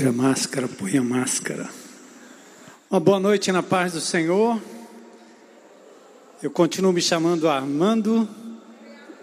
[0.00, 1.68] Tira a máscara, põe a máscara.
[2.90, 4.58] Uma boa noite na paz do Senhor.
[6.42, 8.26] Eu continuo me chamando Armando,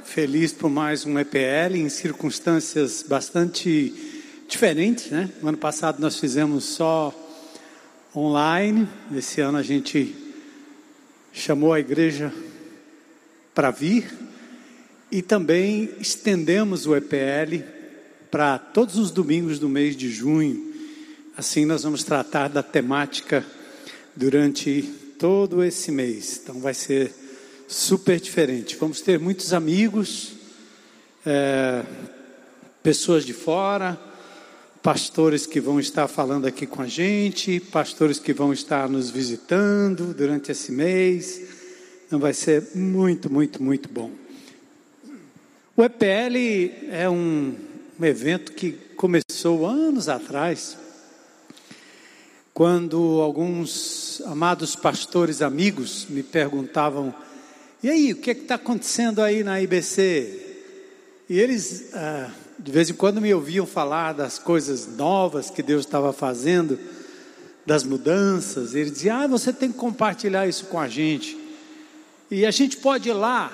[0.06, 3.92] feliz por mais um EPL em circunstâncias bastante
[4.48, 5.32] diferentes, né?
[5.42, 7.12] No ano passado nós fizemos só
[8.16, 10.16] online, esse ano a gente
[11.34, 12.32] chamou a igreja
[13.52, 14.14] para vir
[15.12, 17.64] e também estendemos o EPL
[18.30, 20.67] para todos os domingos do mês de junho.
[21.38, 23.46] Assim nós vamos tratar da temática
[24.16, 24.82] durante
[25.20, 26.42] todo esse mês.
[26.42, 27.14] Então vai ser
[27.68, 28.76] super diferente.
[28.76, 30.34] Vamos ter muitos amigos,
[31.24, 31.84] é,
[32.82, 33.96] pessoas de fora,
[34.82, 40.16] pastores que vão estar falando aqui com a gente, pastores que vão estar nos visitando
[40.16, 41.40] durante esse mês.
[42.08, 44.10] Então vai ser muito, muito, muito bom.
[45.76, 47.56] O EPL é um
[48.00, 50.78] um evento que começou anos atrás,
[52.58, 57.14] quando alguns amados pastores amigos me perguntavam:
[57.84, 60.58] e aí, o que é está acontecendo aí na IBC?
[61.30, 65.86] E eles, ah, de vez em quando, me ouviam falar das coisas novas que Deus
[65.86, 66.80] estava fazendo,
[67.64, 68.74] das mudanças.
[68.74, 71.38] Eles diziam: ah, você tem que compartilhar isso com a gente.
[72.32, 73.52] E a gente pode ir lá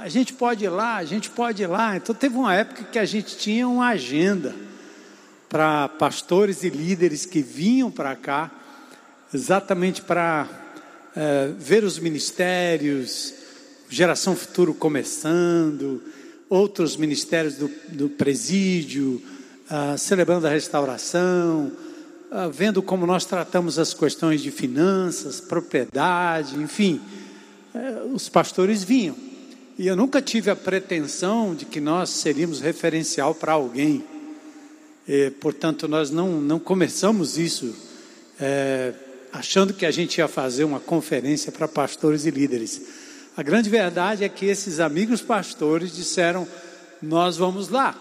[0.00, 1.96] a gente pode ir lá, a gente pode ir lá.
[1.96, 4.54] Então teve uma época que a gente tinha uma agenda
[5.50, 8.50] para pastores e líderes que vinham para cá,
[9.34, 10.48] exatamente para
[11.14, 13.34] é, ver os ministérios,
[13.88, 16.00] geração futuro começando,
[16.48, 19.20] outros ministérios do, do presídio,
[19.70, 21.72] uh, celebrando a restauração,
[22.30, 27.00] uh, vendo como nós tratamos as questões de finanças, propriedade, enfim,
[27.74, 29.16] uh, os pastores vinham.
[29.78, 34.04] E eu nunca tive a pretensão de que nós seríamos referencial para alguém.
[35.12, 37.74] E, portanto, nós não, não começamos isso
[38.40, 38.92] é,
[39.32, 42.80] achando que a gente ia fazer uma conferência para pastores e líderes.
[43.36, 46.46] A grande verdade é que esses amigos pastores disseram:
[47.02, 47.92] Nós vamos lá.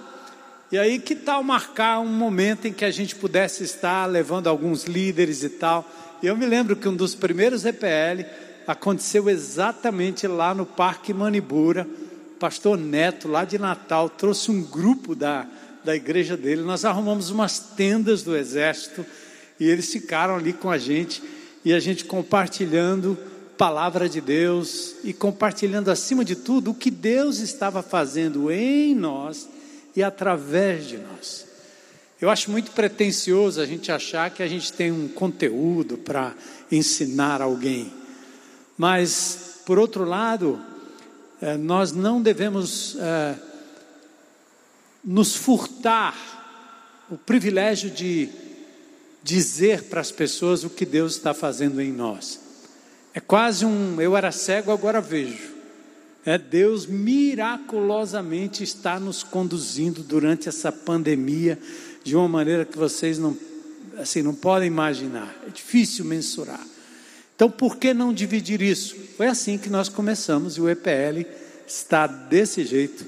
[0.72, 4.84] E aí, que tal marcar um momento em que a gente pudesse estar levando alguns
[4.84, 5.90] líderes e tal?
[6.22, 8.24] E eu me lembro que um dos primeiros EPL
[8.68, 11.88] aconteceu exatamente lá no Parque Manibura.
[12.40, 15.48] Pastor Neto, lá de Natal, trouxe um grupo da,
[15.90, 16.62] da igreja dele.
[16.62, 19.04] Nós arrumamos umas tendas do exército
[19.60, 21.24] e eles ficaram ali com a gente
[21.66, 23.18] e a gente compartilhando
[23.58, 29.50] palavra de Deus e compartilhando acima de tudo o que Deus estava fazendo em nós
[29.96, 31.48] e através de nós.
[32.22, 36.36] Eu acho muito pretensioso a gente achar que a gente tem um conteúdo para
[36.72, 37.92] ensinar alguém.
[38.78, 40.62] Mas, por outro lado,
[41.42, 43.36] eh, nós não devemos eh,
[45.04, 46.16] nos furtar
[47.10, 48.30] o privilégio de
[49.24, 52.40] dizer para as pessoas o que Deus está fazendo em nós.
[53.14, 55.58] É quase um eu era cego, agora vejo.
[56.26, 61.58] É Deus miraculosamente está nos conduzindo durante essa pandemia
[62.04, 63.36] de uma maneira que vocês não
[63.98, 65.36] assim não podem imaginar.
[65.46, 66.66] É difícil mensurar.
[67.36, 68.96] Então, por que não dividir isso?
[69.16, 71.26] Foi assim que nós começamos e o EPL
[71.68, 73.06] está desse jeito.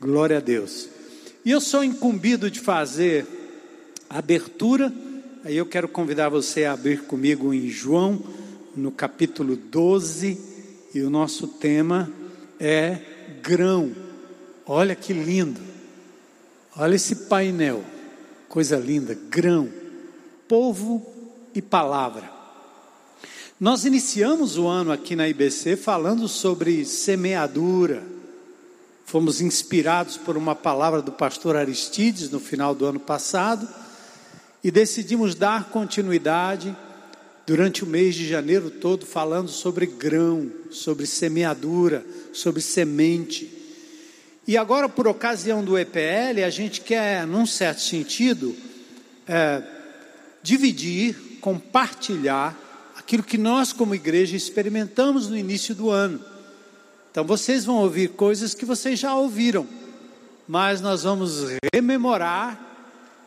[0.00, 0.88] Glória a Deus.
[1.44, 3.26] E eu sou incumbido de fazer
[4.08, 4.90] a abertura,
[5.44, 8.18] aí eu quero convidar você a abrir comigo em João,
[8.74, 10.40] no capítulo 12,
[10.94, 12.10] e o nosso tema
[12.58, 12.98] é
[13.42, 13.92] grão.
[14.64, 15.60] Olha que lindo.
[16.74, 17.84] Olha esse painel.
[18.48, 19.68] Coisa linda, grão,
[20.48, 21.06] povo
[21.54, 22.32] e palavra.
[23.60, 28.13] Nós iniciamos o ano aqui na IBC falando sobre semeadura.
[29.04, 33.68] Fomos inspirados por uma palavra do pastor Aristides no final do ano passado
[34.62, 36.74] e decidimos dar continuidade
[37.46, 43.50] durante o mês de janeiro todo falando sobre grão, sobre semeadura, sobre semente.
[44.46, 48.56] E agora, por ocasião do EPL, a gente quer, num certo sentido,
[49.26, 49.62] é,
[50.42, 52.58] dividir, compartilhar
[52.96, 56.33] aquilo que nós, como igreja, experimentamos no início do ano.
[57.14, 59.68] Então, vocês vão ouvir coisas que vocês já ouviram,
[60.48, 62.60] mas nós vamos rememorar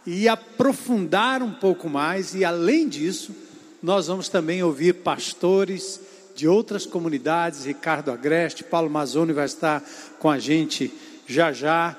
[0.05, 3.33] e aprofundar um pouco mais, e além disso,
[3.81, 6.01] nós vamos também ouvir pastores
[6.35, 9.81] de outras comunidades, Ricardo Agreste, Paulo Mazzoni vai estar
[10.19, 10.93] com a gente
[11.25, 11.95] já já,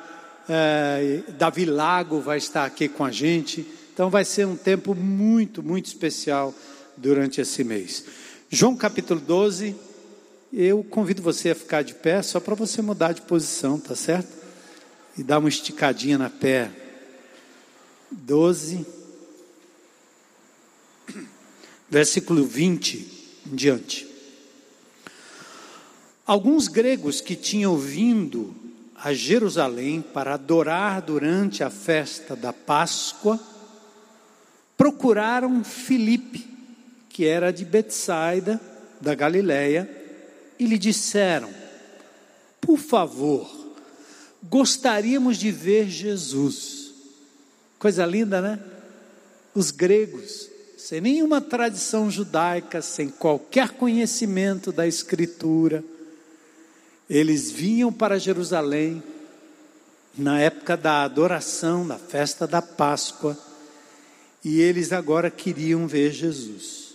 [0.46, 5.62] é, Davi Lago vai estar aqui com a gente, então vai ser um tempo muito,
[5.62, 6.52] muito especial
[6.99, 8.05] durante esse mês.
[8.50, 9.88] João capítulo 12,
[10.53, 14.37] eu convido você a ficar de pé só para você mudar de posição, tá certo?
[15.17, 16.71] E dar uma esticadinha na pé.
[18.11, 18.87] 12,
[21.91, 24.09] versículo 20 em diante.
[26.27, 28.55] Alguns gregos que tinham vindo
[28.94, 33.39] a Jerusalém para adorar durante a festa da Páscoa,
[34.77, 36.47] procuraram Filipe,
[37.09, 38.61] que era de Betsaida,
[39.01, 39.98] da Galileia,
[40.58, 41.50] e lhe disseram:
[42.60, 43.49] Por favor,
[44.43, 46.93] gostaríamos de ver Jesus.
[47.78, 48.58] Coisa linda, né?
[49.55, 55.84] Os gregos, sem nenhuma tradição judaica, sem qualquer conhecimento da Escritura,
[57.08, 59.02] eles vinham para Jerusalém
[60.16, 63.38] na época da adoração, da festa da Páscoa,
[64.44, 66.88] e eles agora queriam ver Jesus.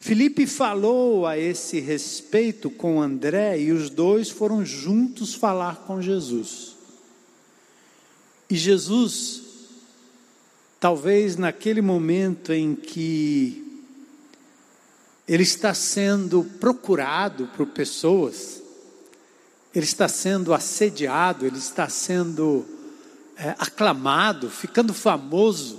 [0.00, 6.74] Felipe falou a esse respeito com André e os dois foram juntos falar com Jesus.
[8.48, 9.42] E Jesus,
[10.80, 13.82] talvez naquele momento em que
[15.28, 18.62] ele está sendo procurado por pessoas,
[19.74, 22.66] ele está sendo assediado, ele está sendo
[23.36, 25.78] é, aclamado, ficando famoso.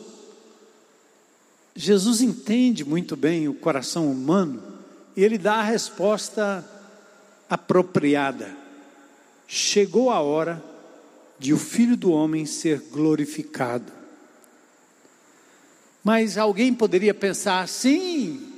[1.75, 4.61] Jesus entende muito bem o coração humano
[5.15, 6.65] e ele dá a resposta
[7.49, 8.55] apropriada.
[9.47, 10.63] Chegou a hora
[11.39, 13.91] de o Filho do Homem ser glorificado.
[16.03, 18.53] Mas alguém poderia pensar assim: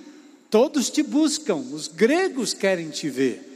[0.50, 3.50] todos te buscam, os gregos querem te ver.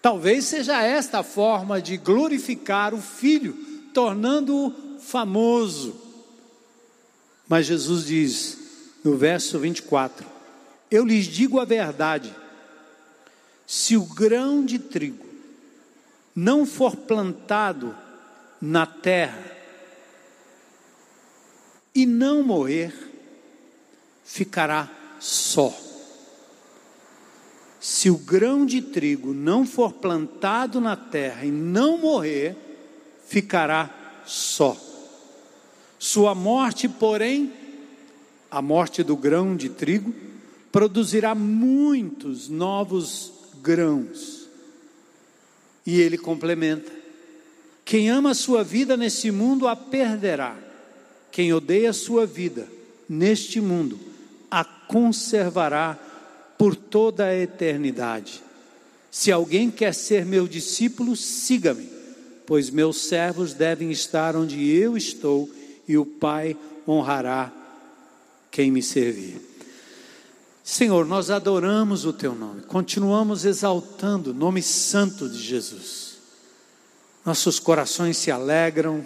[0.00, 3.54] Talvez seja esta a forma de glorificar o Filho,
[3.92, 6.07] tornando-o famoso.
[7.48, 8.58] Mas Jesus diz
[9.02, 10.26] no verso 24:
[10.90, 12.34] Eu lhes digo a verdade,
[13.66, 15.26] se o grão de trigo
[16.36, 17.96] não for plantado
[18.60, 19.56] na terra
[21.94, 22.94] e não morrer,
[24.24, 25.74] ficará só.
[27.80, 32.56] Se o grão de trigo não for plantado na terra e não morrer,
[33.26, 34.87] ficará só.
[35.98, 37.52] Sua morte, porém,
[38.50, 40.14] a morte do grão de trigo,
[40.70, 44.46] produzirá muitos novos grãos.
[45.84, 46.90] E ele complementa:
[47.84, 50.56] quem ama a sua vida nesse mundo a perderá,
[51.32, 52.68] quem odeia a sua vida
[53.08, 53.98] neste mundo
[54.50, 55.98] a conservará
[56.56, 58.42] por toda a eternidade.
[59.10, 61.88] Se alguém quer ser meu discípulo, siga-me,
[62.46, 65.50] pois meus servos devem estar onde eu estou
[65.88, 66.56] e o Pai
[66.86, 67.52] honrará
[68.50, 69.40] quem me servir.
[70.62, 76.18] Senhor, nós adoramos o teu nome, continuamos exaltando o nome santo de Jesus.
[77.24, 79.04] Nossos corações se alegram,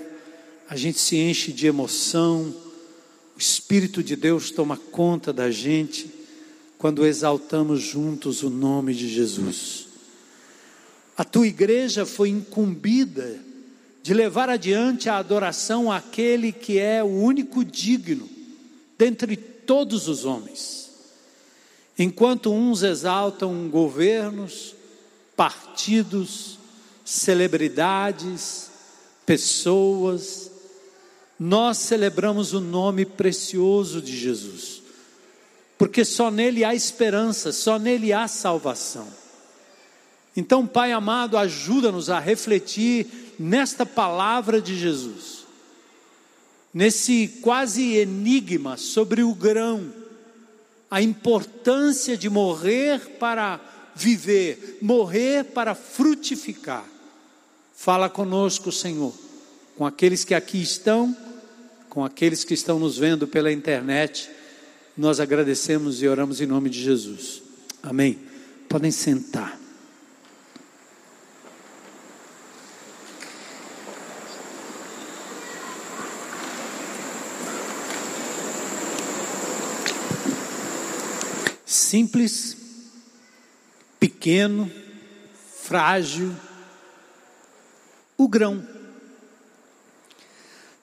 [0.68, 2.54] a gente se enche de emoção,
[3.36, 6.12] o Espírito de Deus toma conta da gente
[6.78, 9.86] quando exaltamos juntos o nome de Jesus.
[11.16, 13.38] A tua igreja foi incumbida
[14.02, 18.28] de levar adiante a adoração àquele que é o único digno
[18.98, 20.90] dentre todos os homens.
[21.98, 24.74] Enquanto uns exaltam governos,
[25.36, 26.58] partidos,
[27.04, 28.70] celebridades,
[29.24, 30.50] pessoas,
[31.38, 34.82] nós celebramos o nome precioso de Jesus
[35.82, 39.08] porque só nele há esperança, só nele há salvação.
[40.36, 43.04] Então, Pai amado, ajuda-nos a refletir
[43.38, 45.44] nesta palavra de Jesus,
[46.72, 49.92] nesse quase enigma sobre o grão,
[50.90, 53.60] a importância de morrer para
[53.94, 56.84] viver, morrer para frutificar.
[57.74, 59.14] Fala conosco, Senhor,
[59.76, 61.16] com aqueles que aqui estão,
[61.88, 64.30] com aqueles que estão nos vendo pela internet
[64.96, 67.42] nós agradecemos e oramos em nome de Jesus.
[67.82, 68.18] Amém.
[68.68, 69.61] Podem sentar.
[81.92, 82.56] Simples,
[84.00, 84.72] pequeno,
[85.62, 86.34] frágil,
[88.16, 88.66] o grão.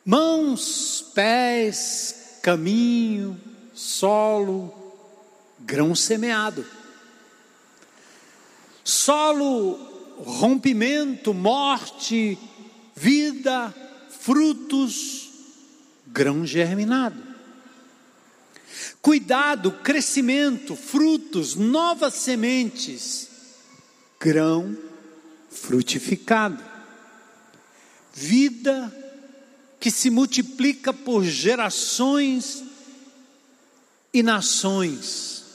[0.05, 3.41] Mãos, pés, caminho,
[3.73, 4.71] solo,
[5.61, 6.63] grão semeado.
[8.83, 9.77] Solo,
[10.19, 12.37] rompimento, morte,
[12.95, 13.73] vida,
[14.11, 15.27] frutos,
[16.05, 17.28] grão germinado.
[19.01, 23.29] Cuidado, crescimento, frutos, novas sementes,
[24.19, 24.77] grão
[25.49, 26.61] frutificado.
[28.13, 28.93] Vida
[29.79, 32.63] que se multiplica por gerações
[34.13, 35.45] e nações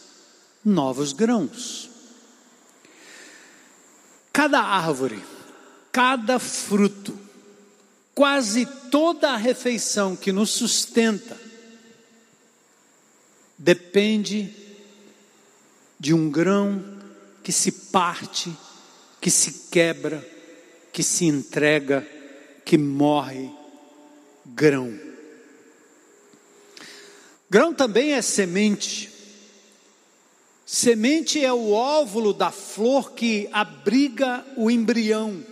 [0.65, 1.91] novos grãos.
[4.33, 5.23] Cada árvore,
[5.93, 7.17] cada fruto,
[8.15, 11.44] quase toda a refeição que nos sustenta
[13.59, 14.53] depende
[15.99, 16.85] de um grão
[17.43, 18.53] que se parte,
[19.21, 20.27] que se quebra,
[20.93, 22.07] que se entrega,
[22.65, 23.51] que morre
[24.45, 24.99] grão.
[27.49, 29.11] Grão também é semente.
[30.67, 35.45] Semente é o óvulo da flor que abriga o embrião.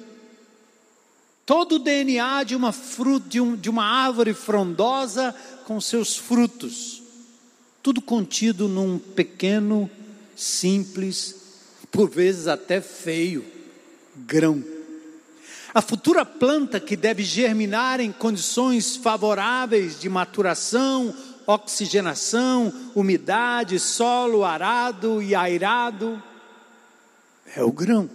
[1.45, 5.35] Todo o DNA de uma, fruta, de, um, de uma árvore frondosa
[5.67, 7.02] com seus frutos.
[7.83, 9.91] Tudo contido num pequeno,
[10.37, 11.37] simples,
[11.91, 13.45] por vezes até feio,
[14.17, 14.63] grão.
[15.75, 21.15] A futura planta que deve germinar em condições favoráveis de maturação,
[21.47, 26.23] oxigenação, umidade, solo arado e airado,
[27.57, 28.09] é o grão.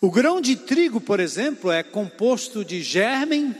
[0.00, 3.54] O grão de trigo, por exemplo, é composto de germen,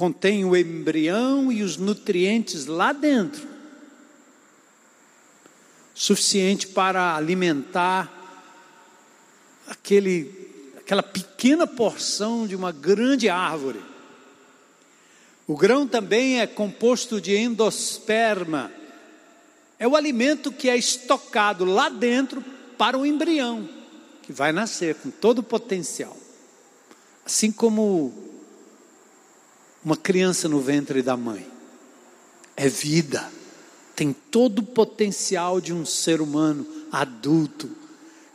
[0.00, 3.46] contém o embrião e os nutrientes lá dentro,
[5.94, 8.10] suficiente para alimentar
[9.68, 13.78] aquele aquela pequena porção de uma grande árvore.
[15.46, 18.72] O grão também é composto de endosperma.
[19.78, 22.42] É o alimento que é estocado lá dentro
[22.78, 23.68] para o embrião,
[24.22, 26.16] que vai nascer com todo o potencial.
[27.22, 28.19] Assim como
[29.84, 31.46] uma criança no ventre da mãe.
[32.56, 33.30] É vida.
[33.96, 37.70] Tem todo o potencial de um ser humano adulto,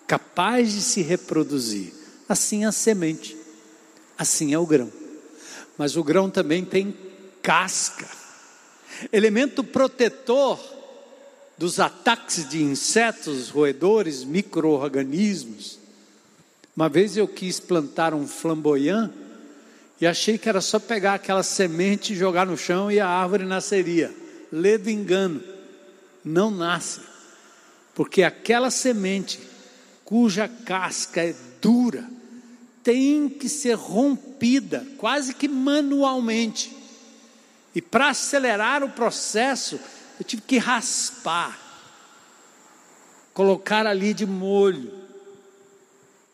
[0.07, 1.93] capaz de se reproduzir
[2.27, 3.37] assim a semente,
[4.17, 4.91] assim é o grão.
[5.77, 6.95] Mas o grão também tem
[7.41, 8.07] casca,
[9.11, 10.59] elemento protetor
[11.57, 15.79] dos ataques de insetos, roedores, micro-organismos.
[16.75, 19.11] Uma vez eu quis plantar um flamboyant
[20.05, 24.13] e achei que era só pegar aquela semente, jogar no chão e a árvore nasceria.
[24.51, 25.41] Ledo engano,
[26.23, 27.01] não nasce,
[27.95, 29.39] porque aquela semente
[30.03, 32.07] cuja casca é dura,
[32.83, 36.71] tem que ser rompida, quase que manualmente.
[37.73, 39.79] E para acelerar o processo,
[40.19, 41.59] eu tive que raspar,
[43.33, 45.04] colocar ali de molho,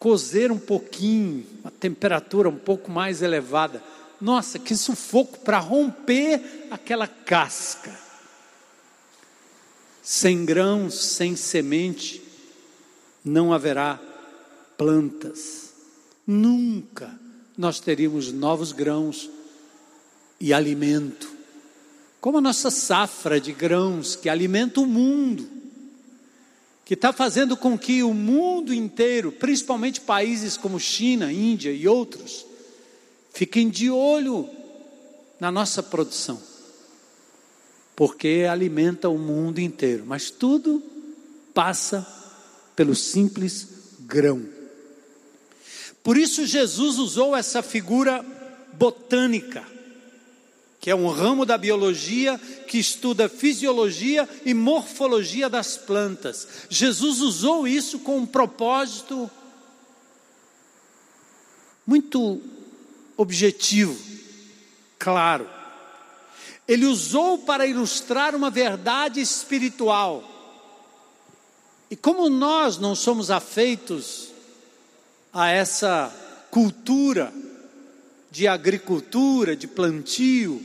[0.02, 3.82] cozer um pouquinho, a temperatura um pouco mais elevada.
[4.20, 7.98] Nossa, que sufoco para romper aquela casca.
[10.04, 12.22] Sem grãos, sem semente,
[13.24, 13.98] não haverá
[14.78, 15.62] plantas
[16.32, 17.20] nunca
[17.58, 19.30] nós teríamos novos grãos
[20.40, 21.30] e alimento.
[22.20, 25.48] Como a nossa safra de grãos que alimenta o mundo,
[26.92, 32.46] que está fazendo com que o mundo inteiro, principalmente países como China, Índia e outros,
[33.34, 34.50] fiquem de olho
[35.40, 36.38] na nossa produção,
[37.96, 40.84] porque alimenta o mundo inteiro, mas tudo
[41.54, 42.06] passa
[42.76, 43.70] pelo simples
[44.02, 44.46] grão.
[46.04, 48.22] Por isso, Jesus usou essa figura
[48.74, 49.66] botânica,
[50.82, 56.48] que é um ramo da biologia que estuda fisiologia e morfologia das plantas.
[56.70, 59.30] Jesus usou isso com um propósito
[61.86, 62.42] muito
[63.16, 63.96] objetivo,
[64.98, 65.48] claro.
[66.68, 70.24] Ele usou para ilustrar uma verdade espiritual.
[71.92, 74.30] E como nós não somos afeitos
[75.32, 76.12] a essa
[76.50, 77.32] cultura
[78.32, 80.64] de agricultura, de plantio,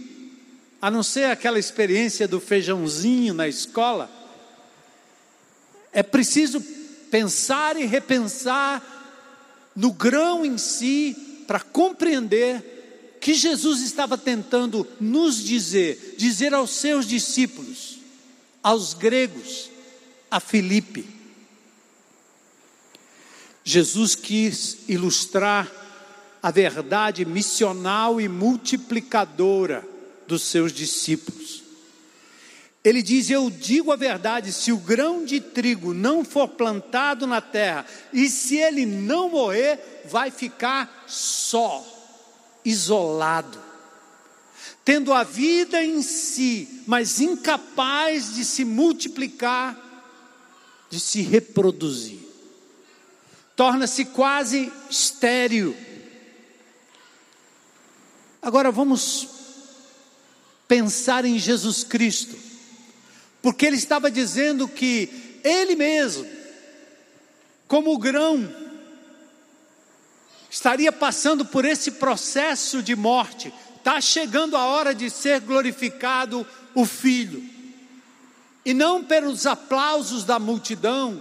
[0.80, 4.08] a não ser aquela experiência do feijãozinho na escola,
[5.92, 6.60] é preciso
[7.10, 8.82] pensar e repensar
[9.74, 17.06] no grão em si para compreender que Jesus estava tentando nos dizer, dizer aos seus
[17.06, 17.98] discípulos,
[18.62, 19.70] aos gregos,
[20.30, 21.04] a Filipe.
[23.64, 25.85] Jesus quis ilustrar
[26.46, 29.84] a verdade missional e multiplicadora
[30.28, 31.64] dos seus discípulos.
[32.84, 37.40] Ele diz: Eu digo a verdade, se o grão de trigo não for plantado na
[37.40, 41.84] terra, e se ele não morrer, vai ficar só,
[42.64, 43.58] isolado,
[44.84, 49.76] tendo a vida em si, mas incapaz de se multiplicar,
[50.88, 52.24] de se reproduzir
[53.56, 55.74] torna-se quase estéril.
[58.46, 59.26] Agora vamos
[60.68, 62.36] pensar em Jesus Cristo,
[63.42, 66.24] porque ele estava dizendo que ele mesmo,
[67.66, 68.48] como o grão,
[70.48, 76.84] estaria passando por esse processo de morte, está chegando a hora de ser glorificado o
[76.84, 77.42] Filho,
[78.64, 81.20] e não pelos aplausos da multidão,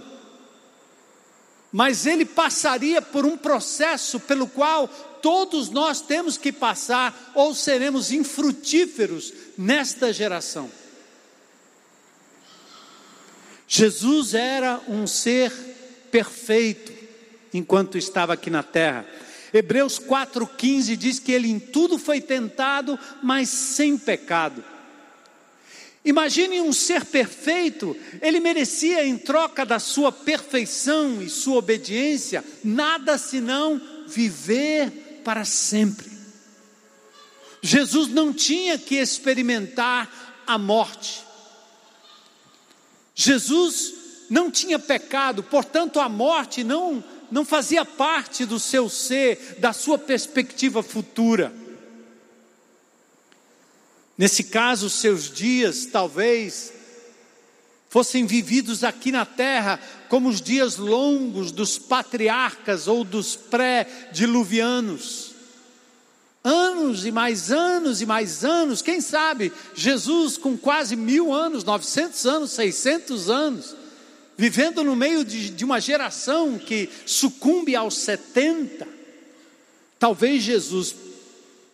[1.72, 4.88] mas ele passaria por um processo pelo qual
[5.26, 10.70] todos nós temos que passar, ou seremos infrutíferos nesta geração.
[13.66, 15.50] Jesus era um ser
[16.12, 16.92] perfeito
[17.52, 19.04] enquanto estava aqui na terra.
[19.52, 24.62] Hebreus 4,15 diz que ele em tudo foi tentado, mas sem pecado.
[26.04, 33.18] Imagine um ser perfeito, ele merecia, em troca da sua perfeição e sua obediência, nada
[33.18, 36.08] senão viver para sempre.
[37.60, 41.24] Jesus não tinha que experimentar a morte.
[43.12, 43.92] Jesus
[44.30, 49.98] não tinha pecado, portanto, a morte não, não fazia parte do seu ser, da sua
[49.98, 51.52] perspectiva futura.
[54.16, 56.72] Nesse caso, seus dias talvez
[57.88, 65.34] fossem vividos aqui na terra como os dias longos dos patriarcas ou dos pré-diluvianos.
[66.42, 72.26] Anos e mais anos e mais anos, quem sabe Jesus com quase mil anos, 900
[72.26, 73.76] anos, 600 anos,
[74.36, 78.86] vivendo no meio de, de uma geração que sucumbe aos 70.
[79.98, 80.94] Talvez Jesus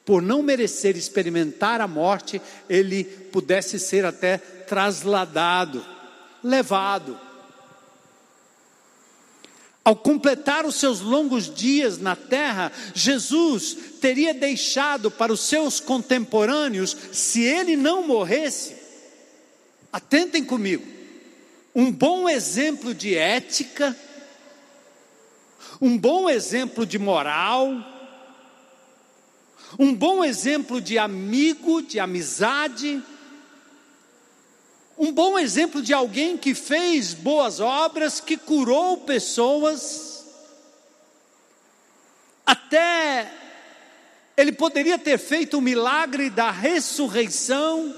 [0.04, 5.84] por não merecer experimentar a morte, ele pudesse ser até trasladado,
[6.42, 7.18] levado.
[9.84, 16.96] Ao completar os seus longos dias na terra, Jesus teria deixado para os seus contemporâneos,
[17.10, 18.76] se ele não morresse,
[19.92, 20.86] atentem comigo,
[21.74, 23.96] um bom exemplo de ética,
[25.80, 27.68] um bom exemplo de moral,
[29.76, 33.02] um bom exemplo de amigo, de amizade,
[34.98, 40.24] um bom exemplo de alguém que fez boas obras, que curou pessoas,
[42.44, 43.32] até
[44.36, 47.94] ele poderia ter feito o milagre da ressurreição,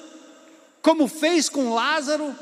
[0.83, 2.35] como fez com Lázaro,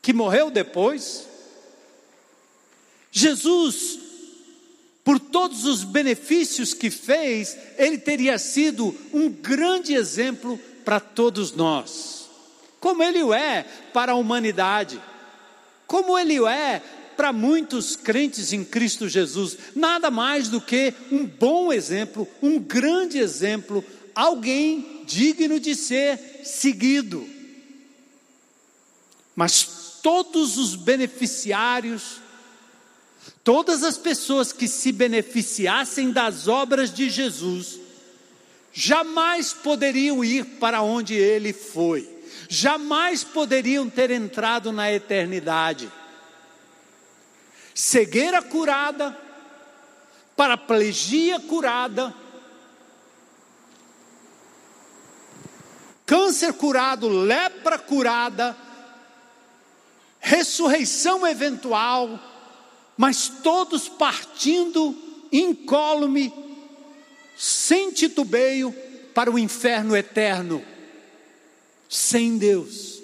[0.00, 1.26] que morreu depois.
[3.10, 4.02] Jesus
[5.04, 12.21] por todos os benefícios que fez, ele teria sido um grande exemplo para todos nós,
[12.82, 13.62] como ele o é
[13.94, 15.00] para a humanidade,
[15.86, 16.82] como ele o é
[17.16, 23.16] para muitos crentes em Cristo Jesus, nada mais do que um bom exemplo, um grande
[23.16, 23.82] exemplo,
[24.14, 27.26] alguém digno de ser seguido.
[29.34, 32.20] Mas todos os beneficiários
[33.44, 37.78] Todas as pessoas que se beneficiassem das obras de Jesus,
[38.72, 42.08] jamais poderiam ir para onde ele foi,
[42.48, 45.90] jamais poderiam ter entrado na eternidade.
[47.74, 49.16] Cegueira curada,
[50.36, 52.14] paraplegia curada,
[56.04, 58.56] câncer curado, lepra curada,
[60.20, 62.20] ressurreição eventual,
[62.96, 64.94] mas todos partindo
[65.32, 66.32] incólume,
[67.36, 68.74] sem titubeio,
[69.14, 70.64] para o inferno eterno,
[71.92, 73.02] sem Deus.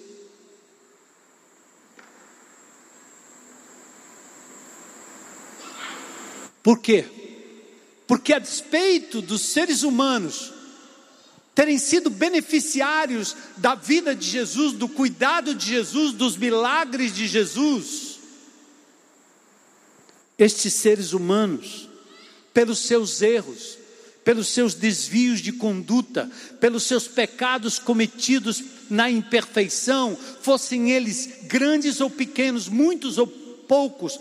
[6.63, 7.05] Por quê?
[8.07, 10.55] Porque, a despeito dos seres humanos
[11.55, 18.21] terem sido beneficiários da vida de Jesus, do cuidado de Jesus, dos milagres de Jesus,
[20.39, 21.91] estes seres humanos,
[22.55, 23.77] pelos seus erros,
[24.29, 32.11] pelos seus desvios de conduta, pelos seus pecados cometidos na imperfeição, fossem eles grandes ou
[32.11, 34.21] pequenos, muitos ou poucos,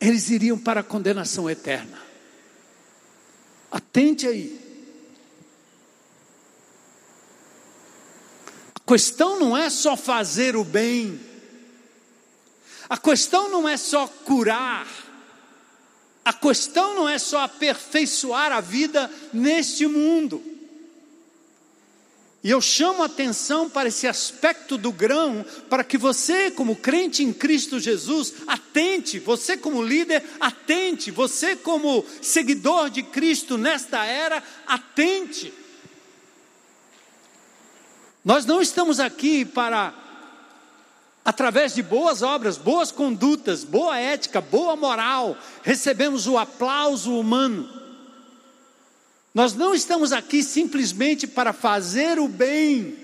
[0.00, 2.00] eles iriam para a condenação eterna.
[3.68, 4.60] Atente aí.
[8.76, 11.18] A questão não é só fazer o bem,
[12.88, 14.86] a questão não é só curar,
[16.26, 20.42] a questão não é só aperfeiçoar a vida neste mundo.
[22.42, 27.22] E eu chamo a atenção para esse aspecto do grão, para que você, como crente
[27.22, 34.42] em Cristo Jesus, atente, você, como líder, atente, você, como seguidor de Cristo nesta era,
[34.66, 35.54] atente.
[38.24, 39.94] Nós não estamos aqui para,
[41.26, 47.68] através de boas obras, boas condutas, boa ética, boa moral, recebemos o aplauso humano.
[49.34, 52.96] Nós não estamos aqui simplesmente para fazer o bem.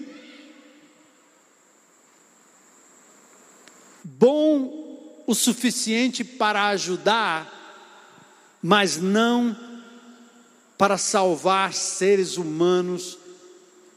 [4.05, 7.53] Bom o suficiente para ajudar,
[8.63, 9.57] mas não
[10.79, 13.19] para salvar seres humanos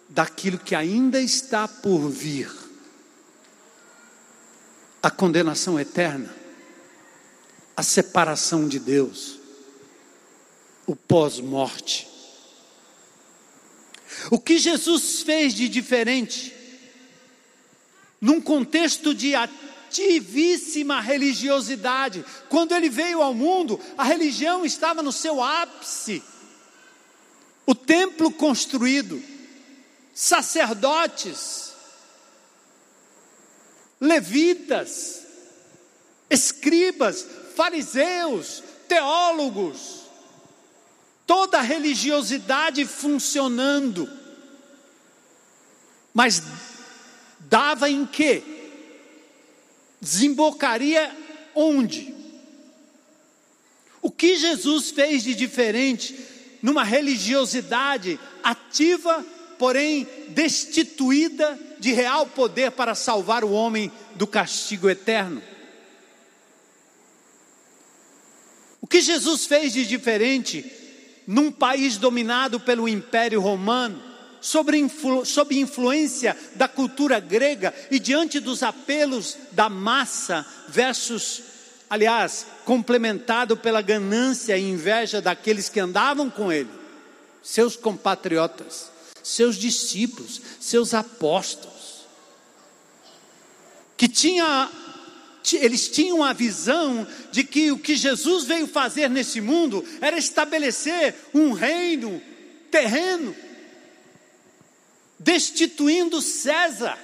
[0.09, 2.64] daquilo que ainda está por vir
[5.05, 6.35] a condenação eterna,
[7.77, 9.39] a separação de Deus,
[10.87, 12.07] o pós-morte.
[14.31, 16.51] O que Jesus fez de diferente,
[18.19, 25.39] num contexto de ativíssima religiosidade, quando ele veio ao mundo, a religião estava no seu
[25.39, 26.23] ápice,
[27.63, 29.21] o templo construído,
[30.15, 31.64] sacerdotes,
[33.99, 35.25] levitas,
[36.29, 40.01] escribas, fariseus, teólogos,
[41.25, 44.10] toda a religiosidade funcionando.
[46.13, 46.41] Mas
[47.39, 48.43] dava em quê?
[49.99, 51.15] Desembocaria
[51.53, 52.13] onde?
[54.01, 56.15] O que Jesus fez de diferente
[56.62, 59.25] numa religiosidade ativa
[59.58, 65.39] porém destituída de real poder para salvar o homem do castigo eterno.
[68.81, 70.65] O que Jesus fez de diferente
[71.27, 74.01] num país dominado pelo Império Romano,
[74.41, 81.43] sob, influ, sob influência da cultura grega e diante dos apelos da massa versus,
[81.87, 86.69] aliás, complementado pela ganância e inveja daqueles que andavam com ele,
[87.43, 88.95] seus compatriotas
[89.25, 91.74] seus discípulos, seus apóstolos,
[93.97, 94.69] que tinha,
[95.53, 101.15] eles tinham a visão de que o que Jesus veio fazer nesse mundo era estabelecer
[101.34, 102.21] um reino
[102.69, 103.36] terreno,
[105.19, 106.97] destituindo César.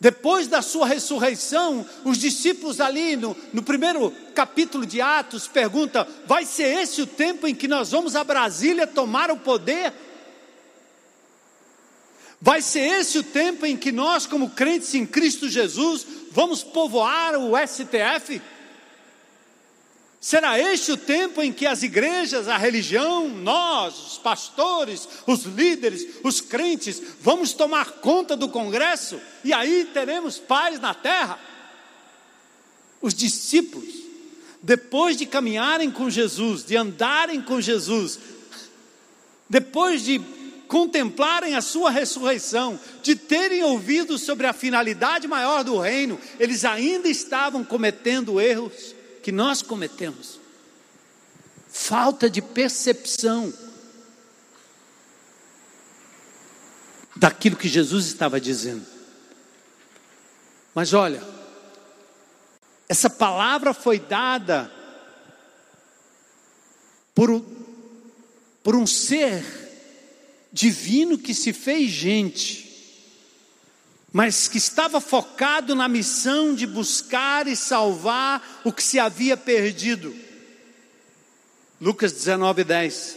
[0.00, 6.44] Depois da sua ressurreição, os discípulos ali no, no primeiro capítulo de Atos perguntam: vai
[6.44, 9.94] ser esse o tempo em que nós vamos a Brasília tomar o poder?
[12.44, 17.38] Vai ser esse o tempo em que nós, como crentes em Cristo Jesus, vamos povoar
[17.38, 18.38] o STF?
[20.20, 26.06] Será este o tempo em que as igrejas, a religião, nós, os pastores, os líderes,
[26.22, 31.40] os crentes, vamos tomar conta do Congresso e aí teremos paz na terra?
[33.00, 33.94] Os discípulos,
[34.62, 38.18] depois de caminharem com Jesus, de andarem com Jesus,
[39.48, 46.20] depois de contemplarem a sua ressurreição, de terem ouvido sobre a finalidade maior do reino,
[46.38, 50.40] eles ainda estavam cometendo erros que nós cometemos.
[51.68, 53.52] Falta de percepção
[57.16, 58.84] daquilo que Jesus estava dizendo.
[60.74, 61.22] Mas olha,
[62.88, 64.70] essa palavra foi dada
[67.14, 67.44] por,
[68.62, 69.63] por um ser
[70.54, 72.64] divino que se fez gente
[74.14, 80.14] mas que estava focado na missão de buscar e salvar o que se havia perdido.
[81.80, 83.16] Lucas 19, 10.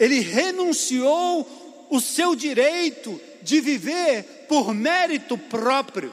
[0.00, 6.12] Ele renunciou o seu direito de viver por mérito próprio.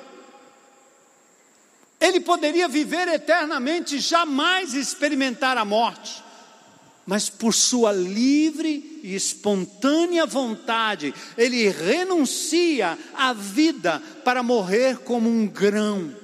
[1.99, 6.22] Ele poderia viver eternamente, jamais experimentar a morte
[7.05, 15.47] mas por sua livre e espontânea vontade, ele renuncia à vida para morrer como um
[15.47, 16.15] grão.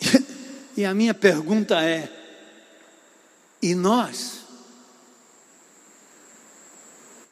[0.76, 2.10] E a minha pergunta é:
[3.62, 4.40] e nós?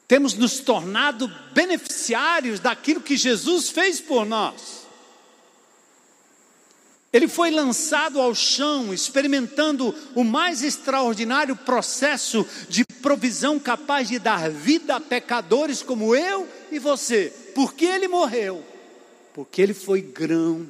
[0.06, 4.81] Temos nos tornado beneficiários daquilo que Jesus fez por nós.
[7.12, 14.48] Ele foi lançado ao chão, experimentando o mais extraordinário processo de provisão capaz de dar
[14.48, 17.30] vida a pecadores como eu e você.
[17.54, 18.64] Por que ele morreu?
[19.34, 20.66] Porque ele foi grão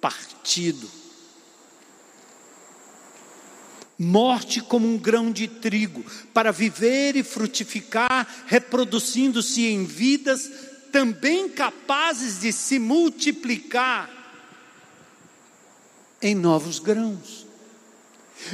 [0.00, 0.90] partido.
[3.98, 10.50] Morte como um grão de trigo, para viver e frutificar, reproduzindo-se em vidas
[10.90, 14.23] também capazes de se multiplicar
[16.24, 17.46] em novos grãos.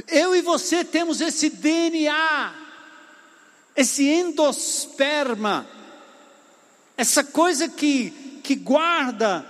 [0.08, 2.54] Eu e você temos esse DNA,
[3.76, 5.66] esse endosperma,
[6.96, 9.46] essa coisa que, que guarda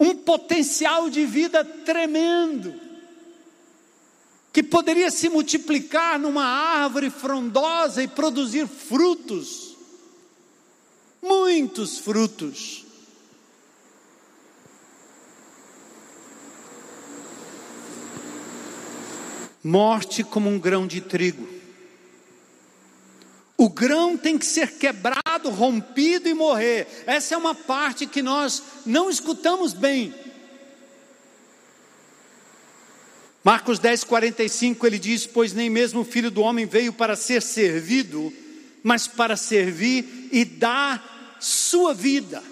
[0.00, 2.74] um potencial de vida tremendo,
[4.52, 9.76] que poderia se multiplicar numa árvore frondosa e produzir frutos,
[11.22, 12.89] muitos frutos.
[19.62, 21.48] Morte como um grão de trigo.
[23.56, 27.04] O grão tem que ser quebrado, rompido e morrer.
[27.06, 30.14] Essa é uma parte que nós não escutamos bem.
[33.44, 37.42] Marcos 10, 45, ele diz: Pois nem mesmo o filho do homem veio para ser
[37.42, 38.32] servido,
[38.82, 42.42] mas para servir e dar sua vida,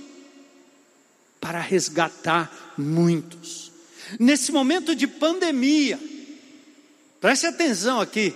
[1.40, 3.72] para resgatar muitos.
[4.20, 5.98] Nesse momento de pandemia,
[7.20, 8.34] Preste atenção aqui.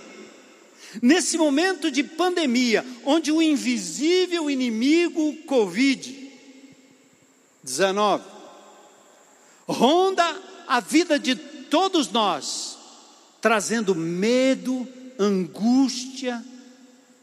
[1.01, 8.21] Nesse momento de pandemia, onde o invisível inimigo Covid-19
[9.67, 10.23] ronda
[10.67, 12.77] a vida de todos nós,
[13.41, 16.45] trazendo medo, angústia,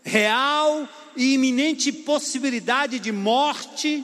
[0.03, 4.03] real e iminente possibilidade de morte,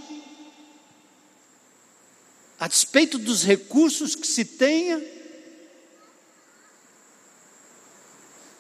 [2.61, 5.16] a despeito dos recursos que se tenha,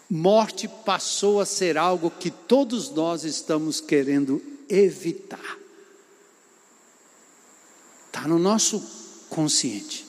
[0.08, 5.58] morte passou a ser algo que todos nós estamos querendo evitar.
[8.06, 8.80] Está no nosso
[9.28, 10.06] consciente.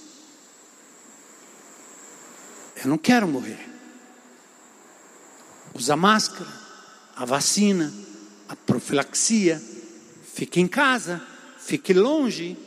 [2.75, 3.67] Eu não quero morrer.
[5.73, 6.49] Usa máscara,
[7.15, 7.91] a vacina,
[8.47, 9.61] a profilaxia,
[10.33, 11.21] fique em casa,
[11.59, 12.57] fique longe,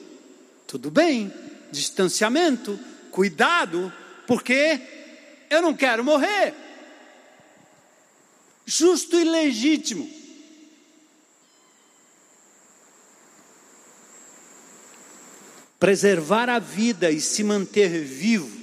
[0.67, 1.33] tudo bem,
[1.73, 2.79] distanciamento,
[3.11, 3.93] cuidado,
[4.27, 4.81] porque
[5.49, 6.70] eu não quero morrer
[8.71, 10.09] justo e legítimo.
[15.79, 18.61] Preservar a vida e se manter vivo,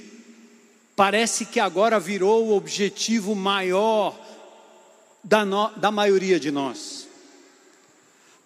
[0.96, 4.18] parece que agora virou o objetivo maior
[5.22, 7.06] da, no, da maioria de nós.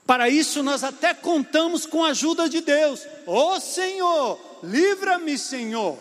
[0.04, 3.06] Para isso, nós até contamos com a ajuda de Deus.
[3.24, 5.96] Ô oh, Senhor, livra-me, Senhor.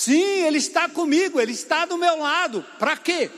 [0.00, 2.64] Sim, Ele está comigo, Ele está do meu lado.
[2.78, 3.30] Para quê?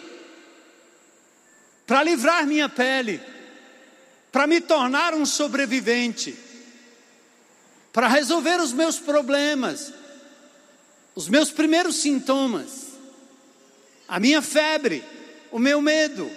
[1.85, 3.21] Para livrar minha pele,
[4.31, 6.39] para me tornar um sobrevivente,
[7.93, 9.93] para resolver os meus problemas,
[11.17, 12.93] os meus primeiros sintomas,
[14.07, 15.05] a minha febre,
[15.51, 16.31] o meu medo,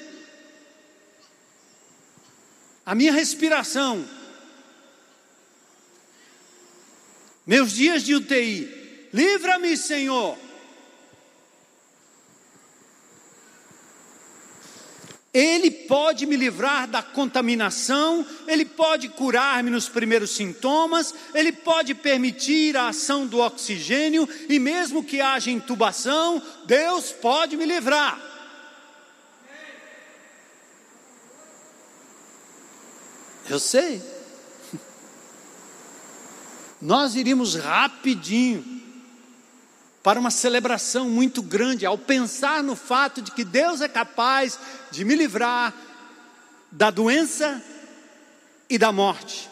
[2.84, 4.04] a minha respiração,
[7.46, 8.85] meus dias de UTI.
[9.16, 10.38] Livra-me, Senhor.
[15.34, 22.76] Ele pode me livrar da contaminação, Ele pode curar-me nos primeiros sintomas, Ele pode permitir
[22.76, 28.20] a ação do oxigênio, e mesmo que haja intubação, Deus pode me livrar.
[33.50, 34.02] Eu sei.
[36.82, 38.75] Nós iríamos rapidinho
[40.06, 44.60] para uma celebração muito grande, ao pensar no fato de que Deus é capaz
[44.92, 45.74] de me livrar
[46.72, 47.60] da doença
[48.70, 49.50] e da morte.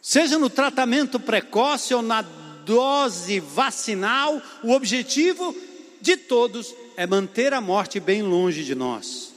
[0.00, 5.54] Seja no tratamento precoce ou na dose vacinal, o objetivo
[6.00, 9.34] de todos é manter a morte bem longe de nós.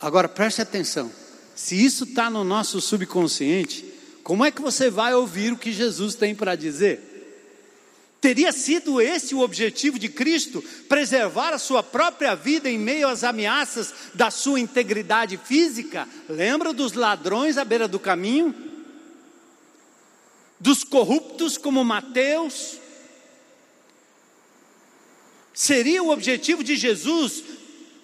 [0.00, 1.10] Agora preste atenção:
[1.56, 3.91] se isso está no nosso subconsciente,
[4.22, 7.12] como é que você vai ouvir o que Jesus tem para dizer?
[8.20, 13.24] Teria sido esse o objetivo de Cristo, preservar a sua própria vida em meio às
[13.24, 16.08] ameaças da sua integridade física?
[16.28, 18.54] Lembra dos ladrões à beira do caminho?
[20.60, 22.78] Dos corruptos como Mateus?
[25.52, 27.42] Seria o objetivo de Jesus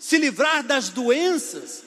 [0.01, 1.85] se livrar das doenças,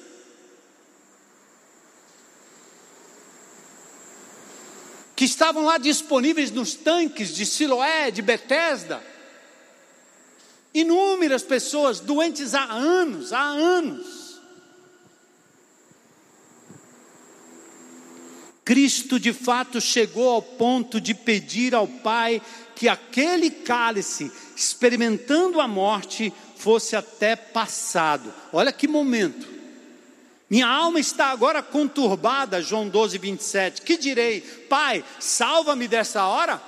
[5.22, 9.04] que estavam lá disponíveis nos tanques de Siloé, de Betesda.
[10.74, 14.42] Inúmeras pessoas doentes há anos, há anos.
[18.66, 22.42] Cristo de fato chegou ao ponto de pedir ao Pai
[22.76, 28.34] que aquele cálice, experimentando a morte, fosse até passado.
[28.52, 29.51] Olha que momento.
[30.52, 33.82] Minha alma está agora conturbada, João 12, 27.
[33.84, 34.42] Que direi?
[34.42, 36.62] Pai, salva-me dessa hora?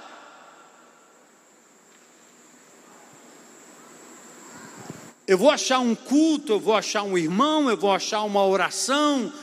[5.28, 9.34] Eu vou achar um culto, eu vou achar um irmão, eu vou achar uma oração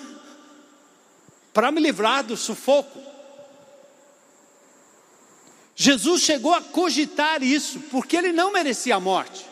[1.52, 2.98] para me livrar do sufoco.
[5.76, 9.49] Jesus chegou a cogitar isso, porque ele não merecia a morte.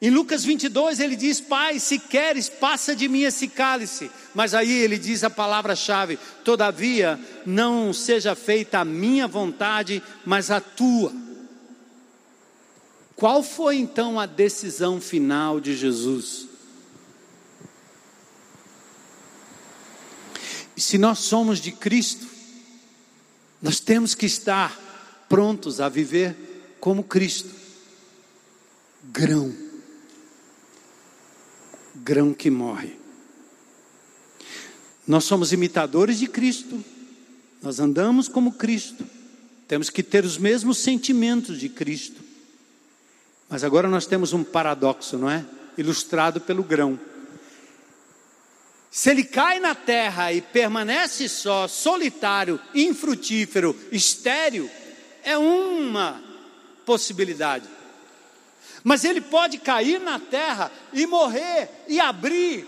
[0.00, 4.10] Em Lucas 22 ele diz: Pai, se queres, passa de mim esse cálice.
[4.34, 10.60] Mas aí ele diz a palavra-chave: Todavia, não seja feita a minha vontade, mas a
[10.60, 11.12] tua.
[13.14, 16.46] Qual foi então a decisão final de Jesus?
[20.76, 22.26] Se nós somos de Cristo,
[23.62, 24.78] nós temos que estar
[25.26, 27.48] prontos a viver como Cristo.
[29.04, 29.65] Grão.
[32.06, 32.92] Grão que morre.
[35.04, 36.84] Nós somos imitadores de Cristo.
[37.60, 39.04] Nós andamos como Cristo.
[39.66, 42.22] Temos que ter os mesmos sentimentos de Cristo.
[43.48, 45.44] Mas agora nós temos um paradoxo, não é?
[45.76, 46.96] Ilustrado pelo grão.
[48.88, 54.70] Se ele cai na terra e permanece só, solitário, infrutífero, estéril,
[55.24, 56.22] é uma
[56.84, 57.75] possibilidade.
[58.86, 62.64] Mas ele pode cair na terra e morrer e abrir,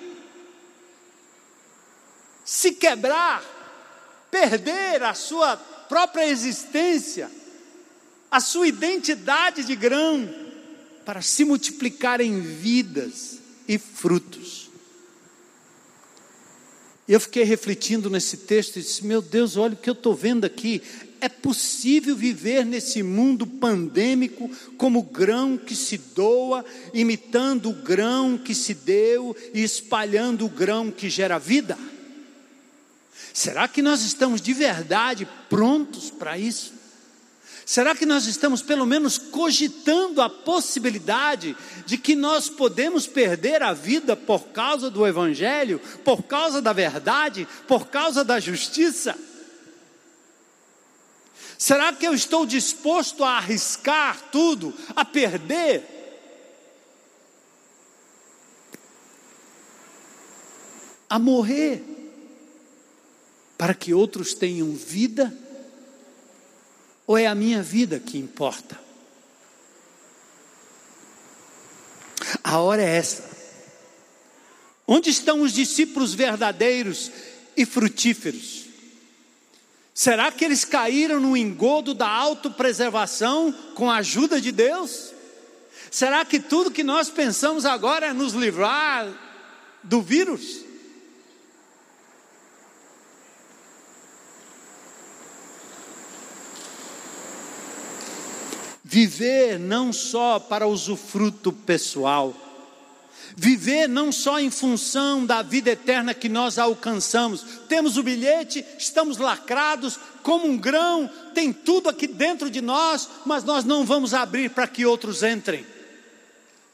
[2.45, 3.41] se quebrar,
[4.29, 7.31] perder a sua própria existência,
[8.29, 10.29] a sua identidade de grão,
[11.05, 14.73] para se multiplicar em vidas e frutos.
[17.07, 20.45] Eu fiquei refletindo nesse texto e disse: Meu Deus, olha o que eu estou vendo
[20.45, 20.83] aqui.
[21.21, 28.55] É possível viver nesse mundo pandêmico como grão que se doa, imitando o grão que
[28.55, 31.77] se deu e espalhando o grão que gera vida?
[33.33, 36.79] Será que nós estamos de verdade prontos para isso?
[37.69, 41.55] Será que nós estamos pelo menos cogitando a possibilidade
[41.85, 47.47] de que nós podemos perder a vida por causa do Evangelho, por causa da verdade,
[47.67, 49.15] por causa da justiça?
[51.59, 55.83] Será que eu estou disposto a arriscar tudo, a perder?
[61.11, 61.83] A morrer,
[63.57, 65.37] para que outros tenham vida?
[67.05, 68.79] Ou é a minha vida que importa?
[72.45, 73.29] A hora é essa.
[74.87, 77.11] Onde estão os discípulos verdadeiros
[77.57, 78.68] e frutíferos?
[79.99, 85.13] Será que eles caíram no engodo da autopreservação com a ajuda de Deus?
[85.91, 89.09] Será que tudo que nós pensamos agora é nos livrar
[89.83, 90.65] do vírus?
[98.85, 102.33] Viver não só para usufruto pessoal,
[103.39, 107.45] viver não só em função da vida eterna que nós alcançamos.
[107.69, 113.45] Temos o bilhete, estamos lacrados como um grão, tem tudo aqui dentro de nós, mas
[113.45, 115.65] nós não vamos abrir para que outros entrem.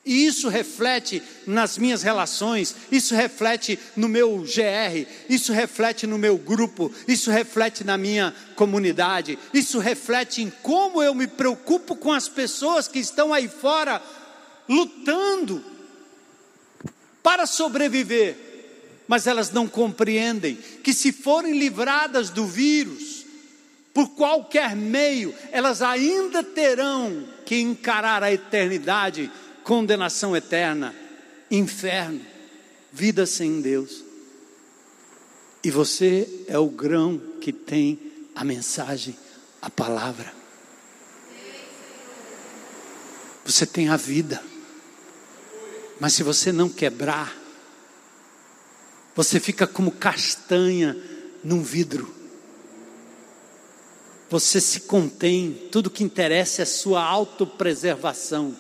[0.07, 6.39] E isso reflete nas minhas relações, isso reflete no meu GR, isso reflete no meu
[6.39, 12.27] grupo, isso reflete na minha comunidade, isso reflete em como eu me preocupo com as
[12.27, 14.01] pessoas que estão aí fora
[14.67, 15.74] lutando
[17.25, 18.37] para sobreviver,
[19.09, 23.25] mas elas não compreendem que se forem livradas do vírus,
[23.95, 29.31] por qualquer meio, elas ainda terão que encarar a eternidade
[29.63, 30.95] condenação eterna,
[31.51, 32.21] inferno,
[32.93, 34.05] vida sem Deus.
[35.63, 37.99] E você é o grão que tem
[38.35, 39.17] a mensagem,
[39.63, 40.31] a palavra.
[43.47, 44.43] Você tem a vida.
[46.05, 47.35] Mas se você não quebrar,
[49.17, 50.95] você fica como castanha
[51.43, 52.15] num vidro.
[54.29, 58.55] Você se contém, tudo que interessa é sua autopreservação.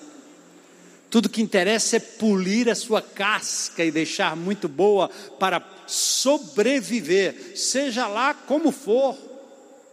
[1.10, 8.06] Tudo que interessa é polir a sua casca e deixar muito boa para sobreviver, seja
[8.06, 9.18] lá como for,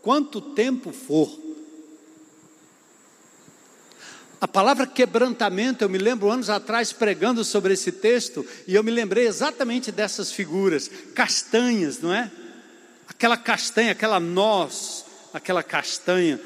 [0.01, 1.40] quanto tempo for.
[4.41, 8.89] A palavra quebrantamento, eu me lembro anos atrás pregando sobre esse texto, e eu me
[8.89, 12.31] lembrei exatamente dessas figuras, castanhas, não é?
[13.07, 16.39] Aquela castanha, aquela noz, aquela castanha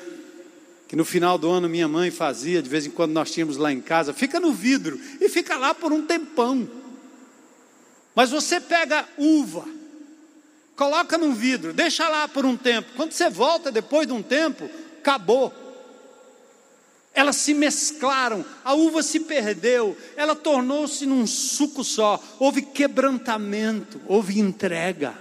[0.88, 3.72] que no final do ano minha mãe fazia, de vez em quando nós tínhamos lá
[3.72, 6.70] em casa, fica no vidro e fica lá por um tempão.
[8.14, 9.66] Mas você pega uva,
[10.76, 12.92] coloca num vidro, deixa lá por um tempo.
[12.96, 14.70] Quando você volta depois de um tempo,
[15.00, 15.65] acabou.
[17.16, 22.22] Elas se mesclaram, a uva se perdeu, ela tornou-se num suco só.
[22.38, 25.18] Houve quebrantamento, houve entrega.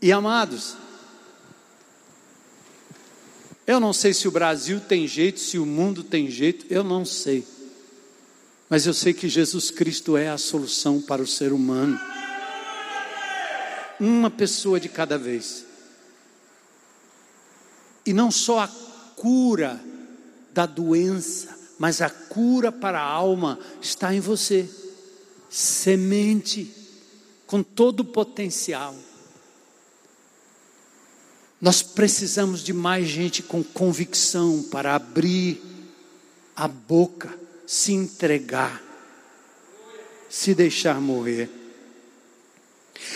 [0.00, 0.76] E amados,
[3.66, 7.04] eu não sei se o Brasil tem jeito, se o mundo tem jeito, eu não
[7.04, 7.44] sei.
[8.70, 12.00] Mas eu sei que Jesus Cristo é a solução para o ser humano.
[13.98, 15.67] Uma pessoa de cada vez.
[18.08, 18.68] E não só a
[19.16, 19.78] cura
[20.54, 24.66] da doença, mas a cura para a alma está em você.
[25.50, 26.74] Semente
[27.46, 28.96] com todo o potencial.
[31.60, 35.60] Nós precisamos de mais gente com convicção para abrir
[36.56, 38.82] a boca, se entregar,
[40.30, 41.50] se deixar morrer.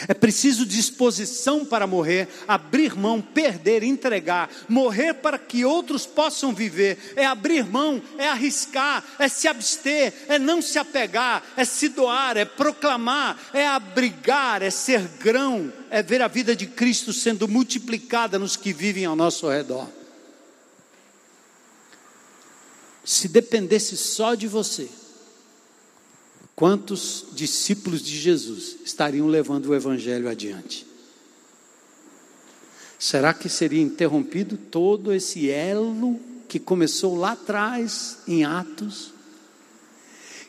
[0.09, 7.13] É preciso disposição para morrer, abrir mão, perder, entregar, morrer para que outros possam viver.
[7.17, 12.37] É abrir mão, é arriscar, é se abster, é não se apegar, é se doar,
[12.37, 18.39] é proclamar, é abrigar, é ser grão, é ver a vida de Cristo sendo multiplicada
[18.39, 19.89] nos que vivem ao nosso redor.
[23.05, 24.89] Se dependesse só de você,
[26.55, 30.87] quantos discípulos de Jesus estariam levando o Evangelho adiante?
[32.99, 39.13] Será que seria interrompido todo esse elo que começou lá atrás, em Atos?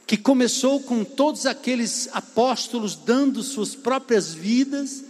[0.05, 5.03] Que começou com todos aqueles apóstolos dando suas próprias vidas,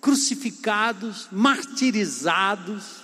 [0.00, 2.97] crucificados, martirizados,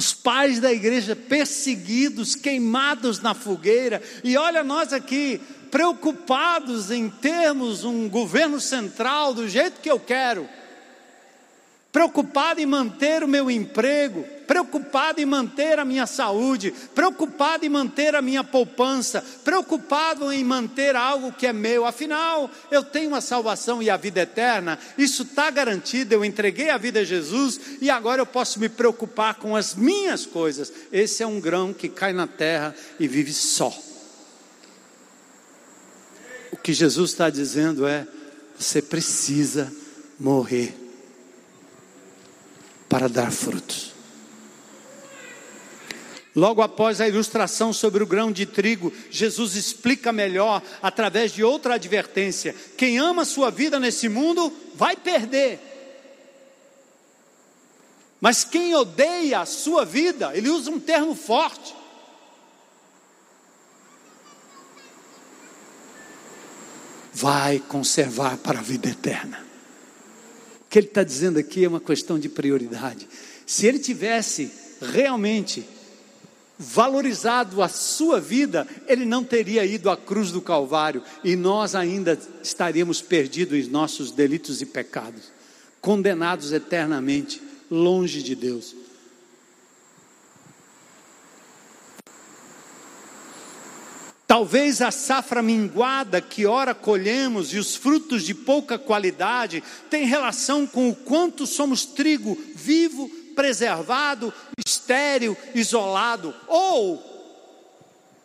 [0.00, 5.38] os pais da igreja perseguidos, queimados na fogueira, e olha nós aqui,
[5.70, 10.48] preocupados em termos um governo central do jeito que eu quero,
[11.92, 18.14] preocupado em manter o meu emprego, preocupado em manter a minha saúde, preocupado em manter
[18.14, 21.84] a minha poupança, preocupado em manter algo que é meu.
[21.84, 26.14] Afinal, eu tenho a salvação e a vida eterna, isso está garantido.
[26.14, 30.24] Eu entreguei a vida a Jesus e agora eu posso me preocupar com as minhas
[30.24, 30.72] coisas.
[30.92, 33.76] Esse é um grão que cai na terra e vive só.
[36.52, 38.06] O que Jesus está dizendo é:
[38.56, 39.72] você precisa
[40.18, 40.89] morrer
[42.90, 43.94] para dar frutos.
[46.34, 51.74] Logo após a ilustração sobre o grão de trigo, Jesus explica melhor através de outra
[51.74, 55.60] advertência: quem ama sua vida nesse mundo vai perder.
[58.20, 61.74] Mas quem odeia a sua vida, ele usa um termo forte,
[67.12, 69.49] vai conservar para a vida eterna.
[70.70, 73.06] Que ele está dizendo aqui é uma questão de prioridade.
[73.44, 74.50] Se ele tivesse
[74.80, 75.66] realmente
[76.62, 82.18] valorizado a sua vida, ele não teria ido à cruz do Calvário e nós ainda
[82.42, 85.32] estaríamos perdidos em nossos delitos e pecados,
[85.80, 88.76] condenados eternamente, longe de Deus.
[94.30, 99.60] Talvez a safra minguada que ora colhemos e os frutos de pouca qualidade
[99.90, 104.32] tem relação com o quanto somos trigo vivo, preservado,
[104.64, 107.02] estéril, isolado, ou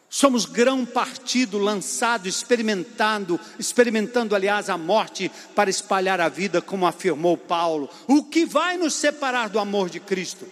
[0.08, 7.36] somos grão partido, lançado, experimentando, experimentando, aliás, a morte para espalhar a vida, como afirmou
[7.36, 7.90] Paulo.
[8.06, 10.46] O que vai nos separar do amor de Cristo?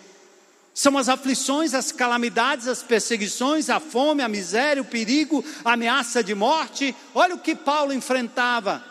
[0.74, 6.24] São as aflições, as calamidades, as perseguições, a fome, a miséria, o perigo, a ameaça
[6.24, 6.96] de morte.
[7.14, 8.84] Olha o que Paulo enfrentava.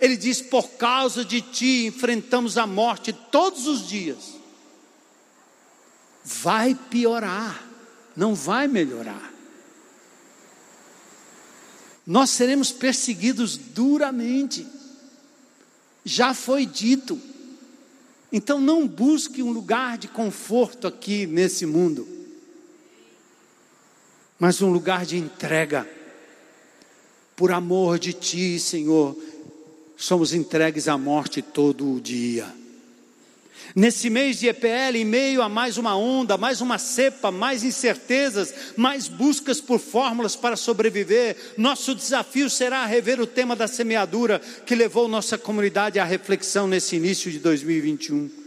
[0.00, 4.36] Ele diz: Por causa de ti enfrentamos a morte todos os dias.
[6.24, 7.60] Vai piorar,
[8.16, 9.32] não vai melhorar.
[12.06, 14.64] Nós seremos perseguidos duramente.
[16.04, 17.20] Já foi dito,
[18.36, 22.06] então não busque um lugar de conforto aqui nesse mundo,
[24.38, 25.88] mas um lugar de entrega.
[27.34, 29.16] Por amor de Ti, Senhor,
[29.96, 32.46] somos entregues à morte todo o dia.
[33.74, 38.54] Nesse mês de EPL, em meio a mais uma onda, mais uma cepa, mais incertezas,
[38.76, 44.74] mais buscas por fórmulas para sobreviver, nosso desafio será rever o tema da semeadura que
[44.74, 48.45] levou nossa comunidade à reflexão nesse início de 2021.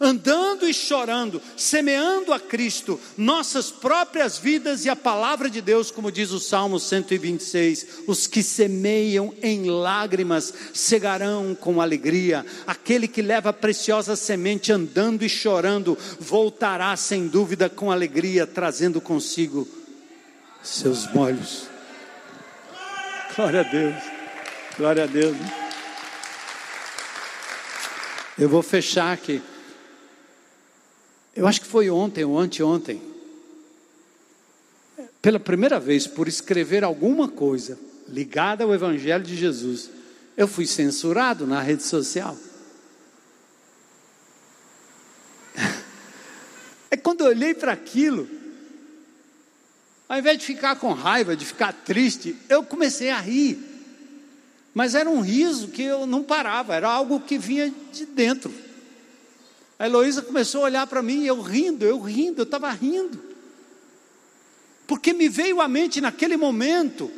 [0.00, 6.10] Andando e chorando, semeando a Cristo, nossas próprias vidas e a palavra de Deus, como
[6.10, 13.50] diz o Salmo 126, os que semeiam em lágrimas cegarão com alegria, aquele que leva
[13.50, 19.68] a preciosa semente andando e chorando, voltará sem dúvida com alegria, trazendo consigo
[20.62, 21.68] seus molhos.
[23.36, 23.94] Glória a Deus,
[24.78, 25.36] glória a Deus.
[28.38, 29.42] Eu vou fechar aqui.
[31.34, 33.00] Eu acho que foi ontem ou anteontem.
[35.22, 37.78] Pela primeira vez, por escrever alguma coisa
[38.08, 39.90] ligada ao Evangelho de Jesus,
[40.36, 42.36] eu fui censurado na rede social.
[46.92, 48.28] É quando eu olhei para aquilo,
[50.08, 53.56] ao invés de ficar com raiva, de ficar triste, eu comecei a rir.
[54.74, 58.52] Mas era um riso que eu não parava, era algo que vinha de dentro.
[59.80, 63.18] A Heloísa começou a olhar para mim, eu rindo, eu rindo, eu estava rindo.
[64.86, 67.10] Porque me veio à mente naquele momento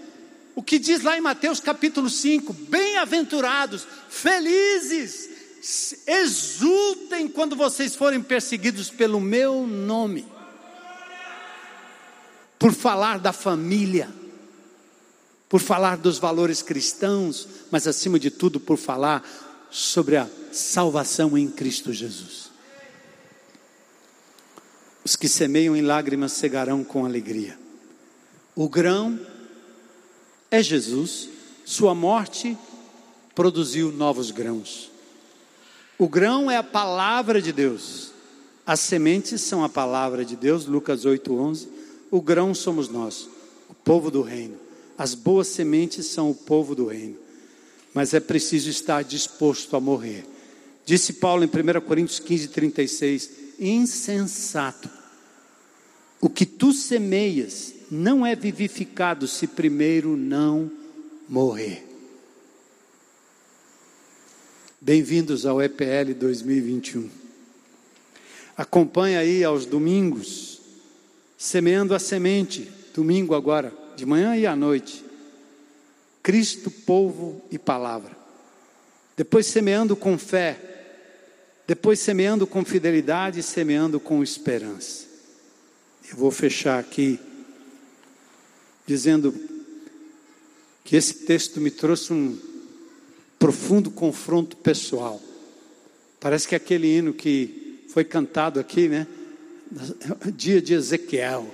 [0.55, 5.29] o que diz lá em Mateus capítulo 5: Bem-aventurados, felizes,
[6.07, 10.25] exultem quando vocês forem perseguidos pelo meu nome,
[12.61, 14.09] por falar da família,
[15.49, 19.29] por falar dos valores cristãos, mas acima de tudo por falar
[19.69, 22.52] sobre a salvação em Cristo Jesus.
[25.05, 27.59] Os que semeiam em lágrimas cegarão com alegria.
[28.55, 29.19] O grão
[30.51, 31.29] é Jesus,
[31.65, 32.57] sua morte
[33.35, 34.91] produziu novos grãos.
[35.99, 38.13] O grão é a palavra de Deus.
[38.67, 41.69] As sementes são a palavra de Deus, Lucas 8:11.
[42.11, 43.29] O grão somos nós,
[43.69, 44.57] o povo do reino.
[44.97, 47.17] As boas sementes são o povo do reino.
[47.95, 50.25] Mas é preciso estar disposto a morrer.
[50.85, 54.89] Disse Paulo em 1 Coríntios 15, 36: insensato.
[56.21, 60.71] O que tu semeias não é vivificado se primeiro não
[61.29, 61.87] morrer.
[64.81, 67.09] Bem-vindos ao EPL 2021.
[68.57, 70.61] Acompanhe aí aos domingos,
[71.39, 75.05] semeando a semente, domingo agora, de manhã e à noite.
[76.23, 78.17] Cristo, povo e palavra.
[79.17, 80.72] Depois semeando com fé,
[81.67, 85.07] depois semeando com fidelidade e semeando com esperança.
[86.11, 87.19] Eu vou fechar aqui
[88.87, 89.35] dizendo
[90.85, 92.39] que esse texto me trouxe um
[93.39, 95.21] profundo confronto pessoal.
[96.21, 99.07] Parece que aquele hino que foi cantado aqui, né?
[100.37, 101.53] Dia de Ezequiel,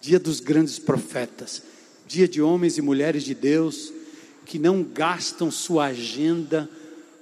[0.00, 1.62] dia dos grandes profetas,
[2.06, 3.92] dia de homens e mulheres de Deus
[4.44, 6.68] que não gastam sua agenda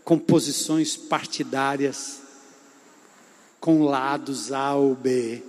[0.07, 2.21] com posições partidárias,
[3.59, 5.43] com lados A ou B.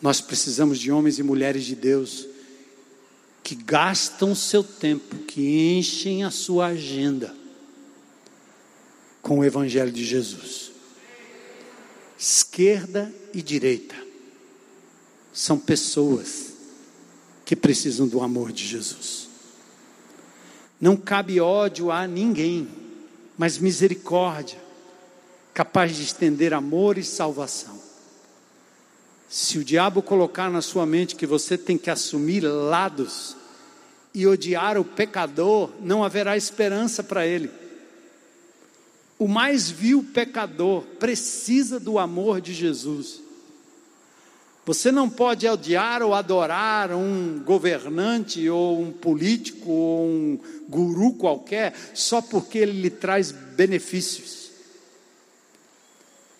[0.00, 2.26] Nós precisamos de homens e mulheres de Deus
[3.42, 7.36] que gastam seu tempo, que enchem a sua agenda
[9.20, 10.72] com o Evangelho de Jesus.
[12.18, 13.96] Esquerda e direita
[15.34, 16.54] são pessoas
[17.44, 19.28] que precisam do amor de Jesus.
[20.80, 22.80] Não cabe ódio a ninguém
[23.42, 24.56] mas misericórdia,
[25.52, 27.76] capaz de estender amor e salvação.
[29.28, 33.36] Se o diabo colocar na sua mente que você tem que assumir lados
[34.14, 37.50] e odiar o pecador, não haverá esperança para ele.
[39.18, 43.20] O mais vil pecador precisa do amor de Jesus.
[44.64, 50.38] Você não pode odiar ou adorar um governante ou um político ou um
[50.68, 54.50] guru qualquer só porque ele lhe traz benefícios.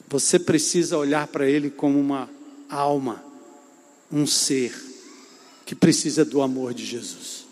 [0.08, 2.30] Você precisa olhar para ele como uma
[2.68, 3.24] alma,
[4.10, 4.72] um ser
[5.66, 7.44] que precisa do amor de Jesus.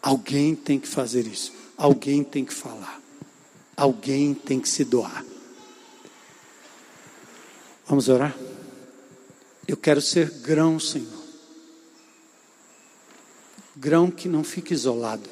[0.00, 3.00] Alguém tem que fazer isso, alguém tem que falar,
[3.76, 5.24] alguém tem que se doar.
[7.86, 8.36] Vamos orar?
[9.66, 11.24] Eu quero ser grão, Senhor.
[13.74, 15.28] Grão que não fica isolado.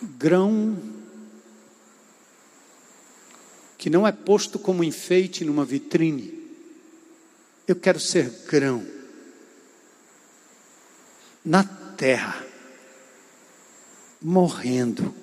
[0.00, 0.78] Grão
[3.76, 6.46] que não é posto como enfeite numa vitrine.
[7.66, 8.86] Eu quero ser grão
[11.44, 12.44] na terra,
[14.20, 15.14] morrendo,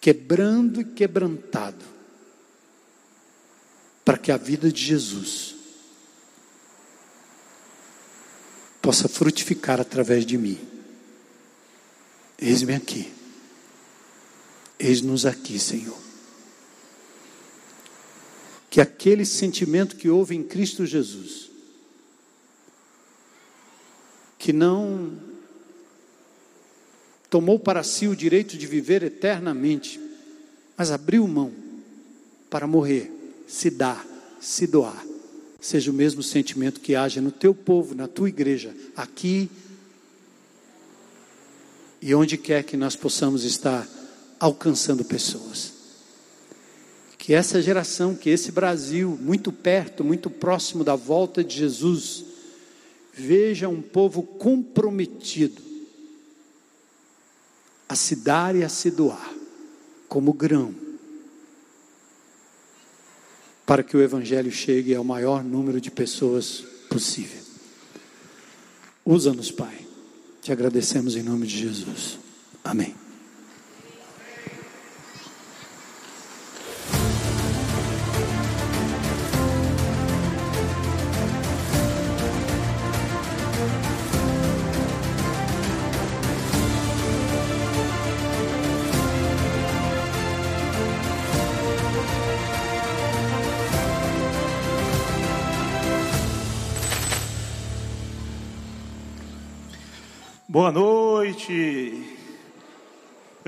[0.00, 1.91] quebrando e quebrantado
[4.04, 5.54] para que a vida de Jesus
[8.80, 10.58] possa frutificar através de mim.
[12.38, 13.12] Eis-me aqui.
[14.78, 16.02] Eis-nos aqui, Senhor.
[18.72, 21.50] que aquele sentimento que houve em Cristo Jesus,
[24.38, 25.12] que não
[27.28, 30.00] tomou para si o direito de viver eternamente,
[30.74, 31.52] mas abriu mão
[32.48, 33.12] para morrer,
[33.52, 34.06] se dar,
[34.40, 35.04] se doar.
[35.60, 39.50] Seja o mesmo sentimento que haja no teu povo, na tua igreja, aqui
[42.00, 43.86] e onde quer que nós possamos estar
[44.40, 45.70] alcançando pessoas.
[47.18, 52.24] Que essa geração, que esse Brasil, muito perto, muito próximo da volta de Jesus,
[53.12, 55.62] veja um povo comprometido
[57.86, 59.32] a se dar e a se doar,
[60.08, 60.74] como grão,
[63.66, 67.40] para que o Evangelho chegue ao maior número de pessoas possível.
[69.04, 69.86] Usa-nos, Pai.
[70.40, 72.18] Te agradecemos em nome de Jesus.
[72.64, 73.01] Amém.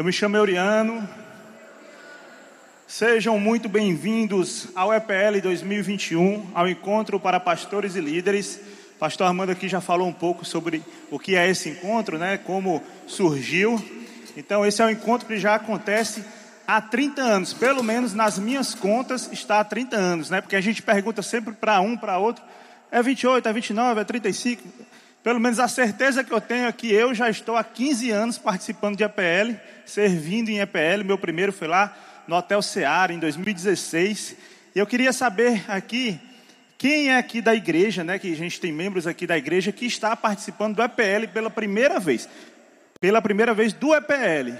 [0.05, 1.09] Eu me chamo Euriano.
[2.87, 8.61] Sejam muito bem-vindos ao EPL 2021, ao encontro para pastores e líderes.
[8.99, 12.37] Pastor Armando aqui já falou um pouco sobre o que é esse encontro, né?
[12.37, 13.83] Como surgiu.
[14.37, 16.23] Então, esse é um encontro que já acontece
[16.67, 20.43] há 30 anos, pelo menos nas minhas contas está há 30 anos, né?
[20.43, 22.45] Porque a gente pergunta sempre para um, para outro,
[22.91, 24.69] é 28, é 29, é 35.
[25.25, 28.37] Pelo menos a certeza que eu tenho é que eu já estou há 15 anos
[28.37, 31.03] participando de EPL, servindo em EPL.
[31.03, 31.97] Meu primeiro foi lá
[32.29, 34.37] no Hotel Seara, em 2016.
[34.75, 36.21] E eu queria saber aqui,
[36.77, 38.19] quem é aqui da igreja, né?
[38.19, 41.99] Que a gente tem membros aqui da igreja que está participando do EPL pela primeira
[41.99, 42.29] vez.
[43.01, 44.59] Pela primeira vez do EPL.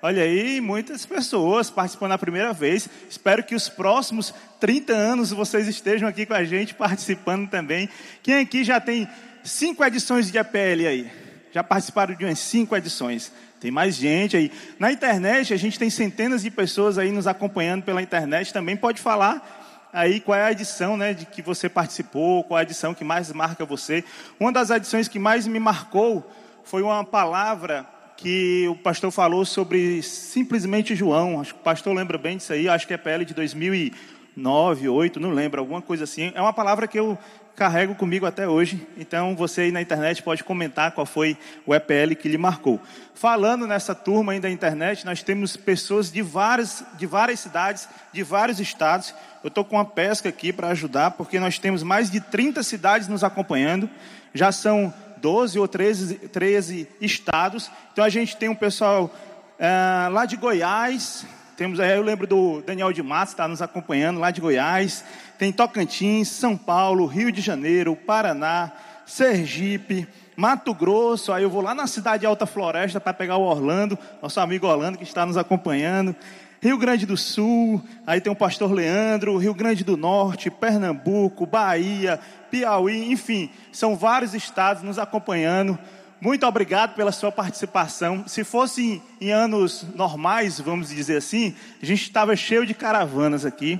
[0.00, 2.88] Olha aí, muitas pessoas participando a primeira vez.
[3.10, 7.88] Espero que os próximos 30 anos vocês estejam aqui com a gente participando também.
[8.22, 9.08] Quem aqui já tem
[9.44, 11.10] cinco edições de EPL aí.
[11.52, 13.30] Já participaram de umas cinco edições.
[13.60, 14.50] Tem mais gente aí.
[14.78, 18.52] Na internet, a gente tem centenas de pessoas aí nos acompanhando pela internet.
[18.52, 22.62] Também pode falar aí qual é a edição né, de que você participou, qual é
[22.62, 24.02] a edição que mais marca você.
[24.40, 26.28] Uma das edições que mais me marcou
[26.64, 27.86] foi uma palavra
[28.16, 31.40] que o pastor falou sobre simplesmente João.
[31.40, 32.68] Acho que o pastor lembra bem disso aí.
[32.68, 36.32] Acho que é PL de 2009, 8, não lembro, alguma coisa assim.
[36.34, 37.16] É uma palavra que eu
[37.54, 38.86] carrego comigo até hoje.
[38.96, 42.80] Então você aí na internet pode comentar qual foi o EPL que lhe marcou.
[43.14, 48.22] Falando nessa turma aí da internet, nós temos pessoas de várias, de várias cidades, de
[48.22, 49.14] vários estados.
[49.42, 53.08] Eu estou com uma pesca aqui para ajudar, porque nós temos mais de 30 cidades
[53.08, 53.88] nos acompanhando.
[54.32, 57.70] Já são 12 ou 13, 13 estados.
[57.92, 59.14] Então a gente tem um pessoal
[59.58, 61.24] é, lá de Goiás,
[61.56, 65.04] temos, eu lembro do Daniel de Matos, está nos acompanhando lá de Goiás.
[65.38, 68.72] Tem Tocantins, São Paulo, Rio de Janeiro, Paraná,
[69.06, 70.06] Sergipe,
[70.36, 71.32] Mato Grosso.
[71.32, 74.66] Aí eu vou lá na cidade de Alta Floresta para pegar o Orlando, nosso amigo
[74.66, 76.14] Orlando que está nos acompanhando.
[76.60, 82.18] Rio Grande do Sul, aí tem o pastor Leandro, Rio Grande do Norte, Pernambuco, Bahia,
[82.50, 85.78] Piauí, enfim, são vários estados nos acompanhando.
[86.24, 88.24] Muito obrigado pela sua participação.
[88.26, 93.78] Se fosse em, anos normais, vamos dizer assim, a gente estava cheio de caravanas aqui.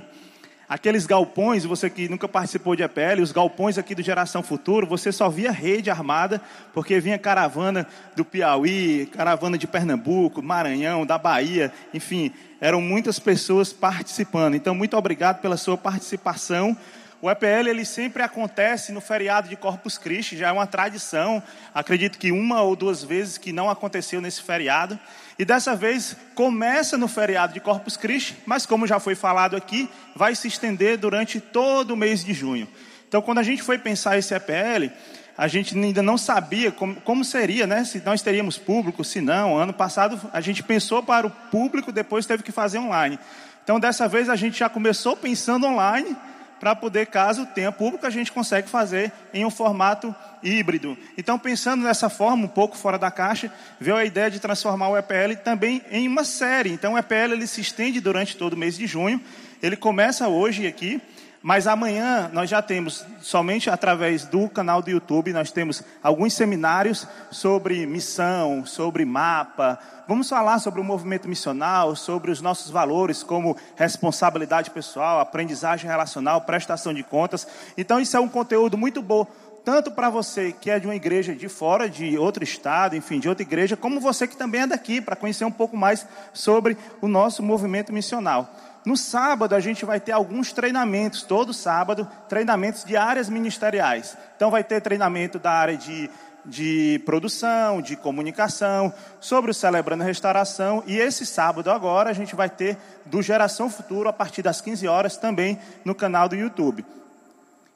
[0.68, 5.12] Aqueles galpões, você que nunca participou de EPL, os galpões aqui do Geração Futuro, você
[5.12, 6.40] só via rede armada,
[6.72, 7.86] porque vinha caravana
[8.16, 14.54] do Piauí, caravana de Pernambuco, Maranhão, da Bahia, enfim, eram muitas pessoas participando.
[14.54, 16.74] Então, muito obrigado pela sua participação.
[17.20, 21.42] O EPL ele sempre acontece no feriado de Corpus Christi, já é uma tradição.
[21.74, 24.98] Acredito que uma ou duas vezes que não aconteceu nesse feriado.
[25.38, 29.88] E dessa vez começa no feriado de Corpus Christi, mas como já foi falado aqui,
[30.14, 32.68] vai se estender durante todo o mês de junho.
[33.08, 34.92] Então, quando a gente foi pensar esse EPL,
[35.36, 37.84] a gente ainda não sabia como, como, seria, né?
[37.84, 39.56] Se nós teríamos público, se não.
[39.56, 43.18] Ano passado a gente pensou para o público, depois teve que fazer online.
[43.64, 46.16] Então, dessa vez a gente já começou pensando online
[46.60, 50.14] para poder, caso tenha público, a gente consegue fazer em um formato
[50.44, 50.96] híbrido.
[51.16, 54.96] Então, pensando nessa forma, um pouco fora da caixa, veio a ideia de transformar o
[54.96, 56.70] EPL também em uma série.
[56.70, 59.20] Então, o EPL ele se estende durante todo o mês de junho.
[59.62, 61.00] Ele começa hoje aqui,
[61.46, 67.06] Mas amanhã nós já temos, somente através do canal do YouTube, nós temos alguns seminários
[67.30, 69.78] sobre missão, sobre mapa.
[70.08, 76.40] Vamos falar sobre o movimento missional, sobre os nossos valores como responsabilidade pessoal, aprendizagem relacional,
[76.40, 77.46] prestação de contas.
[77.76, 79.26] Então isso é um conteúdo muito bom
[79.64, 83.28] tanto para você que é de uma igreja de fora, de outro estado, enfim, de
[83.28, 87.08] outra igreja, como você que também é daqui, para conhecer um pouco mais sobre o
[87.08, 88.54] nosso movimento missional.
[88.84, 94.14] No sábado, a gente vai ter alguns treinamentos, todo sábado, treinamentos de áreas ministeriais.
[94.36, 96.10] Então, vai ter treinamento da área de,
[96.44, 100.82] de produção, de comunicação, sobre o Celebrando Restauração.
[100.86, 104.86] E esse sábado, agora, a gente vai ter do Geração Futuro, a partir das 15
[104.86, 106.84] horas, também no canal do YouTube.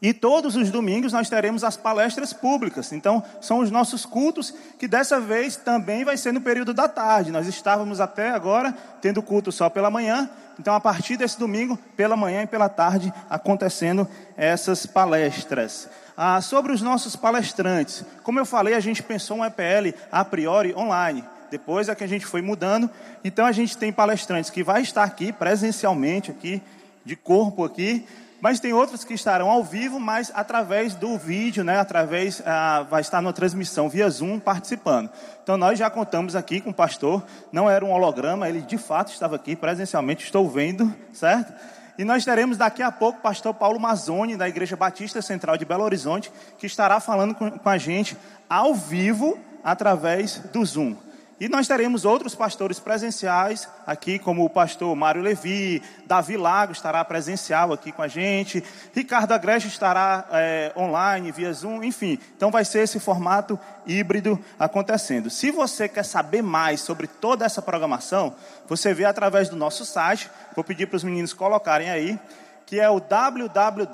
[0.00, 2.92] E todos os domingos nós teremos as palestras públicas.
[2.92, 7.32] Então, são os nossos cultos, que dessa vez também vai ser no período da tarde.
[7.32, 8.72] Nós estávamos até agora
[9.02, 10.30] tendo culto só pela manhã.
[10.58, 15.88] Então, a partir desse domingo, pela manhã e pela tarde, acontecendo essas palestras.
[16.16, 18.04] Ah, sobre os nossos palestrantes.
[18.22, 21.24] Como eu falei, a gente pensou um EPL a priori online.
[21.50, 22.88] Depois é que a gente foi mudando.
[23.24, 26.62] Então, a gente tem palestrantes que vai estar aqui presencialmente, aqui,
[27.04, 28.06] de corpo aqui
[28.40, 31.78] mas tem outros que estarão ao vivo, mas através do vídeo, né?
[31.78, 35.10] Através, ah, vai estar na transmissão via Zoom participando.
[35.42, 39.12] Então nós já contamos aqui com o pastor, não era um holograma, ele de fato
[39.12, 41.52] estava aqui presencialmente, estou vendo, certo?
[41.98, 45.64] E nós teremos daqui a pouco o pastor Paulo Mazzoni, da Igreja Batista Central de
[45.64, 48.16] Belo Horizonte, que estará falando com, com a gente
[48.48, 50.94] ao vivo através do Zoom.
[51.40, 57.04] E nós teremos outros pastores presenciais aqui, como o pastor Mário Levi, Davi Lago estará
[57.04, 62.18] presencial aqui com a gente, Ricardo Agreste estará é, online, via Zoom, enfim.
[62.36, 65.30] Então vai ser esse formato híbrido acontecendo.
[65.30, 68.34] Se você quer saber mais sobre toda essa programação,
[68.66, 72.18] você vê através do nosso site, vou pedir para os meninos colocarem aí,
[72.66, 73.86] que é o www.ibc.org.br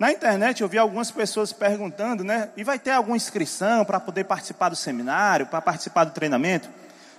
[0.00, 2.48] Na internet eu vi algumas pessoas perguntando, né?
[2.56, 6.70] E vai ter alguma inscrição para poder participar do seminário, para participar do treinamento?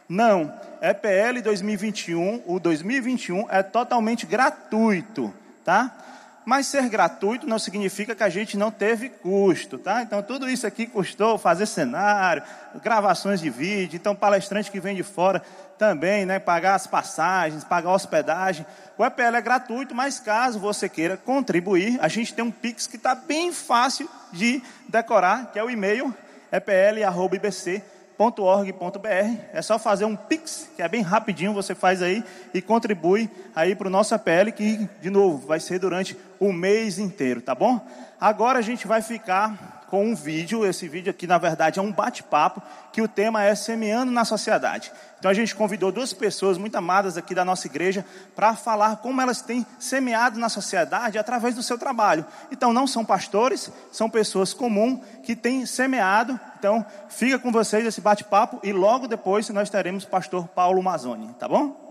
[0.09, 0.51] Não.
[0.81, 5.31] EPL 2021, o 2021 é totalmente gratuito,
[5.63, 5.95] tá?
[6.43, 10.01] Mas ser gratuito não significa que a gente não teve custo, tá?
[10.01, 12.41] Então tudo isso aqui custou fazer cenário,
[12.81, 15.43] gravações de vídeo, então palestrante que vem de fora
[15.81, 16.37] também, né?
[16.37, 18.63] Pagar as passagens, pagar a hospedagem.
[18.99, 22.97] O EPL é gratuito, mas caso você queira contribuir, a gente tem um Pix que
[22.97, 26.13] está bem fácil de decorar, que é o e-mail
[26.51, 27.81] epl.ibc.com
[28.21, 29.07] .org.br.
[29.51, 32.23] É só fazer um Pix, que é bem rapidinho, você faz aí
[32.53, 36.99] e contribui aí para o nosso APL, que, de novo, vai ser durante o mês
[36.99, 37.83] inteiro, tá bom?
[38.19, 40.65] Agora a gente vai ficar com um vídeo.
[40.65, 42.61] Esse vídeo aqui, na verdade, é um bate-papo,
[42.93, 44.89] que o tema é Semeando na Sociedade.
[45.19, 49.21] Então a gente convidou duas pessoas muito amadas aqui da nossa igreja para falar como
[49.21, 52.25] elas têm semeado na sociedade através do seu trabalho.
[52.49, 56.39] Então não são pastores, são pessoas comuns que têm semeado.
[56.57, 61.35] Então fica com vocês esse bate-papo e logo depois nós teremos o pastor Paulo Mazzoni,
[61.37, 61.90] tá bom?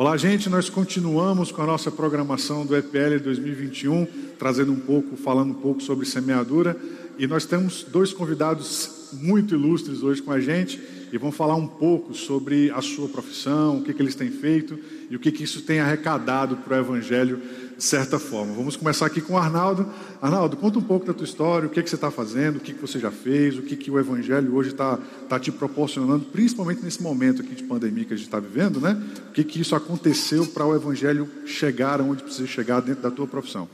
[0.00, 0.48] Olá, gente.
[0.48, 4.06] Nós continuamos com a nossa programação do EPL 2021,
[4.38, 6.74] trazendo um pouco, falando um pouco sobre semeadura.
[7.18, 10.80] E nós temos dois convidados muito ilustres hoje com a gente
[11.12, 14.78] e vão falar um pouco sobre a sua profissão, o que, que eles têm feito
[15.10, 17.42] e o que, que isso tem arrecadado para o Evangelho
[17.76, 18.52] de certa forma.
[18.52, 19.88] Vamos começar aqui com o Arnaldo.
[20.22, 22.74] Arnaldo, conta um pouco da tua história, o que, que você está fazendo, o que,
[22.74, 24.98] que você já fez, o que, que o Evangelho hoje está
[25.28, 29.02] tá te proporcionando, principalmente nesse momento aqui de pandemia que a gente está vivendo, né?
[29.30, 33.26] O que, que isso aconteceu para o Evangelho chegar onde precisa chegar dentro da tua
[33.26, 33.68] profissão.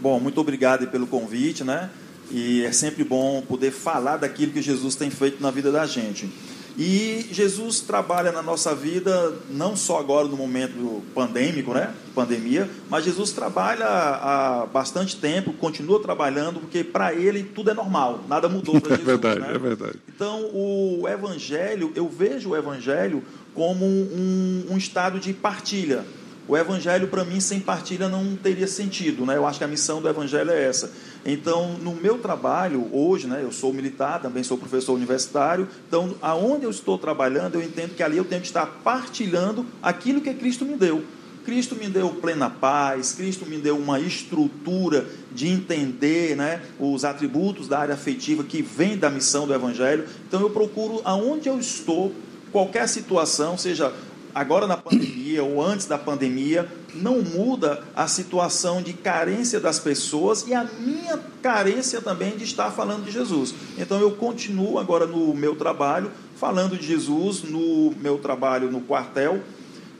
[0.00, 1.90] Bom, muito obrigado pelo convite, né?
[2.30, 6.28] E é sempre bom poder falar daquilo que Jesus tem feito na vida da gente.
[6.76, 11.94] E Jesus trabalha na nossa vida, não só agora no momento pandêmico, né?
[12.14, 18.20] Pandemia, mas Jesus trabalha há bastante tempo, continua trabalhando, porque para ele tudo é normal,
[18.28, 19.08] nada mudou para é Jesus.
[19.08, 19.54] É verdade, né?
[19.54, 19.98] é verdade.
[20.08, 23.22] Então, o Evangelho, eu vejo o Evangelho
[23.54, 26.04] como um, um estado de partilha.
[26.46, 29.34] O evangelho, para mim, sem partilha não teria sentido, né?
[29.34, 30.92] Eu acho que a missão do evangelho é essa.
[31.24, 35.66] Então, no meu trabalho hoje, né, eu sou militar, também sou professor universitário.
[35.88, 40.20] Então, aonde eu estou trabalhando, eu entendo que ali eu tenho que estar partilhando aquilo
[40.20, 41.02] que Cristo me deu.
[41.44, 47.68] Cristo me deu plena paz, Cristo me deu uma estrutura de entender né, os atributos
[47.68, 50.06] da área afetiva que vem da missão do Evangelho.
[50.26, 52.14] Então eu procuro, aonde eu estou,
[52.50, 53.92] qualquer situação, seja
[54.34, 60.44] agora na pandemia ou antes da pandemia, não muda a situação de carência das pessoas
[60.46, 63.54] e a minha carência também de estar falando de Jesus.
[63.78, 69.40] Então eu continuo agora no meu trabalho falando de Jesus, no meu trabalho no quartel.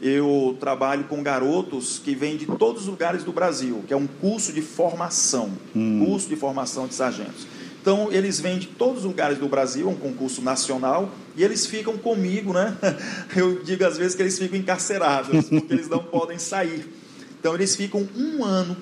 [0.03, 4.07] Eu trabalho com garotos que vêm de todos os lugares do Brasil, que é um
[4.07, 6.05] curso de formação, hum.
[6.05, 7.47] curso de formação de sargentos.
[7.85, 11.67] Então, eles vêm de todos os lugares do Brasil, é um concurso nacional, e eles
[11.67, 12.75] ficam comigo, né?
[13.37, 16.91] Eu digo às vezes que eles ficam encarcerados, porque eles não podem sair.
[17.39, 18.75] Então, eles ficam um ano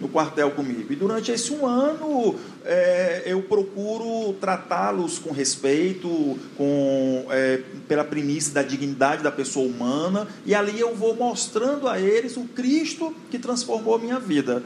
[0.00, 0.90] no quartel comigo.
[0.90, 2.34] E durante esse um ano,
[2.64, 10.26] é, eu procuro tratá-los com respeito, com, é, pela premissa da dignidade da pessoa humana,
[10.46, 14.62] e ali eu vou mostrando a eles o Cristo que transformou a minha vida.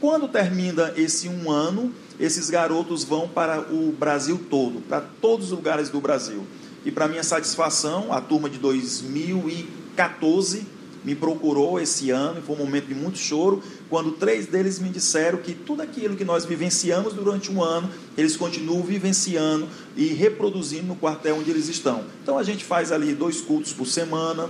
[0.00, 5.52] Quando termina esse um ano, esses garotos vão para o Brasil todo, para todos os
[5.52, 6.44] lugares do Brasil.
[6.84, 10.66] E para minha satisfação, a turma de 2014
[11.02, 14.90] me procurou esse ano, e foi um momento de muito choro, quando três deles me
[14.90, 19.66] disseram que tudo aquilo que nós vivenciamos durante um ano, eles continuam vivenciando
[19.96, 22.04] e reproduzindo no quartel onde eles estão.
[22.22, 24.48] Então a gente faz ali dois cultos por semana,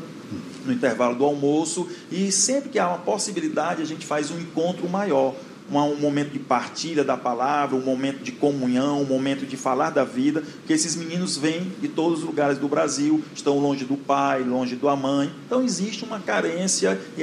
[0.67, 4.89] no intervalo do almoço, e sempre que há uma possibilidade, a gente faz um encontro
[4.89, 5.35] maior
[5.71, 10.05] um momento de partilha da palavra, um momento de comunhão, um momento de falar da
[10.05, 14.43] vida, porque esses meninos vêm de todos os lugares do Brasil, estão longe do pai,
[14.43, 17.23] longe da mãe, então existe uma carência e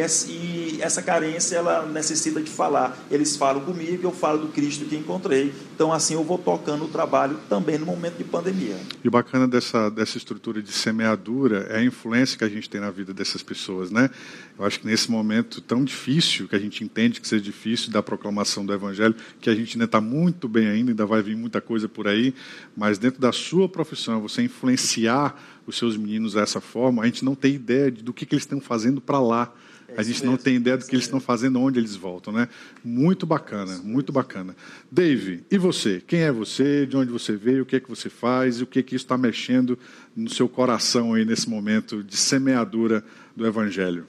[0.81, 2.97] essa carência ela necessita de falar.
[3.09, 6.87] Eles falam comigo, eu falo do Cristo que encontrei, então assim eu vou tocando o
[6.87, 8.77] trabalho também no momento de pandemia.
[9.03, 12.81] E o bacana dessa, dessa estrutura de semeadura é a influência que a gente tem
[12.81, 14.09] na vida dessas pessoas, né?
[14.57, 18.01] Eu acho que nesse momento tão difícil, que a gente entende que seja difícil da
[18.01, 21.61] proclamação do Evangelho, que a gente ainda está muito bem ainda, ainda vai vir muita
[21.61, 22.33] coisa por aí,
[22.75, 25.35] mas dentro da sua profissão, você influenciar
[25.67, 28.61] os seus meninos dessa forma, a gente não tem ideia do que, que eles estão
[28.61, 29.53] fazendo para lá.
[29.97, 32.47] A gente não tem ideia do que eles estão fazendo, onde eles voltam, né?
[32.83, 34.55] Muito bacana, muito bacana.
[34.91, 36.03] Dave, e você?
[36.05, 36.85] Quem é você?
[36.85, 37.63] De onde você veio?
[37.63, 38.59] O que é que você faz?
[38.59, 39.77] E o que é que isso está mexendo
[40.15, 43.03] no seu coração aí nesse momento de semeadura
[43.35, 44.05] do Evangelho?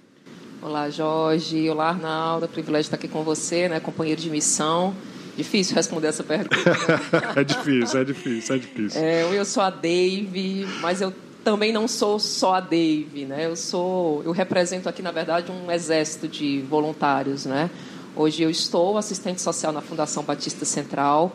[0.60, 1.70] Olá, Jorge.
[1.70, 2.44] Olá, Arnaldo.
[2.44, 4.94] É um privilégio estar aqui com você, né, companheiro de missão.
[5.38, 6.54] Difícil responder essa pergunta.
[7.34, 9.00] é difícil, é difícil, é difícil.
[9.00, 11.14] É, eu sou a Dave, mas eu
[11.48, 13.46] também não sou só a Dave, né?
[13.46, 17.70] Eu sou, eu represento aqui na verdade um exército de voluntários, né?
[18.14, 21.32] Hoje eu estou assistente social na Fundação Batista Central.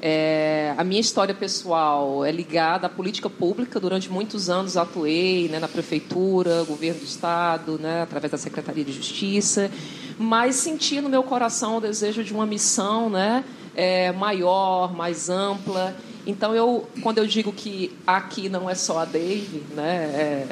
[0.00, 3.80] É, a minha história pessoal é ligada à política pública.
[3.80, 8.92] Durante muitos anos atuei né, na prefeitura, governo do estado, né, através da Secretaria de
[8.92, 9.68] Justiça,
[10.16, 13.44] mas senti no meu coração o desejo de uma missão né,
[13.74, 15.96] é, maior, mais ampla.
[16.26, 20.46] Então, eu, quando eu digo que aqui não é só a Dave, né,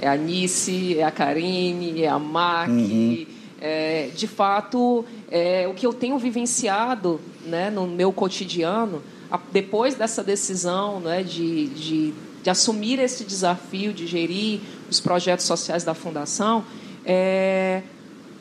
[0.00, 2.68] é, é a Nice, é a Karine, é a Mac.
[2.70, 3.26] Uhum
[3.64, 9.00] é, de fato, é, o que eu tenho vivenciado né, no meu cotidiano,
[9.30, 14.60] a, depois dessa decisão né, de, de, de, assumir esse desafio de gerir
[14.90, 16.64] os projetos sociais da Fundação,
[17.06, 17.82] é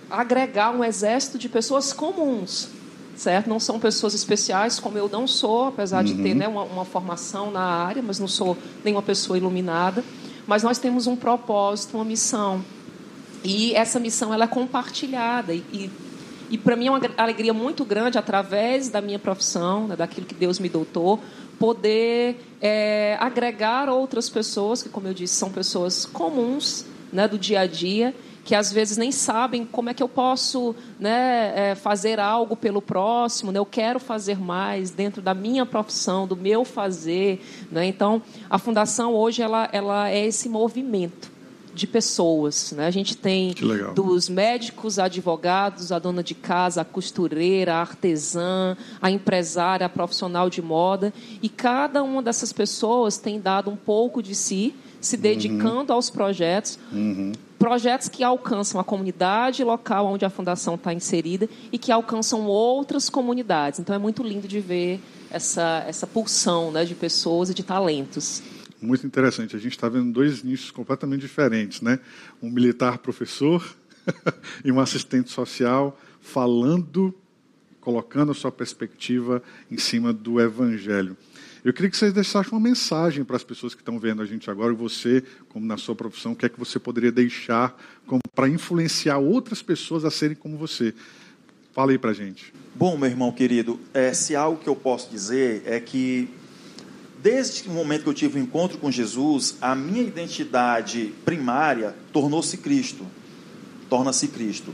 [0.09, 2.69] agregar um exército de pessoas comuns,
[3.21, 3.47] certo?
[3.47, 6.03] Não são pessoas especiais, como eu não sou, apesar uhum.
[6.05, 6.37] de ter uhum.
[6.37, 10.03] né, uma, uma formação na área, mas não sou nenhuma pessoa iluminada.
[10.47, 12.63] Mas nós temos um propósito, uma missão
[13.43, 15.89] E essa missão ela é compartilhada e, e,
[16.49, 20.33] e para mim é uma alegria muito grande através da minha profissão, né, daquilo que
[20.33, 21.19] Deus me doutou,
[21.59, 27.61] poder é, agregar outras pessoas que, como eu disse, são pessoas comuns né, do dia
[27.61, 32.19] a dia que às vezes nem sabem como é que eu posso né, é, fazer
[32.19, 33.59] algo pelo próximo, né?
[33.59, 37.43] eu quero fazer mais dentro da minha profissão, do meu fazer.
[37.71, 37.85] Né?
[37.85, 41.31] Então, a Fundação hoje ela, ela é esse movimento
[41.73, 42.71] de pessoas.
[42.71, 42.85] Né?
[42.87, 43.53] A gente tem
[43.95, 50.49] dos médicos, advogados, a dona de casa, a costureira, a artesã, a empresária, a profissional
[50.49, 51.13] de moda.
[51.41, 55.21] E cada uma dessas pessoas tem dado um pouco de si, se uhum.
[55.21, 55.95] dedicando uhum.
[55.95, 56.77] aos projetos.
[56.91, 57.31] Uhum
[57.61, 63.07] projetos que alcançam a comunidade local onde a fundação está inserida e que alcançam outras
[63.07, 63.79] comunidades.
[63.79, 64.99] Então é muito lindo de ver
[65.29, 68.41] essa, essa pulsão né, de pessoas e de talentos.
[68.81, 69.55] Muito interessante.
[69.55, 71.99] A gente está vendo dois nichos completamente diferentes, né?
[72.41, 73.63] Um militar professor
[74.65, 77.13] e um assistente social falando,
[77.79, 81.15] colocando a sua perspectiva em cima do evangelho.
[81.63, 84.49] Eu queria que vocês deixassem uma mensagem para as pessoas que estão vendo a gente
[84.49, 87.79] agora, e você, como na sua profissão, o que é que você poderia deixar
[88.33, 90.93] para influenciar outras pessoas a serem como você?
[91.71, 92.51] Fala aí para gente.
[92.73, 96.29] Bom, meu irmão querido, é, se algo que eu posso dizer é que
[97.21, 101.95] desde o momento que eu tive o um encontro com Jesus, a minha identidade primária
[102.11, 103.05] tornou-se Cristo.
[103.87, 104.73] Torna-se Cristo.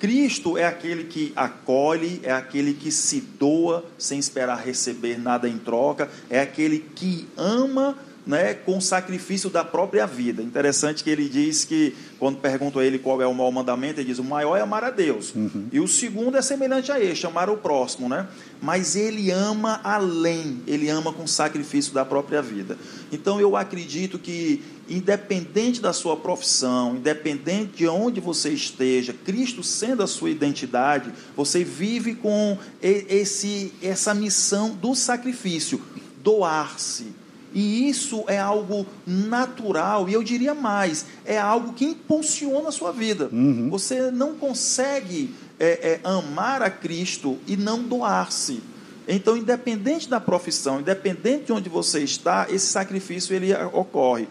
[0.00, 5.58] Cristo é aquele que acolhe, é aquele que se doa sem esperar receber nada em
[5.58, 7.96] troca, é aquele que ama
[8.26, 10.42] né, com o sacrifício da própria vida.
[10.42, 14.08] Interessante que ele diz que, quando perguntam a ele qual é o maior mandamento, ele
[14.08, 15.34] diz: o maior é amar a Deus.
[15.34, 15.68] Uhum.
[15.72, 18.08] E o segundo é semelhante a este, amar o próximo.
[18.08, 18.26] Né?
[18.60, 22.76] Mas ele ama além, ele ama com o sacrifício da própria vida.
[23.10, 30.02] Então eu acredito que independente da sua profissão, independente de onde você esteja, Cristo sendo
[30.02, 35.80] a sua identidade, você vive com esse, essa missão do sacrifício,
[36.22, 37.19] doar-se.
[37.52, 42.92] E isso é algo natural, e eu diria mais, é algo que impulsiona a sua
[42.92, 43.28] vida.
[43.32, 43.68] Uhum.
[43.70, 48.62] Você não consegue é, é, amar a Cristo e não doar-se.
[49.08, 54.28] Então, independente da profissão, independente de onde você está, esse sacrifício ele ocorre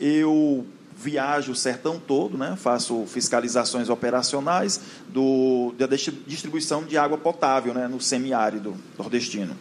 [0.00, 0.64] eu
[0.96, 2.56] viajo o sertão todo, né?
[2.56, 7.86] faço fiscalizações operacionais do, da distribuição de água potável né?
[7.86, 9.56] no semiárido nordestino.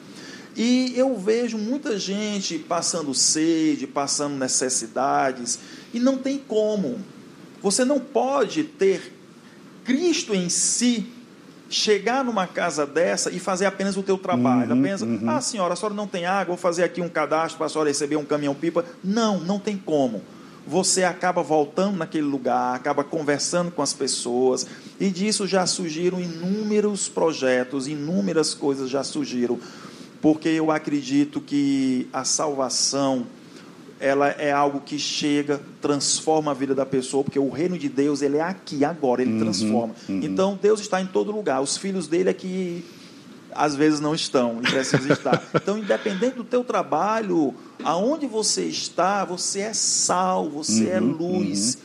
[0.58, 5.60] E eu vejo muita gente passando sede, passando necessidades,
[5.94, 7.00] e não tem como.
[7.62, 9.14] Você não pode ter
[9.86, 11.06] Cristo em si
[11.70, 14.74] chegar numa casa dessa e fazer apenas o teu trabalho.
[14.74, 15.30] Uhum, apenas, uhum.
[15.30, 17.90] ah, senhora, a senhora não tem água, vou fazer aqui um cadastro para a senhora
[17.90, 18.84] receber um caminhão-pipa.
[19.04, 20.24] Não, não tem como
[20.68, 24.68] você acaba voltando naquele lugar, acaba conversando com as pessoas,
[25.00, 29.58] e disso já surgiram inúmeros projetos, inúmeras coisas já surgiram,
[30.22, 33.26] porque eu acredito que a salvação
[34.00, 38.22] ela é algo que chega, transforma a vida da pessoa, porque o reino de Deus
[38.22, 39.96] ele é aqui agora, ele uhum, transforma.
[40.08, 40.20] Uhum.
[40.24, 41.62] Então Deus está em todo lugar.
[41.62, 42.86] Os filhos dele é que
[43.54, 45.44] às vezes não estão e precisam estar.
[45.56, 47.54] Então, independente do teu trabalho,
[47.84, 51.76] aonde você está, você é sal, você é uhum, é luz.
[51.76, 51.82] Uhum.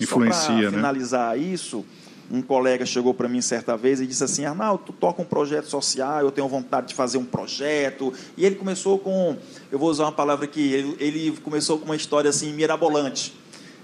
[0.00, 0.76] Influencia, né?
[0.76, 1.84] finalizar isso,
[2.30, 5.66] um colega chegou para mim certa vez e disse assim: Arnaldo, tu toca um projeto
[5.66, 8.12] social, eu tenho vontade de fazer um projeto.
[8.36, 9.36] E ele começou com,
[9.70, 13.34] eu vou usar uma palavra aqui, ele, ele começou com uma história assim mirabolante.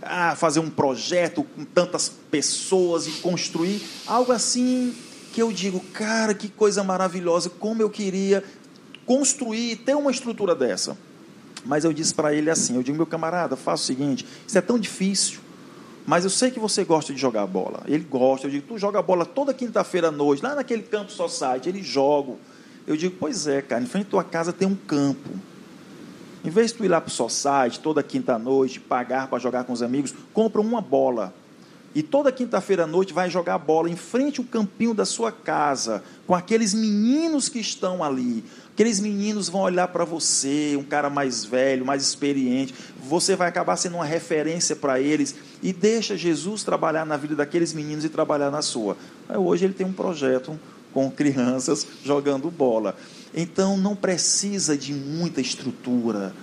[0.03, 4.95] Ah, fazer um projeto com tantas pessoas e construir algo assim
[5.33, 8.45] que eu digo, cara, que coisa maravilhosa, como eu queria
[9.07, 10.97] construir, ter uma estrutura dessa.
[11.65, 14.61] Mas eu disse para ele assim: eu digo, meu camarada, faça o seguinte, isso é
[14.61, 15.41] tão difícil,
[16.07, 17.83] mas eu sei que você gosta de jogar bola.
[17.87, 21.69] Ele gosta, eu digo, tu joga bola toda quinta-feira à noite, lá naquele campo society,
[21.69, 22.35] ele joga.
[22.87, 25.31] Eu digo, pois é, cara, em frente à tua casa tem um campo.
[26.45, 29.73] Em vez de tu ir lá para o society toda quinta-noite, pagar para jogar com
[29.73, 31.33] os amigos, compra uma bola
[31.95, 36.03] e toda quinta-feira à noite vai jogar bola em frente ao campinho da sua casa,
[36.27, 38.45] com aqueles meninos que estão ali.
[38.75, 42.75] Aqueles meninos vão olhar para você, um cara mais velho, mais experiente.
[43.09, 45.33] Você vai acabar sendo uma referência para eles.
[45.63, 48.97] E deixa Jesus trabalhar na vida daqueles meninos e trabalhar na sua.
[49.29, 50.59] Hoje ele tem um projeto
[50.93, 52.97] com crianças jogando bola.
[53.33, 56.35] Então não precisa de muita estrutura,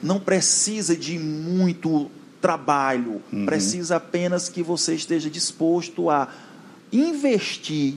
[0.00, 2.08] não precisa de muito
[2.40, 3.46] trabalho, uhum.
[3.46, 6.28] precisa apenas que você esteja disposto a
[6.92, 7.94] investir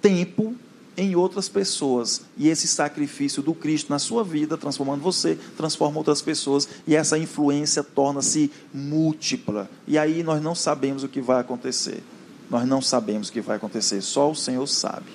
[0.00, 0.54] tempo
[0.96, 2.22] em outras pessoas.
[2.36, 7.18] E esse sacrifício do Cristo na sua vida, transformando você, transforma outras pessoas, e essa
[7.18, 9.70] influência torna-se múltipla.
[9.86, 12.02] E aí nós não sabemos o que vai acontecer.
[12.50, 15.06] Nós não sabemos o que vai acontecer, só o Senhor sabe.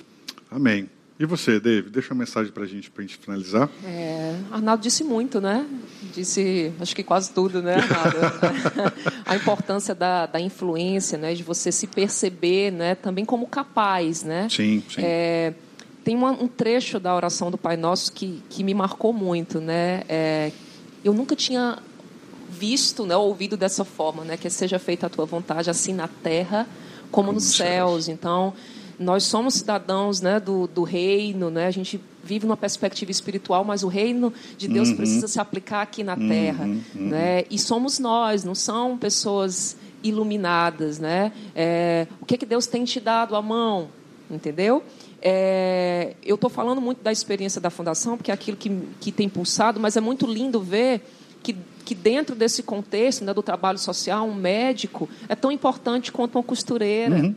[0.50, 0.88] Amém.
[1.20, 3.68] E você, David, deixa uma mensagem para a gente, para a gente finalizar.
[3.84, 5.66] É, Arnaldo disse muito, né?
[6.14, 8.18] Disse, acho que quase tudo, né, Arnaldo?
[9.26, 11.34] a importância da, da influência, né?
[11.34, 12.94] De você se perceber, né?
[12.94, 14.48] Também como capaz, né?
[14.48, 15.00] Sim, sim.
[15.02, 15.54] É,
[16.08, 20.04] tem uma, um trecho da oração do Pai Nosso que, que me marcou muito, né?
[20.08, 20.50] É,
[21.04, 21.80] eu nunca tinha
[22.48, 24.38] visto, né, ouvido dessa forma, né?
[24.38, 26.66] Que seja feita a tua vontade, assim na terra
[27.10, 28.04] como, como nos céus.
[28.04, 28.08] céus.
[28.08, 28.54] Então
[28.98, 31.66] nós somos cidadãos né, do, do reino, né?
[31.66, 34.96] a gente vive numa perspectiva espiritual, mas o reino de Deus uhum.
[34.96, 36.26] precisa se aplicar aqui na uhum.
[36.26, 36.64] terra.
[36.64, 36.80] Uhum.
[36.94, 37.44] Né?
[37.50, 40.98] E somos nós, não são pessoas iluminadas.
[40.98, 41.32] Né?
[41.54, 43.88] É, o que, que Deus tem te dado à mão?
[44.30, 44.82] Entendeu?
[45.20, 49.28] É, eu estou falando muito da experiência da fundação, porque é aquilo que, que tem
[49.28, 51.00] pulsado, mas é muito lindo ver
[51.42, 56.36] que, que dentro desse contexto né, do trabalho social, um médico é tão importante quanto
[56.36, 57.16] uma costureira.
[57.16, 57.34] Uhum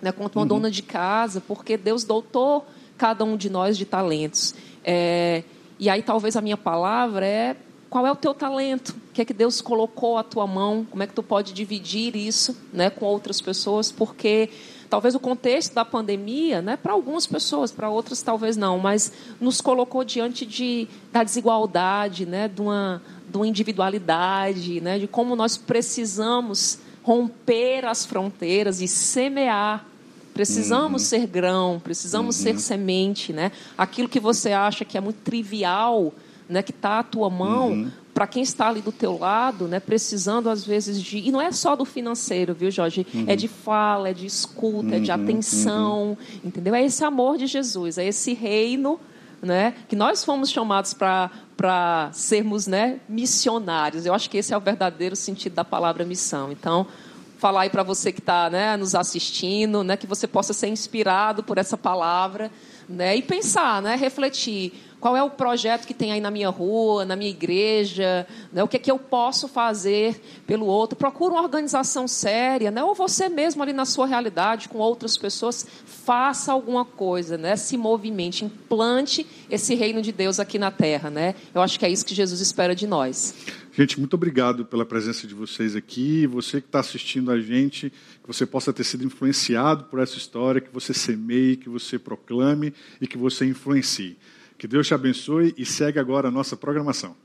[0.00, 0.48] né, quanto uma uhum.
[0.48, 2.66] dona de casa, porque Deus dotou
[2.96, 4.54] cada um de nós de talentos.
[4.84, 5.42] É,
[5.78, 7.56] e aí talvez a minha palavra é
[7.88, 8.90] qual é o teu talento?
[8.90, 10.86] O que é que Deus colocou à tua mão?
[10.88, 13.90] Como é que tu pode dividir isso né, com outras pessoas?
[13.90, 14.48] Porque
[14.90, 19.60] talvez o contexto da pandemia, né, para algumas pessoas, para outras talvez não, mas nos
[19.60, 25.56] colocou diante de, da desigualdade, né, de, uma, de uma individualidade, né, de como nós
[25.56, 29.86] precisamos romper as fronteiras e semear
[30.32, 31.08] Precisamos uhum.
[31.08, 32.42] ser grão, precisamos uhum.
[32.44, 33.50] ser semente, né?
[33.76, 36.14] Aquilo que você acha que é muito trivial,
[36.48, 37.90] né, que está à tua mão, uhum.
[38.20, 41.50] Para quem está ali do teu lado, né, precisando às vezes de e não é
[41.50, 43.06] só do financeiro, viu, Jorge?
[43.14, 43.24] Uhum.
[43.26, 45.22] É de fala, é de escuta, é de uhum.
[45.22, 46.16] atenção, uhum.
[46.44, 46.74] entendeu?
[46.74, 49.00] É esse amor de Jesus, é esse reino,
[49.40, 54.04] né, que nós fomos chamados para para sermos, né, missionários.
[54.04, 56.52] Eu acho que esse é o verdadeiro sentido da palavra missão.
[56.52, 56.86] Então,
[57.38, 61.42] falar aí para você que está né, nos assistindo, né, que você possa ser inspirado
[61.42, 62.50] por essa palavra
[62.86, 64.74] né, e pensar, né, refletir.
[65.00, 68.26] Qual é o projeto que tem aí na minha rua, na minha igreja?
[68.52, 70.94] Né, o que é que eu posso fazer pelo outro?
[70.94, 75.66] Procura uma organização séria, né, ou você mesmo ali na sua realidade, com outras pessoas,
[75.86, 81.08] faça alguma coisa, né, se movimente, implante esse reino de Deus aqui na terra.
[81.08, 81.34] Né?
[81.54, 83.34] Eu acho que é isso que Jesus espera de nós.
[83.72, 86.26] Gente, muito obrigado pela presença de vocês aqui.
[86.26, 90.60] Você que está assistindo a gente, que você possa ter sido influenciado por essa história,
[90.60, 94.18] que você semeie, que você proclame e que você influencie.
[94.60, 97.16] Que Deus te abençoe e segue agora a nossa programação.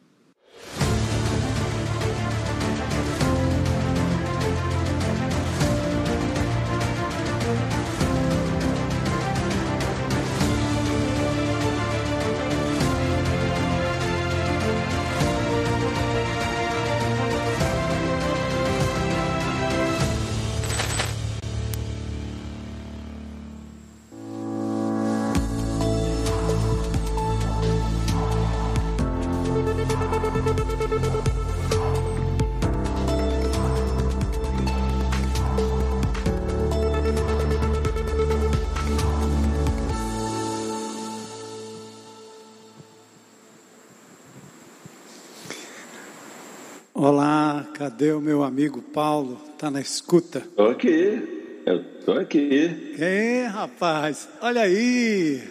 [48.45, 49.39] Amigo Paulo?
[49.57, 50.41] Tá na escuta?
[50.55, 52.95] Tô aqui, eu tô aqui.
[52.99, 55.41] É, rapaz, olha aí.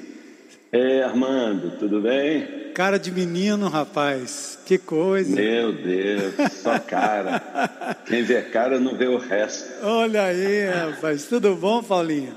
[0.72, 2.72] É, Armando, tudo bem?
[2.74, 5.34] Cara de menino, rapaz, que coisa.
[5.36, 7.40] Meu Deus, só cara.
[8.06, 9.84] Quem vê cara não vê o resto.
[9.84, 12.34] Olha aí, rapaz, tudo bom, Paulinho?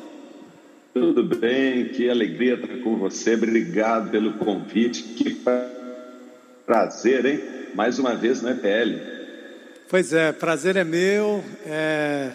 [0.94, 3.34] Tudo bem, que alegria estar com você.
[3.34, 5.02] Obrigado pelo convite.
[5.04, 5.36] Que
[6.66, 7.42] prazer, hein?
[7.74, 9.17] Mais uma vez no EPL.
[9.90, 11.42] Pois é, prazer é meu.
[11.66, 12.32] É,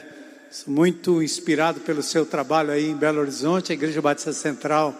[0.50, 4.98] sou muito inspirado pelo seu trabalho aí em Belo Horizonte, a Igreja Batista Central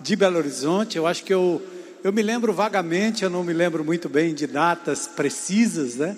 [0.00, 0.98] de Belo Horizonte.
[0.98, 1.62] Eu acho que eu,
[2.02, 6.16] eu me lembro vagamente, eu não me lembro muito bem de datas precisas, né?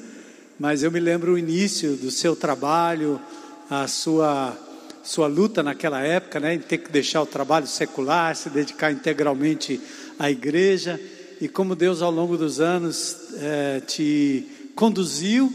[0.59, 3.21] Mas eu me lembro o início do seu trabalho,
[3.69, 4.57] a sua
[5.03, 9.79] sua luta naquela época, né, em ter que deixar o trabalho secular, se dedicar integralmente
[10.19, 10.99] à igreja
[11.43, 15.53] e como Deus ao longo dos anos é, te conduziu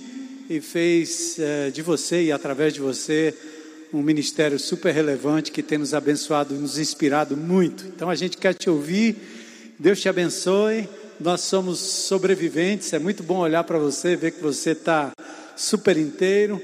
[0.50, 3.34] e fez é, de você e através de você
[3.94, 7.86] um ministério super relevante que tem nos abençoado e nos inspirado muito.
[7.88, 9.16] Então a gente quer te ouvir.
[9.78, 10.90] Deus te abençoe.
[11.20, 12.94] Nós somos sobreviventes.
[12.94, 15.12] É muito bom olhar para você, ver que você está
[15.56, 16.62] super inteiro.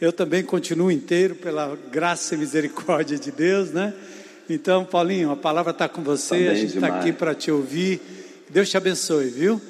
[0.00, 3.94] Eu também continuo inteiro pela graça e misericórdia de Deus, né?
[4.48, 8.00] Então, Paulinho, a palavra está com você, tá a gente está aqui para te ouvir.
[8.50, 9.60] Deus te abençoe, viu?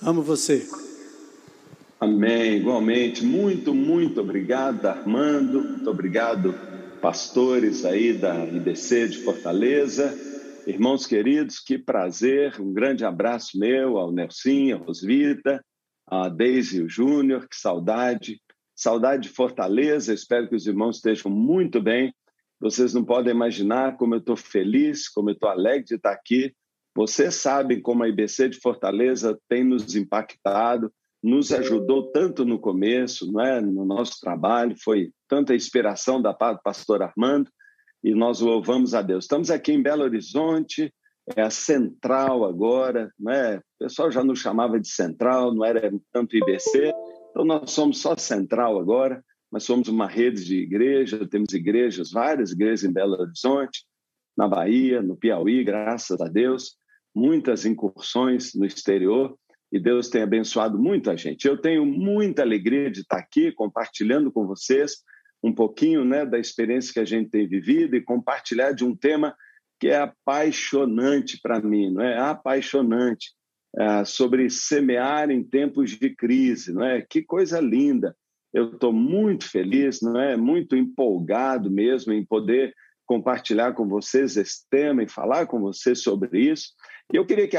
[0.00, 0.66] Amo você.
[2.00, 3.22] Amém, igualmente.
[3.22, 5.62] Muito, muito obrigado, Armando.
[5.62, 6.54] Muito obrigado,
[6.98, 10.18] pastores aí da IBC de Fortaleza.
[10.66, 12.58] Irmãos queridos, que prazer.
[12.58, 15.62] Um grande abraço meu ao Nelson, a Rosvita,
[16.06, 17.46] a Deise e o Júnior.
[17.46, 18.40] Que saudade.
[18.74, 20.14] Saudade de Fortaleza.
[20.14, 22.14] Espero que os irmãos estejam muito bem.
[22.58, 26.54] Vocês não podem imaginar como eu estou feliz, como eu estou alegre de estar aqui.
[26.96, 30.90] Vocês sabem como a IBC de Fortaleza tem nos impactado
[31.22, 33.60] nos ajudou tanto no começo, não é?
[33.60, 37.50] no nosso trabalho, foi tanta inspiração da pastor Armando,
[38.02, 39.24] e nós louvamos a Deus.
[39.24, 40.92] Estamos aqui em Belo Horizonte,
[41.36, 43.58] é a central agora, né?
[43.58, 46.92] o pessoal já nos chamava de central, não era tanto IBC,
[47.30, 52.52] então nós somos só central agora, mas somos uma rede de igreja, temos igrejas, várias
[52.52, 53.84] igrejas em Belo Horizonte,
[54.36, 56.76] na Bahia, no Piauí, graças a Deus,
[57.14, 59.36] muitas incursões no exterior,
[59.72, 61.46] e Deus tem abençoado muito a gente.
[61.46, 65.02] Eu tenho muita alegria de estar aqui compartilhando com vocês
[65.42, 69.34] um pouquinho né, da experiência que a gente tem vivido e compartilhar de um tema
[69.78, 72.18] que é apaixonante para mim, não é?
[72.18, 73.30] Apaixonante
[73.78, 77.00] é, sobre semear em tempos de crise, não é?
[77.00, 78.14] Que coisa linda!
[78.52, 80.36] Eu estou muito feliz, não é?
[80.36, 82.74] Muito empolgado mesmo em poder
[83.06, 86.72] compartilhar com vocês esse tema e falar com vocês sobre isso.
[87.12, 87.56] Eu queria que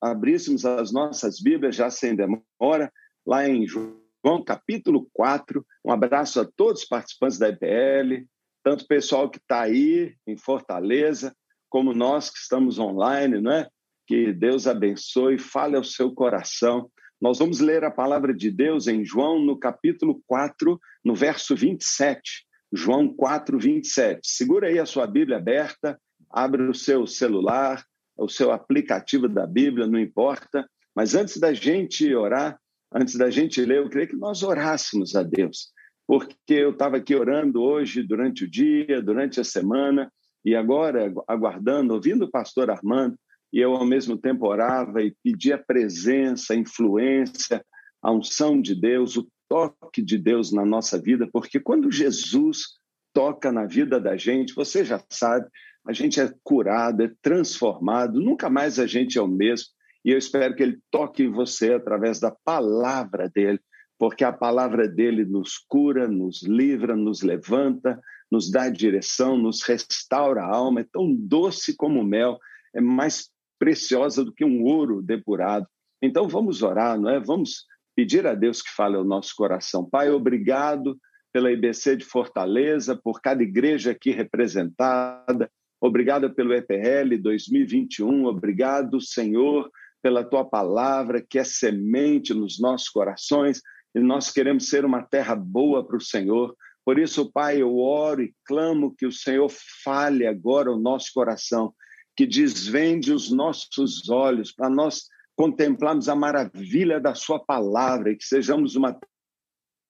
[0.00, 2.90] abríssemos as nossas Bíblias, já sem demora,
[3.26, 5.64] lá em João capítulo 4.
[5.84, 8.24] Um abraço a todos os participantes da EPL,
[8.62, 11.36] tanto o pessoal que está aí em Fortaleza,
[11.68, 13.68] como nós que estamos online, não é?
[14.06, 16.90] Que Deus abençoe, fale ao seu coração.
[17.20, 22.46] Nós vamos ler a palavra de Deus em João, no capítulo 4, no verso 27.
[22.72, 24.20] João 4, 27.
[24.22, 26.00] Segura aí a sua Bíblia aberta,
[26.30, 27.84] abre o seu celular,
[28.16, 30.68] o seu aplicativo da Bíblia, não importa.
[30.94, 32.58] Mas antes da gente orar,
[32.92, 35.72] antes da gente ler, eu queria que nós orássemos a Deus,
[36.06, 40.12] porque eu estava aqui orando hoje, durante o dia, durante a semana,
[40.44, 43.16] e agora aguardando, ouvindo o pastor Armando,
[43.52, 47.64] e eu ao mesmo tempo orava e pedia a presença, a influência,
[48.02, 52.74] a unção de Deus, o toque de Deus na nossa vida, porque quando Jesus
[53.12, 55.48] toca na vida da gente, você já sabe,
[55.86, 59.68] a gente é curado, é transformado, nunca mais a gente é o mesmo.
[60.04, 63.60] E eu espero que ele toque em você através da palavra dele,
[63.98, 68.00] porque a palavra dele nos cura, nos livra, nos levanta,
[68.30, 70.80] nos dá direção, nos restaura a alma.
[70.80, 72.38] É tão doce como mel,
[72.74, 75.66] é mais preciosa do que um ouro depurado.
[76.02, 77.20] Então vamos orar, não é?
[77.20, 77.64] Vamos
[77.96, 79.88] pedir a Deus que fale ao nosso coração.
[79.88, 80.98] Pai, obrigado
[81.32, 85.50] pela IBC de Fortaleza, por cada igreja aqui representada.
[85.86, 88.24] Obrigado pelo EPL 2021.
[88.24, 89.70] Obrigado, Senhor,
[90.02, 93.60] pela tua palavra que é semente nos nossos corações
[93.94, 96.56] e nós queremos ser uma terra boa para o Senhor.
[96.86, 99.52] Por isso, Pai, eu oro e clamo que o Senhor
[99.84, 101.74] fale agora o nosso coração,
[102.16, 105.02] que desvende os nossos olhos para nós
[105.36, 108.98] contemplarmos a maravilha da Sua palavra e que sejamos uma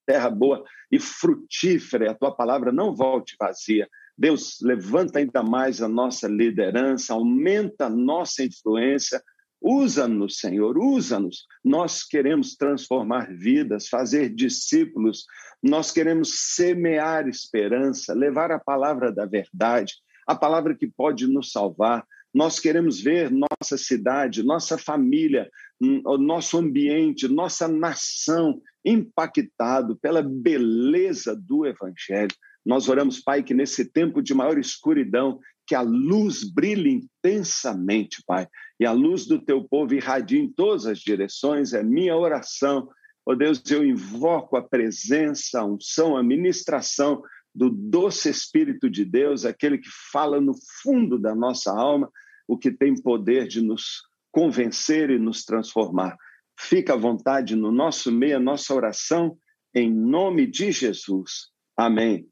[0.05, 0.61] terra boa
[0.91, 2.11] e frutífera.
[2.11, 7.89] A tua palavra não volte vazia, Deus, levanta ainda mais a nossa liderança, aumenta a
[7.89, 9.21] nossa influência,
[9.61, 11.45] usa-nos, Senhor, usa-nos.
[11.63, 15.25] Nós queremos transformar vidas, fazer discípulos,
[15.61, 19.95] nós queremos semear esperança, levar a palavra da verdade,
[20.27, 22.05] a palavra que pode nos salvar.
[22.33, 31.65] Nós queremos ver nossa cidade, nossa família, nosso ambiente, nossa nação impactado pela beleza do
[31.65, 32.35] Evangelho.
[32.65, 38.47] Nós oramos, Pai, que nesse tempo de maior escuridão, que a luz brilhe intensamente, Pai,
[38.79, 42.89] e a luz do teu povo irradie em todas as direções, é minha oração.
[43.25, 47.21] Ó oh Deus, eu invoco a presença, a unção, a ministração
[47.53, 52.11] do doce Espírito de Deus, aquele que fala no fundo da nossa alma,
[52.47, 56.17] o que tem poder de nos convencer e nos transformar.
[56.59, 59.37] Fica à vontade no nosso meio, a nossa oração,
[59.73, 61.49] em nome de Jesus.
[61.77, 62.27] Amém.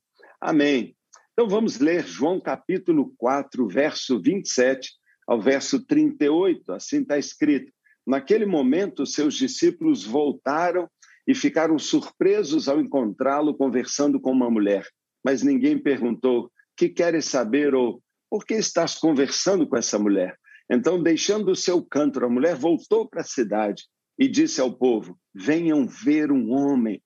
[0.45, 0.93] Amém.
[1.31, 4.91] Então vamos ler João capítulo 4, verso 27
[5.25, 6.73] ao verso 38.
[6.73, 7.71] Assim está escrito.
[8.05, 10.89] Naquele momento, seus discípulos voltaram
[11.25, 14.85] e ficaram surpresos ao encontrá-lo conversando com uma mulher.
[15.23, 20.37] Mas ninguém perguntou: que queres saber ou por que estás conversando com essa mulher?
[20.69, 23.83] Então, deixando o seu canto, a mulher voltou para a cidade
[24.19, 27.01] e disse ao povo: Venham ver um homem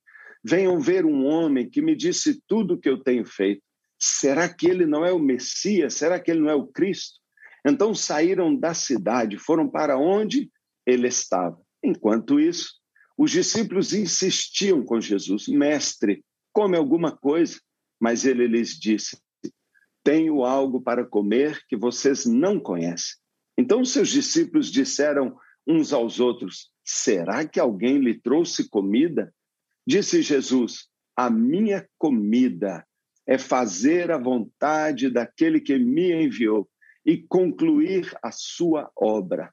[0.49, 3.61] Venham ver um homem que me disse tudo o que eu tenho feito.
[3.99, 5.95] Será que ele não é o Messias?
[5.95, 7.19] Será que ele não é o Cristo?
[7.65, 10.49] Então saíram da cidade, foram para onde
[10.85, 11.59] ele estava.
[11.83, 12.75] Enquanto isso,
[13.17, 17.59] os discípulos insistiam com Jesus: Mestre, come alguma coisa.
[17.99, 19.17] Mas ele lhes disse:
[20.01, 23.17] Tenho algo para comer que vocês não conhecem.
[23.57, 25.35] Então seus discípulos disseram
[25.67, 29.33] uns aos outros: Será que alguém lhe trouxe comida?
[29.87, 32.85] Disse Jesus: A minha comida
[33.25, 36.69] é fazer a vontade daquele que me enviou
[37.05, 39.49] e concluir a sua obra.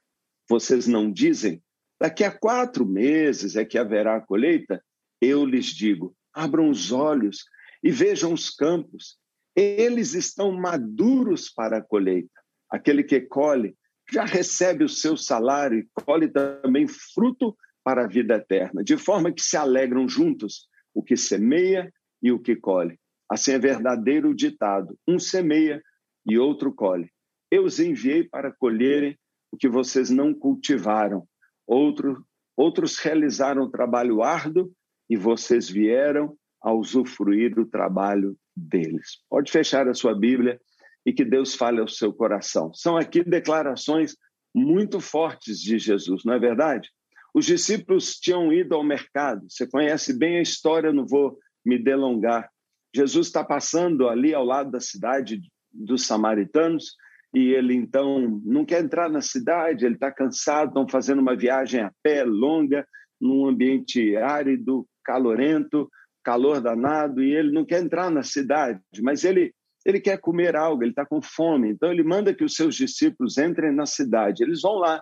[0.49, 1.63] Vocês não dizem?
[1.97, 4.83] Daqui a quatro meses é que haverá a colheita?
[5.21, 7.45] Eu lhes digo: abram os olhos
[7.81, 9.17] e vejam os campos.
[9.55, 12.41] Eles estão maduros para a colheita.
[12.69, 13.73] Aquele que colhe
[14.11, 17.55] já recebe o seu salário e colhe também fruto
[17.85, 22.39] para a vida eterna, de forma que se alegram juntos o que semeia e o
[22.39, 22.99] que colhe.
[23.29, 25.79] Assim é verdadeiro o ditado: um semeia
[26.25, 27.11] e outro colhe.
[27.51, 29.15] Eu os enviei para colherem
[29.51, 31.27] o que vocês não cultivaram.
[31.67, 32.25] Outro,
[32.57, 34.71] outros realizaram o trabalho árduo
[35.07, 39.19] e vocês vieram a usufruir do trabalho deles.
[39.29, 40.59] Pode fechar a sua Bíblia
[41.05, 42.73] e que Deus fale ao seu coração.
[42.73, 44.17] São aqui declarações
[44.53, 46.89] muito fortes de Jesus, não é verdade?
[47.35, 49.45] Os discípulos tinham ido ao mercado.
[49.49, 52.49] Você conhece bem a história, não vou me delongar.
[52.95, 56.95] Jesus está passando ali ao lado da cidade dos samaritanos
[57.33, 61.81] e ele então não quer entrar na cidade, ele está cansado, estão fazendo uma viagem
[61.81, 62.87] a pé longa,
[63.19, 65.89] num ambiente árido, calorento,
[66.23, 69.53] calor danado, e ele não quer entrar na cidade, mas ele
[69.85, 71.69] ele quer comer algo, ele está com fome.
[71.69, 74.41] Então ele manda que os seus discípulos entrem na cidade.
[74.41, 74.99] Eles vão lá,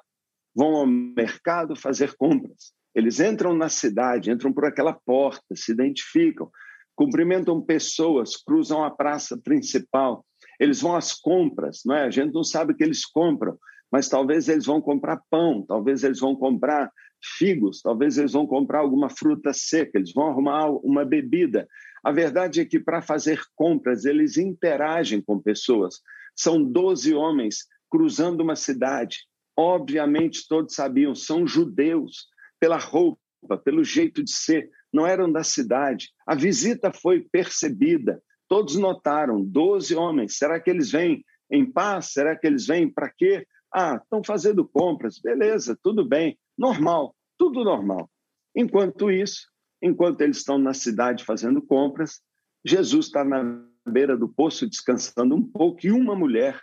[0.55, 2.73] vão ao mercado fazer compras.
[2.93, 6.49] Eles entram na cidade, entram por aquela porta, se identificam,
[6.95, 10.25] cumprimentam pessoas, cruzam a praça principal.
[10.59, 12.03] Eles vão às compras, não é?
[12.05, 13.57] A gente não sabe o que eles compram,
[13.91, 16.91] mas talvez eles vão comprar pão, talvez eles vão comprar
[17.38, 21.67] figos, talvez eles vão comprar alguma fruta seca, eles vão arrumar uma bebida.
[22.03, 26.01] A verdade é que para fazer compras, eles interagem com pessoas.
[26.35, 29.19] São 12 homens cruzando uma cidade.
[29.57, 32.27] Obviamente, todos sabiam, são judeus,
[32.59, 36.09] pela roupa, pelo jeito de ser, não eram da cidade.
[36.25, 40.38] A visita foi percebida, todos notaram: 12 homens.
[40.38, 42.13] Será que eles vêm em paz?
[42.13, 43.45] Será que eles vêm para quê?
[43.73, 45.19] Ah, estão fazendo compras.
[45.19, 48.09] Beleza, tudo bem, normal, tudo normal.
[48.55, 49.47] Enquanto isso,
[49.84, 52.21] Enquanto eles estão na cidade fazendo compras,
[52.65, 53.43] Jesus está na
[53.85, 56.57] beira do poço descansando um pouco e uma mulher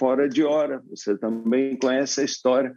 [0.00, 2.74] fora de hora, você também conhece a história,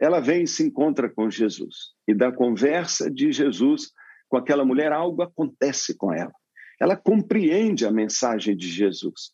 [0.00, 1.90] ela vem e se encontra com Jesus.
[2.06, 3.90] E da conversa de Jesus
[4.28, 6.32] com aquela mulher, algo acontece com ela.
[6.80, 9.32] Ela compreende a mensagem de Jesus.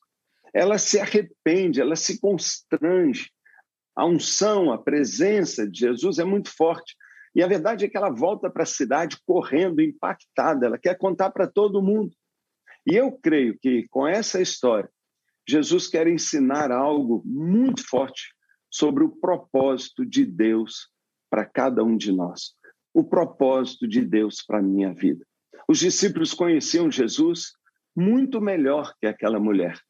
[0.54, 3.30] Ela se arrepende, ela se constrange.
[3.94, 6.96] A unção, a presença de Jesus é muito forte.
[7.34, 11.30] E a verdade é que ela volta para a cidade correndo, impactada, ela quer contar
[11.30, 12.10] para todo mundo.
[12.86, 14.90] E eu creio que com essa história,
[15.48, 18.34] Jesus quer ensinar algo muito forte
[18.70, 20.90] sobre o propósito de Deus
[21.30, 22.52] para cada um de nós.
[22.92, 25.24] O propósito de Deus para a minha vida.
[25.66, 27.52] Os discípulos conheciam Jesus
[27.96, 29.80] muito melhor que aquela mulher.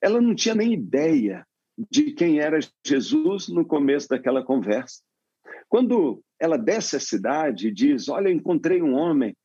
[0.00, 1.46] Ela não tinha nem ideia
[1.90, 5.00] de quem era Jesus no começo daquela conversa.
[5.68, 9.36] Quando ela desce a cidade e diz: Olha, encontrei um homem,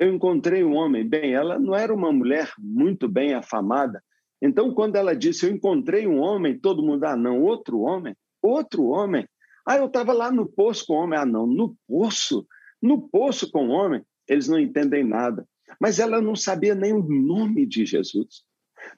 [0.00, 1.06] eu encontrei um homem.
[1.06, 4.02] Bem, ela não era uma mulher muito bem afamada.
[4.40, 8.86] Então, quando ela disse: Eu encontrei um homem, todo mundo, ah, não, outro homem, outro
[8.86, 9.28] homem.
[9.68, 11.18] Ah, eu estava lá no poço com o homem.
[11.18, 12.46] Ah, não, no poço,
[12.82, 14.02] no poço com o homem.
[14.26, 15.46] Eles não entendem nada.
[15.78, 18.42] Mas ela não sabia nem o nome de Jesus.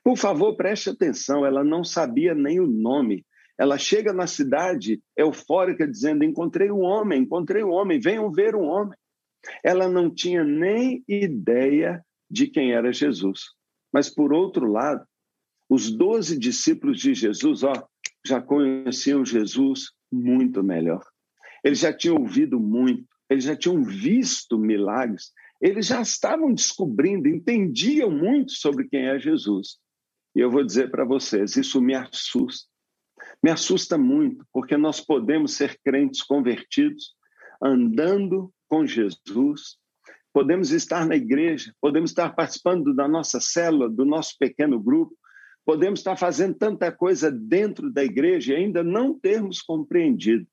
[0.04, 3.26] Por favor, preste atenção, ela não sabia nem o nome.
[3.58, 8.68] Ela chega na cidade eufórica dizendo: Encontrei um homem, encontrei um homem, venham ver um
[8.68, 8.96] homem.
[9.62, 13.40] Ela não tinha nem ideia de quem era Jesus.
[13.92, 15.04] Mas, por outro lado,
[15.68, 17.72] os doze discípulos de Jesus ó,
[18.26, 21.02] já conheciam Jesus muito melhor.
[21.64, 28.10] Eles já tinham ouvido muito, eles já tinham visto milagres, eles já estavam descobrindo, entendiam
[28.10, 29.78] muito sobre quem é Jesus.
[30.34, 32.72] E eu vou dizer para vocês: isso me assusta
[33.42, 37.14] me assusta muito, porque nós podemos ser crentes convertidos,
[37.62, 39.76] andando com Jesus,
[40.32, 45.14] podemos estar na igreja, podemos estar participando da nossa célula, do nosso pequeno grupo,
[45.64, 50.46] podemos estar fazendo tanta coisa dentro da igreja e ainda não termos compreendido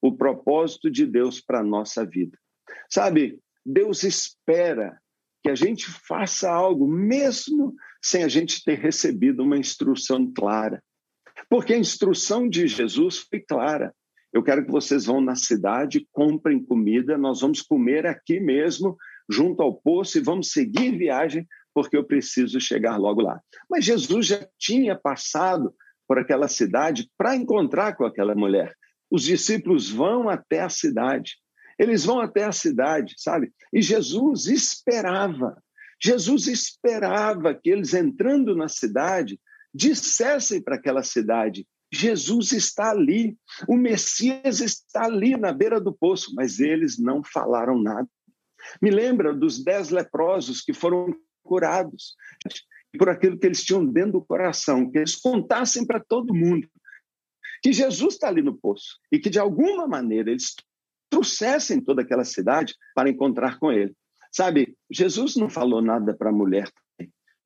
[0.00, 2.38] o propósito de Deus para a nossa vida.
[2.90, 4.98] Sabe, Deus espera
[5.42, 10.82] que a gente faça algo, mesmo sem a gente ter recebido uma instrução clara.
[11.48, 13.94] Porque a instrução de Jesus foi clara.
[14.34, 18.96] Eu quero que vocês vão na cidade, comprem comida, nós vamos comer aqui mesmo,
[19.30, 23.40] junto ao poço, e vamos seguir viagem, porque eu preciso chegar logo lá.
[23.70, 25.72] Mas Jesus já tinha passado
[26.08, 28.74] por aquela cidade para encontrar com aquela mulher.
[29.08, 31.36] Os discípulos vão até a cidade.
[31.78, 33.52] Eles vão até a cidade, sabe?
[33.72, 35.56] E Jesus esperava.
[36.02, 39.38] Jesus esperava que eles entrando na cidade
[39.72, 41.64] dissessem para aquela cidade:
[41.94, 43.36] Jesus está ali,
[43.68, 48.08] o Messias está ali na beira do poço, mas eles não falaram nada.
[48.80, 52.16] Me lembra dos dez leprosos que foram curados
[52.98, 56.68] por aquilo que eles tinham dentro do coração, que eles contassem para todo mundo
[57.64, 60.54] que Jesus está ali no poço e que de alguma maneira eles
[61.08, 63.96] trouxessem toda aquela cidade para encontrar com ele.
[64.30, 66.70] Sabe, Jesus não falou nada para a mulher.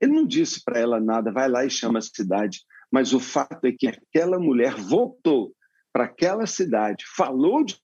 [0.00, 2.62] Ele não disse para ela nada, vai lá e chama a cidade.
[2.90, 5.54] Mas o fato é que aquela mulher voltou
[5.92, 7.74] para aquela cidade, falou de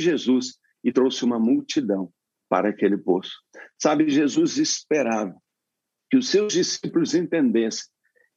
[0.00, 2.12] Jesus e trouxe uma multidão
[2.48, 3.32] para aquele poço.
[3.78, 5.34] Sabe, Jesus esperava
[6.10, 7.86] que os seus discípulos entendessem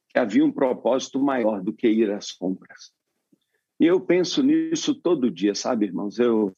[0.08, 2.92] que havia um propósito maior do que ir às compras.
[3.78, 6.18] E eu penso nisso todo dia, sabe, irmãos?
[6.18, 6.56] Eu,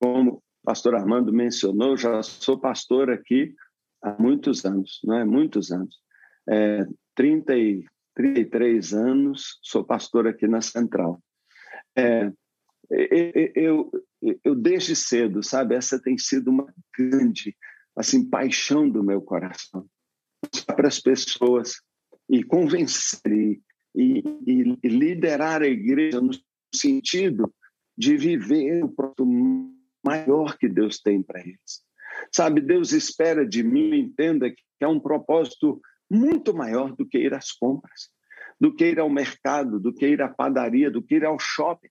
[0.00, 3.54] como o pastor Armando mencionou, já sou pastor aqui
[4.02, 5.24] há muitos anos, não é?
[5.24, 5.96] Muitos anos.
[6.48, 7.86] É, 30 e,
[8.18, 11.22] 33 anos, sou pastor aqui na Central.
[11.96, 12.32] É,
[13.54, 13.88] eu,
[14.42, 16.66] eu, desde cedo, sabe, essa tem sido uma
[16.98, 17.56] grande
[17.94, 19.88] assim paixão do meu coração
[20.66, 21.80] para as pessoas
[22.28, 23.60] e convencer
[23.94, 26.32] e, e, e, liderar a igreja no
[26.74, 27.54] sentido
[27.96, 29.26] de viver o propósito
[30.04, 31.84] maior que Deus tem para eles.
[32.32, 37.34] Sabe, Deus espera de mim, entenda que é um propósito muito maior do que ir
[37.34, 38.08] às compras,
[38.60, 41.88] do que ir ao mercado, do que ir à padaria, do que ir ao shopping.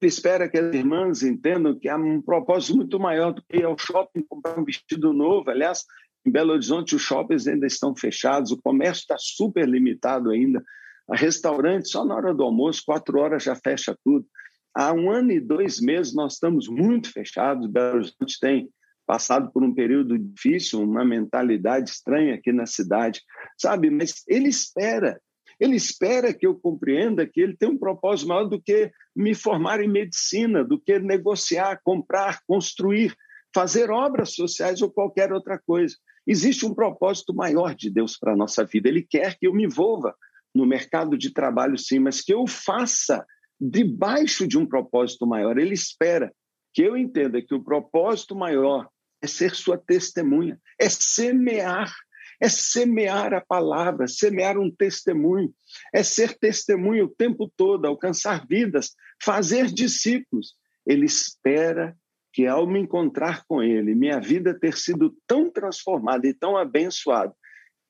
[0.00, 3.64] Ele espera que as irmãs entendam que há um propósito muito maior do que ir
[3.64, 5.48] ao shopping comprar um vestido novo.
[5.48, 5.84] Aliás,
[6.26, 10.62] em Belo Horizonte, os shoppings ainda estão fechados, o comércio está super limitado ainda.
[11.08, 14.26] A restaurante, só na hora do almoço, quatro horas já fecha tudo.
[14.74, 17.70] Há um ano e dois meses nós estamos muito fechados.
[17.70, 18.68] Belo Horizonte tem
[19.06, 23.20] passado por um período difícil, uma mentalidade estranha aqui na cidade,
[23.58, 23.90] sabe?
[23.90, 25.20] Mas ele espera,
[25.60, 29.80] ele espera que eu compreenda que ele tem um propósito maior do que me formar
[29.80, 33.14] em medicina, do que negociar, comprar, construir,
[33.54, 35.94] fazer obras sociais ou qualquer outra coisa.
[36.26, 38.88] Existe um propósito maior de Deus para a nossa vida.
[38.88, 40.14] Ele quer que eu me envolva
[40.54, 43.24] no mercado de trabalho, sim, mas que eu faça
[43.60, 45.58] debaixo de um propósito maior.
[45.58, 46.32] Ele espera
[46.72, 48.88] que eu entenda que o propósito maior
[49.20, 51.94] é ser sua testemunha, é semear,
[52.40, 55.54] é semear a palavra, semear um testemunho,
[55.94, 60.54] é ser testemunha o tempo todo, alcançar vidas, fazer discípulos.
[60.84, 61.96] Ele espera
[62.32, 67.32] que ao me encontrar com Ele, minha vida ter sido tão transformada e tão abençoada,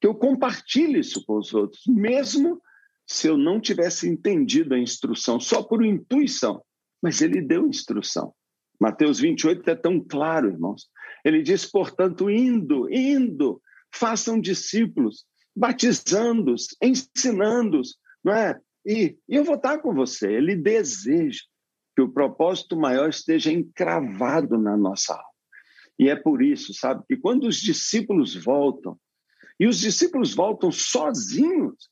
[0.01, 2.61] que eu compartilhe isso com os outros, mesmo
[3.07, 6.63] se eu não tivesse entendido a instrução, só por intuição.
[7.01, 8.35] Mas Ele deu instrução.
[8.83, 10.89] Mateus 28 é tão claro, irmãos.
[11.25, 13.63] Ele diz, portanto, indo, indo,
[13.95, 18.59] façam discípulos, batizando-os, ensinando-os, não é?
[18.85, 20.33] E, e eu vou estar com você.
[20.33, 21.43] Ele deseja
[21.95, 25.25] que o propósito maior esteja encravado na nossa alma.
[25.97, 28.99] E é por isso, sabe, que quando os discípulos voltam,
[29.61, 31.89] e os discípulos voltam sozinhos,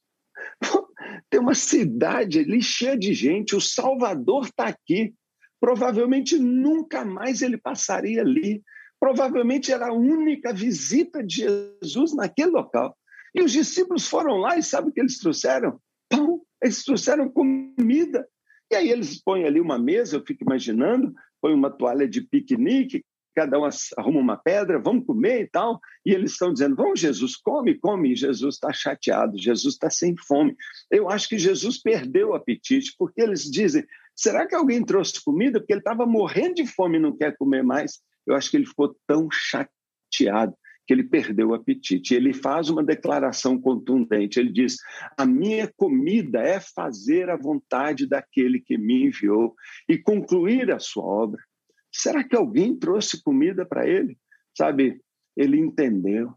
[1.31, 5.15] tem uma cidade ali cheia de gente, o Salvador está aqui.
[5.61, 8.63] Provavelmente nunca mais ele passaria ali.
[8.99, 11.47] Provavelmente era a única visita de
[11.83, 12.97] Jesus naquele local.
[13.35, 15.81] E os discípulos foram lá e sabe o que eles trouxeram?
[16.09, 18.27] Pão, eles trouxeram comida.
[18.71, 23.05] E aí eles põem ali uma mesa, eu fico imaginando, põem uma toalha de piquenique,
[23.35, 25.81] cada um arruma uma pedra, vamos comer e tal.
[26.05, 28.13] E eles estão dizendo: Vamos, Jesus, come, come.
[28.13, 30.57] E Jesus está chateado, Jesus está sem fome.
[30.91, 33.85] Eu acho que Jesus perdeu o apetite, porque eles dizem:
[34.21, 35.59] Será que alguém trouxe comida?
[35.59, 38.01] Porque ele estava morrendo de fome e não quer comer mais.
[38.27, 40.55] Eu acho que ele ficou tão chateado
[40.87, 42.15] que ele perdeu o apetite.
[42.15, 44.39] Ele faz uma declaração contundente.
[44.39, 44.77] Ele diz:
[45.17, 49.55] A minha comida é fazer a vontade daquele que me enviou
[49.89, 51.43] e concluir a sua obra.
[51.91, 54.19] Será que alguém trouxe comida para ele?
[54.55, 55.01] Sabe,
[55.35, 56.35] ele entendeu.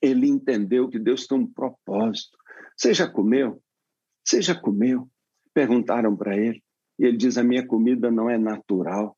[0.00, 2.38] Ele entendeu que Deus tem um propósito.
[2.76, 3.60] Você já comeu?
[4.24, 5.10] Você já comeu?
[5.52, 6.62] Perguntaram para ele.
[6.98, 9.16] E ele diz: A minha comida não é natural.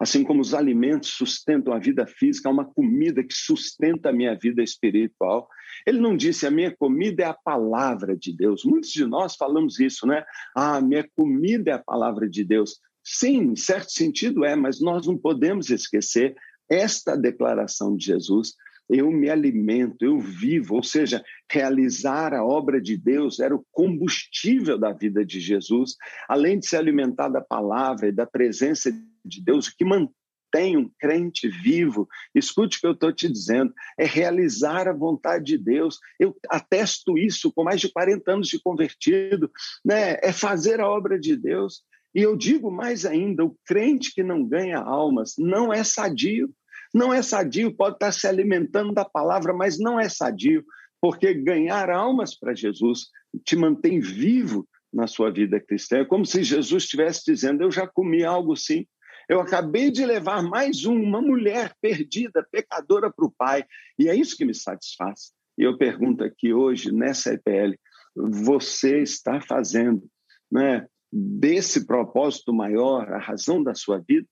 [0.00, 4.36] Assim como os alimentos sustentam a vida física, há uma comida que sustenta a minha
[4.36, 5.48] vida espiritual.
[5.86, 8.64] Ele não disse a minha comida é a palavra de Deus.
[8.64, 10.24] Muitos de nós falamos isso, né?
[10.54, 12.80] Ah, minha comida é a palavra de Deus.
[13.04, 16.34] Sim, em certo sentido é, mas nós não podemos esquecer
[16.68, 18.54] esta declaração de Jesus.
[18.88, 24.78] Eu me alimento, eu vivo, ou seja, realizar a obra de Deus era o combustível
[24.78, 25.96] da vida de Jesus,
[26.28, 28.92] além de se alimentar da palavra e da presença
[29.24, 33.72] de Deus, o que mantém um crente vivo, escute o que eu estou te dizendo,
[33.98, 35.98] é realizar a vontade de Deus.
[36.20, 39.50] Eu atesto isso com mais de 40 anos de convertido,
[39.84, 40.18] né?
[40.22, 41.82] é fazer a obra de Deus.
[42.14, 46.54] E eu digo mais ainda: o crente que não ganha almas não é sadio.
[46.94, 50.64] Não é sadio, pode estar se alimentando da palavra, mas não é sadio,
[51.00, 53.08] porque ganhar almas para Jesus
[53.44, 55.98] te mantém vivo na sua vida cristã.
[55.98, 58.86] É como se Jesus estivesse dizendo: Eu já comi algo sim,
[59.28, 63.64] eu acabei de levar mais um, uma mulher perdida, pecadora para o Pai,
[63.98, 65.32] e é isso que me satisfaz.
[65.58, 67.74] E eu pergunto aqui hoje, nessa EPL,
[68.14, 70.02] você está fazendo
[70.50, 74.26] né, desse propósito maior a razão da sua vida?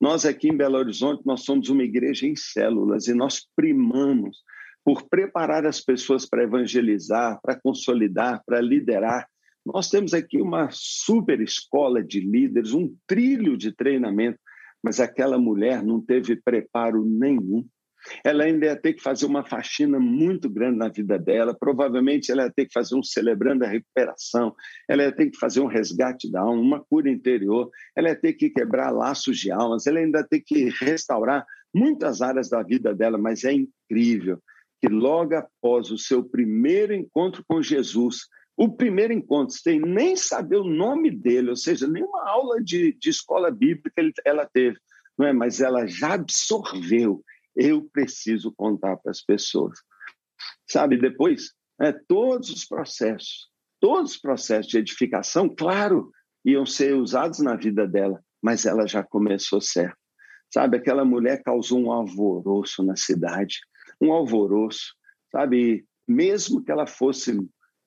[0.00, 4.38] Nós aqui em Belo Horizonte, nós somos uma igreja em células e nós primamos
[4.84, 9.26] por preparar as pessoas para evangelizar, para consolidar, para liderar,
[9.66, 14.38] nós temos aqui uma super escola de líderes, um trilho de treinamento,
[14.80, 17.66] mas aquela mulher não teve preparo nenhum.
[18.24, 22.44] Ela ainda ia ter que fazer uma faxina muito grande na vida dela, provavelmente ela
[22.44, 24.54] ia ter que fazer um celebrando a recuperação,
[24.88, 28.32] ela ia ter que fazer um resgate da alma, uma cura interior, ela ia ter
[28.34, 32.94] que quebrar laços de almas, ela ainda ia ter que restaurar muitas áreas da vida
[32.94, 34.40] dela, mas é incrível
[34.80, 38.26] que logo após o seu primeiro encontro com Jesus,
[38.56, 43.10] o primeiro encontro, sem nem saber o nome dele, ou seja, nenhuma aula de, de
[43.10, 44.78] escola bíblica ela teve,
[45.18, 45.32] não é?
[45.32, 47.22] mas ela já absorveu.
[47.56, 49.78] Eu preciso contar para as pessoas.
[50.68, 53.48] Sabe, depois, é, todos os processos,
[53.80, 56.10] todos os processos de edificação, claro,
[56.44, 59.96] iam ser usados na vida dela, mas ela já começou certo.
[60.52, 63.58] Sabe, aquela mulher causou um alvoroço na cidade,
[64.00, 64.94] um alvoroço,
[65.32, 67.36] sabe, mesmo que ela fosse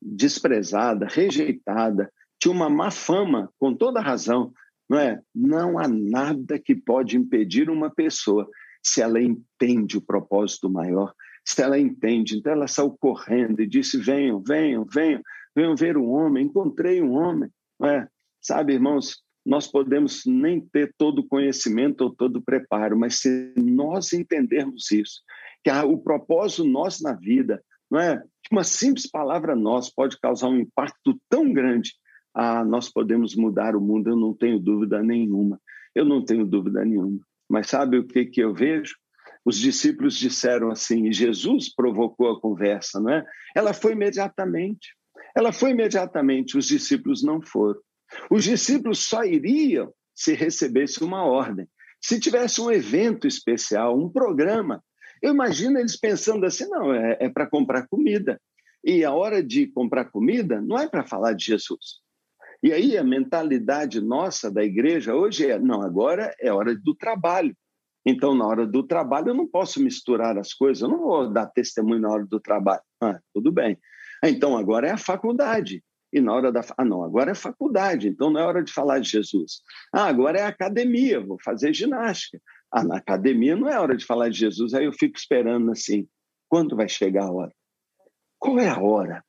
[0.02, 4.54] desprezada, rejeitada, tinha uma má fama, com toda razão,
[4.90, 5.22] não é?
[5.34, 8.50] Não há nada que pode impedir uma pessoa
[8.90, 11.14] se ela entende o propósito maior,
[11.46, 12.38] se ela entende.
[12.38, 15.22] Então ela saiu correndo e disse: venham, venham, venham,
[15.56, 16.46] venham ver o homem.
[16.46, 17.50] Encontrei um homem,
[17.84, 18.08] é?
[18.42, 23.54] Sabe, irmãos, nós podemos nem ter todo o conhecimento ou todo o preparo, mas se
[23.58, 25.22] nós entendermos isso,
[25.64, 28.24] que o propósito nosso na vida não é?
[28.52, 31.94] Uma simples palavra nós pode causar um impacto tão grande.
[32.34, 35.60] Ah, nós podemos mudar o mundo, eu não tenho dúvida nenhuma.
[35.96, 37.20] Eu não tenho dúvida nenhuma.
[37.50, 38.96] Mas sabe o que, que eu vejo?
[39.44, 43.26] Os discípulos disseram assim, e Jesus provocou a conversa, não é?
[43.56, 44.96] Ela foi imediatamente.
[45.36, 47.80] Ela foi imediatamente, os discípulos não foram.
[48.30, 51.68] Os discípulos só iriam se recebesse uma ordem.
[52.02, 54.84] Se tivesse um evento especial, um programa,
[55.22, 58.40] eu imagino eles pensando assim: não, é, é para comprar comida.
[58.84, 62.00] E a hora de comprar comida não é para falar de Jesus.
[62.62, 67.56] E aí a mentalidade nossa da igreja hoje é: não, agora é hora do trabalho.
[68.06, 71.48] Então, na hora do trabalho, eu não posso misturar as coisas, eu não vou dar
[71.48, 72.82] testemunho na hora do trabalho.
[73.02, 73.78] Ah, tudo bem.
[74.24, 75.84] Então, agora é a faculdade.
[76.12, 76.62] E na hora da.
[76.78, 79.62] Ah, não, agora é faculdade, então não é hora de falar de Jesus.
[79.94, 82.42] Ah, agora é academia, vou fazer ginástica.
[82.72, 86.08] Ah, na academia não é hora de falar de Jesus, aí eu fico esperando assim,
[86.48, 87.54] quando vai chegar a hora?
[88.40, 89.24] Qual é a hora?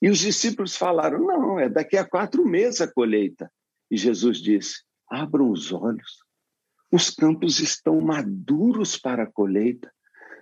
[0.00, 3.50] E os discípulos falaram: não, é daqui a quatro meses a colheita.
[3.90, 6.18] E Jesus disse: abram os olhos,
[6.90, 9.92] os campos estão maduros para a colheita.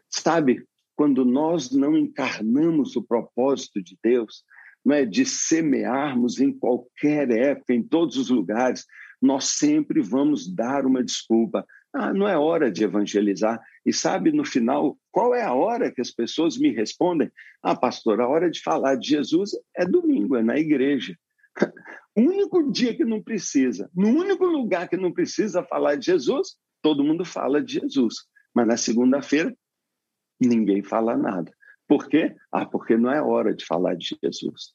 [0.08, 0.64] Sabe,
[0.96, 4.42] quando nós não encarnamos o propósito de Deus,
[4.84, 8.84] não é de semearmos em qualquer época, em todos os lugares,
[9.20, 11.66] nós sempre vamos dar uma desculpa.
[11.94, 13.60] Ah, não é hora de evangelizar.
[13.84, 17.30] E sabe, no final, qual é a hora que as pessoas me respondem?
[17.62, 21.16] Ah, pastor, a hora de falar de Jesus é domingo, é na igreja.
[22.14, 26.56] O único dia que não precisa, no único lugar que não precisa falar de Jesus,
[26.82, 28.16] todo mundo fala de Jesus.
[28.54, 29.56] Mas na segunda-feira,
[30.40, 31.52] ninguém fala nada.
[31.86, 32.36] Por quê?
[32.52, 34.74] Ah, porque não é hora de falar de Jesus.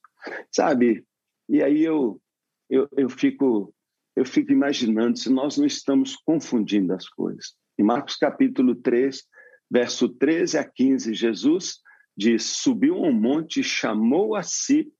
[0.51, 1.05] Sabe?
[1.47, 2.19] E aí eu,
[2.69, 3.73] eu, eu fico
[4.15, 7.53] eu fico imaginando se nós não estamos confundindo as coisas.
[7.77, 9.23] Em Marcos capítulo 3,
[9.69, 11.79] verso 13 a 15, Jesus
[12.15, 14.91] diz: Subiu um monte e chamou a si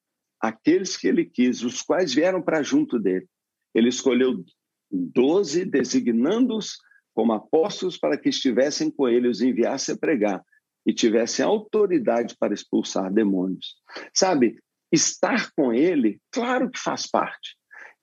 [0.41, 3.27] aqueles que ele quis, os quais vieram para junto dele.
[3.73, 4.43] Ele escolheu
[4.91, 6.77] doze, designando-os
[7.13, 10.43] como apóstolos para que estivessem com ele, os enviasse a pregar
[10.85, 13.75] e tivessem autoridade para expulsar demônios.
[14.13, 14.59] Sabe,
[14.91, 17.55] estar com ele, claro que faz parte.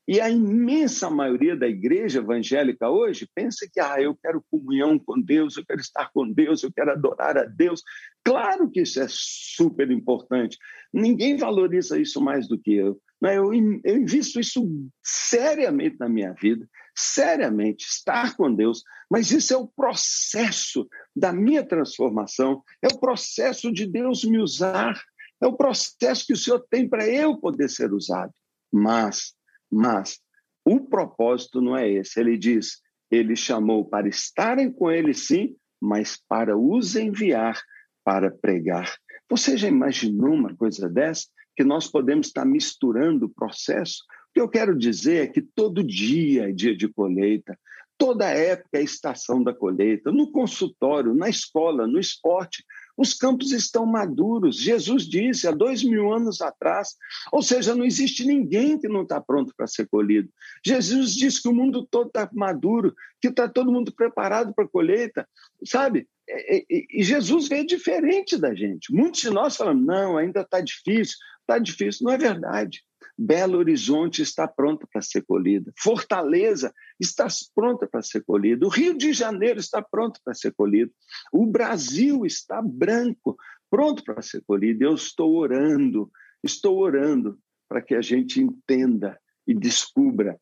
[0.08, 5.20] E a imensa maioria da igreja evangélica hoje pensa que ah, eu quero comunhão com
[5.20, 7.82] Deus, eu quero estar com Deus, eu quero adorar a Deus.
[8.24, 10.58] Claro que isso é super importante.
[10.92, 13.00] Ninguém valoriza isso mais do que eu.
[13.20, 13.36] Né?
[13.36, 14.66] Eu, eu invisto isso
[15.02, 18.82] seriamente na minha vida, seriamente, estar com Deus.
[19.08, 25.00] Mas isso é o processo da minha transformação, é o processo de Deus me usar,
[25.40, 28.32] é o processo que o Senhor tem para eu poder ser usado.
[28.72, 29.34] Mas
[29.70, 30.18] mas
[30.64, 32.18] o propósito não é esse.
[32.20, 32.80] Ele diz:
[33.10, 37.60] ele chamou para estarem com ele, sim, mas para os enviar
[38.04, 38.94] para pregar.
[39.28, 41.26] Você já imaginou uma coisa dessa?
[41.56, 44.02] Que nós podemos estar misturando o processo?
[44.30, 47.58] O que eu quero dizer é que todo dia é dia de colheita,
[47.98, 52.64] toda época é estação da colheita, no consultório, na escola, no esporte,
[53.00, 54.56] os campos estão maduros.
[54.56, 56.96] Jesus disse há dois mil anos atrás.
[57.32, 60.28] Ou seja, não existe ninguém que não está pronto para ser colhido.
[60.62, 64.68] Jesus disse que o mundo todo está maduro, que está todo mundo preparado para a
[64.68, 65.26] colheita.
[65.64, 66.06] Sabe?
[66.28, 68.92] E, Jesus vê diferente da gente.
[68.92, 71.16] Muitos de nós falamos, não, ainda está difícil.
[71.40, 72.04] Está difícil.
[72.04, 72.82] Não é verdade.
[73.22, 75.70] Belo Horizonte está pronta para ser colhida.
[75.78, 78.64] Fortaleza está pronta para ser colhida.
[78.64, 80.90] O Rio de Janeiro está pronto para ser colhido.
[81.30, 83.36] O Brasil está branco,
[83.68, 84.84] pronto para ser colhido.
[84.84, 86.10] Eu estou orando,
[86.42, 87.38] estou orando
[87.68, 90.40] para que a gente entenda e descubra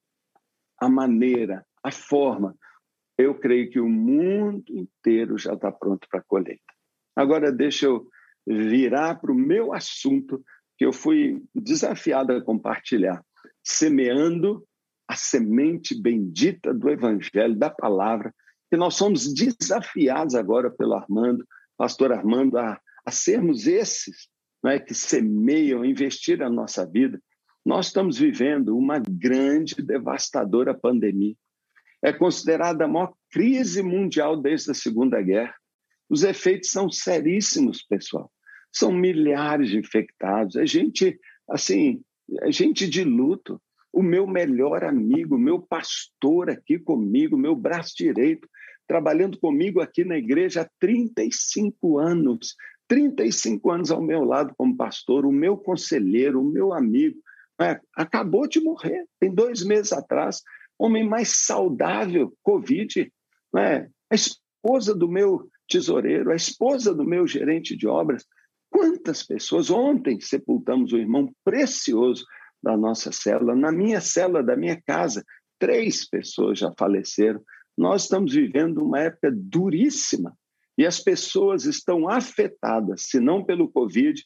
[0.80, 2.56] a maneira, a forma.
[3.18, 6.62] Eu creio que o mundo inteiro já está pronto para a colheita.
[7.16, 8.08] Agora, deixa eu
[8.46, 10.40] virar para o meu assunto
[10.78, 13.22] que eu fui desafiado a compartilhar,
[13.64, 14.64] semeando
[15.08, 18.32] a semente bendita do Evangelho, da palavra,
[18.70, 21.44] que nós somos desafiados agora pelo Armando,
[21.76, 24.28] pastor Armando, a, a sermos esses
[24.62, 27.20] né, que semeiam, investir a nossa vida.
[27.64, 31.34] Nós estamos vivendo uma grande, devastadora pandemia.
[32.02, 35.54] É considerada a maior crise mundial desde a Segunda Guerra.
[36.08, 38.30] Os efeitos são seríssimos, pessoal.
[38.72, 40.56] São milhares de infectados.
[40.56, 41.18] É gente,
[41.48, 42.02] assim,
[42.42, 43.60] é gente de luto.
[43.92, 48.48] O meu melhor amigo, meu pastor aqui comigo, meu braço direito,
[48.86, 52.54] trabalhando comigo aqui na igreja há 35 anos.
[52.88, 57.20] 35 anos ao meu lado como pastor, o meu conselheiro, o meu amigo,
[57.60, 60.42] é, acabou de morrer, tem dois meses atrás.
[60.78, 63.12] Homem mais saudável, Covid,
[63.56, 68.24] é, a esposa do meu tesoureiro, a esposa do meu gerente de obras,
[68.70, 69.70] Quantas pessoas?
[69.70, 72.24] Ontem sepultamos um irmão precioso
[72.62, 75.24] da nossa célula, na minha célula da minha casa,
[75.58, 77.40] três pessoas já faleceram.
[77.76, 80.36] Nós estamos vivendo uma época duríssima
[80.76, 84.22] e as pessoas estão afetadas, se não pelo Covid,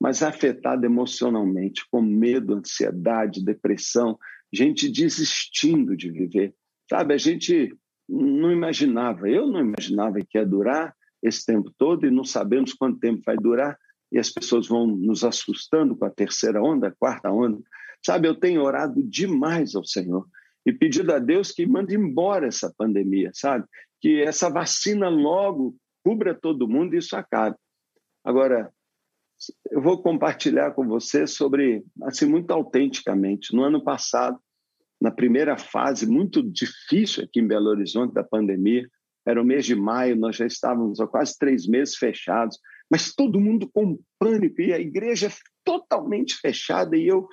[0.00, 4.18] mas afetadas emocionalmente, com medo, ansiedade, depressão,
[4.52, 6.54] gente desistindo de viver.
[6.88, 7.74] Sabe, a gente
[8.08, 13.00] não imaginava, eu não imaginava que ia durar esse tempo todo e não sabemos quanto
[13.00, 13.76] tempo vai durar
[14.10, 17.60] e as pessoas vão nos assustando com a terceira onda, a quarta onda.
[18.04, 20.26] Sabe, eu tenho orado demais ao Senhor
[20.64, 23.64] e pedido a Deus que mande embora essa pandemia, sabe?
[24.00, 27.56] Que essa vacina logo cubra todo mundo e isso acabe.
[28.24, 28.72] Agora,
[29.70, 33.54] eu vou compartilhar com você sobre, assim, muito autenticamente.
[33.54, 34.38] No ano passado,
[35.00, 38.88] na primeira fase muito difícil aqui em Belo Horizonte da pandemia,
[39.26, 42.58] era o mês de maio, nós já estávamos há quase três meses fechados
[42.90, 45.30] mas todo mundo com pânico e a igreja
[45.64, 46.96] totalmente fechada.
[46.96, 47.28] E eu,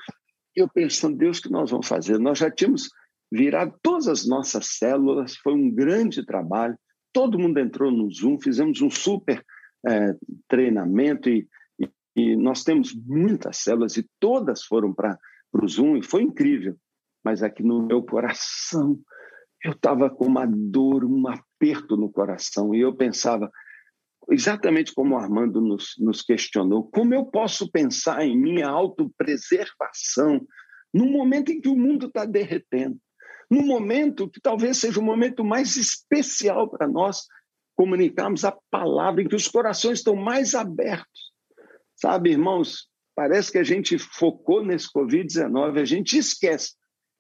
[0.56, 2.18] eu pensando, Deus, o que nós vamos fazer?
[2.18, 2.90] Nós já tínhamos
[3.32, 6.78] virado todas as nossas células, foi um grande trabalho.
[7.12, 9.44] Todo mundo entrou no Zoom, fizemos um super
[9.88, 10.16] é,
[10.48, 11.48] treinamento e,
[11.80, 15.18] e, e, nós temos muitas células e todas foram para
[15.52, 16.76] o Zoom e foi incrível.
[17.24, 19.00] Mas aqui no meu coração,
[19.64, 23.50] eu estava com uma dor, um aperto no coração e eu pensava,
[24.30, 30.46] exatamente como o Armando nos, nos questionou, como eu posso pensar em minha autopreservação
[30.94, 32.98] no momento em que o mundo está derretendo,
[33.50, 37.26] no momento que talvez seja o momento mais especial para nós
[37.76, 41.34] comunicarmos a palavra, em que os corações estão mais abertos.
[41.96, 46.74] Sabe, irmãos, parece que a gente focou nesse Covid-19, a gente esquece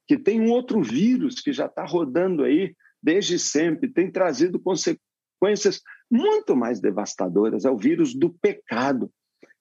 [0.07, 5.81] que tem um outro vírus que já está rodando aí desde sempre, tem trazido consequências
[6.13, 9.11] muito mais devastadoras, é o vírus do pecado.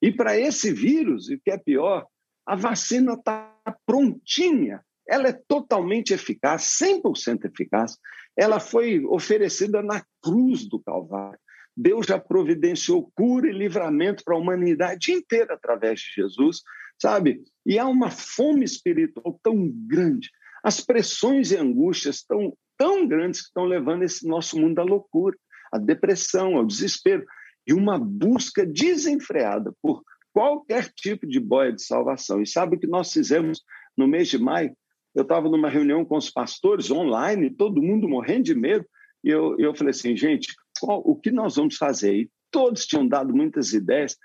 [0.02, 2.06] E para esse vírus, o que é pior,
[2.44, 3.56] a vacina está
[3.86, 7.96] prontinha, ela é totalmente eficaz, 100% eficaz.
[8.36, 11.38] ela foi oferecida na cruz do Calvário.
[11.74, 16.60] Deus já providenciou cura e livramento para a humanidade inteira através de Jesus,
[17.00, 17.42] sabe?
[17.64, 20.30] E há uma fome espiritual tão grande,
[20.62, 25.36] as pressões e angústias tão, tão grandes que estão levando esse nosso mundo à loucura,
[25.72, 27.24] à depressão, ao desespero,
[27.66, 32.42] e uma busca desenfreada por qualquer tipo de boia de salvação.
[32.42, 33.62] E sabe o que nós fizemos
[33.96, 34.76] no mês de maio?
[35.14, 38.84] Eu estava numa reunião com os pastores online, todo mundo morrendo de medo,
[39.22, 42.14] e eu, eu falei assim, gente, qual, o que nós vamos fazer?
[42.14, 44.16] E todos tinham dado muitas ideias.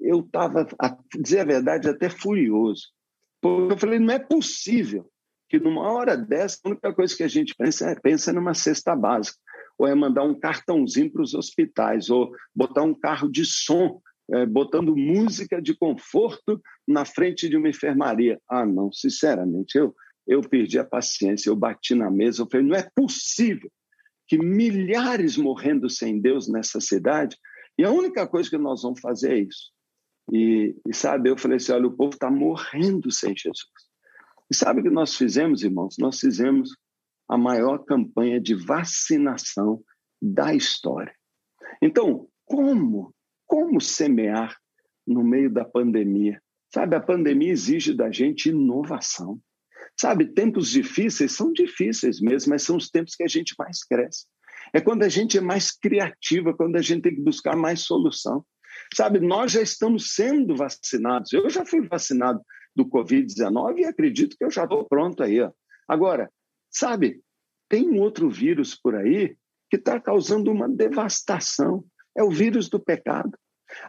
[0.00, 2.88] Eu estava, a dizer a verdade, até furioso.
[3.40, 5.10] Porque eu falei, não é possível
[5.48, 8.96] que numa hora dessa, a única coisa que a gente pensa é pensa numa cesta
[8.96, 9.38] básica,
[9.78, 14.00] ou é mandar um cartãozinho para os hospitais, ou botar um carro de som,
[14.30, 18.40] é, botando música de conforto na frente de uma enfermaria.
[18.48, 19.94] Ah, não, sinceramente, eu,
[20.26, 23.70] eu perdi a paciência, eu bati na mesa, eu falei, não é possível
[24.26, 27.36] que milhares morrendo sem Deus nessa cidade,
[27.78, 29.70] e a única coisa que nós vamos fazer é isso.
[30.32, 33.68] E, e sabe, eu falei assim: olha, o povo está morrendo sem Jesus.
[34.50, 35.96] E sabe o que nós fizemos, irmãos?
[35.98, 36.70] Nós fizemos
[37.28, 39.82] a maior campanha de vacinação
[40.20, 41.14] da história.
[41.82, 43.14] Então, como,
[43.46, 44.56] como semear
[45.06, 46.40] no meio da pandemia?
[46.72, 49.40] Sabe, a pandemia exige da gente inovação.
[49.98, 54.26] Sabe, tempos difíceis são difíceis mesmo, mas são os tempos que a gente mais cresce.
[54.72, 58.44] É quando a gente é mais criativa, quando a gente tem que buscar mais solução.
[58.94, 61.32] Sabe, nós já estamos sendo vacinados.
[61.32, 62.40] Eu já fui vacinado
[62.74, 65.40] do Covid-19 e acredito que eu já estou pronto aí.
[65.40, 65.50] Ó.
[65.88, 66.30] Agora,
[66.76, 67.20] sabe,
[67.68, 69.36] tem um outro vírus por aí
[69.70, 71.84] que está causando uma devastação.
[72.16, 73.36] É o vírus do pecado.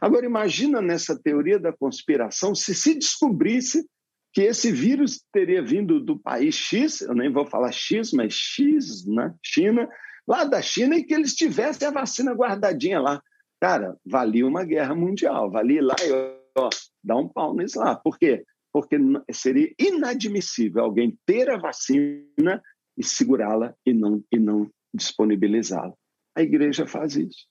[0.01, 3.87] Agora, imagina nessa teoria da conspiração se se descobrisse
[4.33, 9.05] que esse vírus teria vindo do país X, eu nem vou falar X, mas X,
[9.05, 9.33] né?
[9.41, 9.87] China,
[10.27, 13.21] lá da China, e que eles tivessem a vacina guardadinha lá.
[13.59, 16.11] Cara, valia uma guerra mundial, valia lá e
[16.57, 16.69] ó,
[17.03, 17.95] dar um pau nisso lá.
[17.95, 18.43] Por quê?
[18.71, 18.97] Porque
[19.31, 22.61] seria inadmissível alguém ter a vacina
[22.97, 25.93] e segurá-la e não, e não disponibilizá-la.
[26.35, 27.47] A igreja faz isso.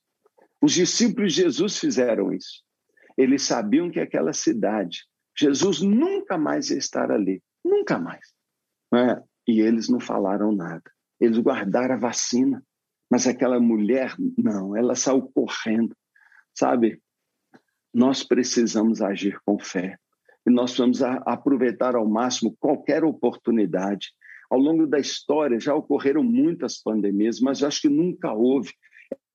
[0.61, 2.63] Os discípulos de Jesus fizeram isso.
[3.17, 5.05] Eles sabiam que aquela cidade
[5.39, 8.35] Jesus nunca mais ia estar ali, nunca mais.
[8.95, 9.23] É?
[9.47, 10.91] E eles não falaram nada.
[11.21, 12.65] Eles guardaram a vacina,
[13.11, 15.95] mas aquela mulher, não, ela saiu correndo.
[16.55, 17.01] Sabe,
[17.93, 19.99] nós precisamos agir com fé.
[20.47, 24.13] E nós vamos aproveitar ao máximo qualquer oportunidade.
[24.51, 28.73] Ao longo da história já ocorreram muitas pandemias, mas acho que nunca houve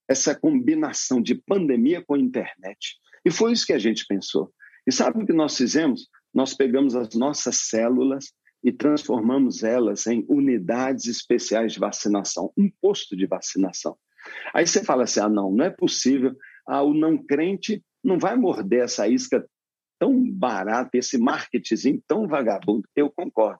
[0.08, 2.98] essa combinação de pandemia com internet.
[3.26, 4.52] E foi isso que a gente pensou.
[4.86, 6.08] E sabe o que nós fizemos?
[6.34, 8.34] Nós pegamos as nossas células
[8.64, 13.98] e transformamos elas em unidades especiais de vacinação, um posto de vacinação.
[14.54, 16.36] Aí você fala assim: ah, não, não é possível,
[16.68, 19.46] ah, o não crente não vai morder essa isca
[20.00, 22.88] tão barata, esse marketing tão vagabundo.
[22.96, 23.60] Eu concordo,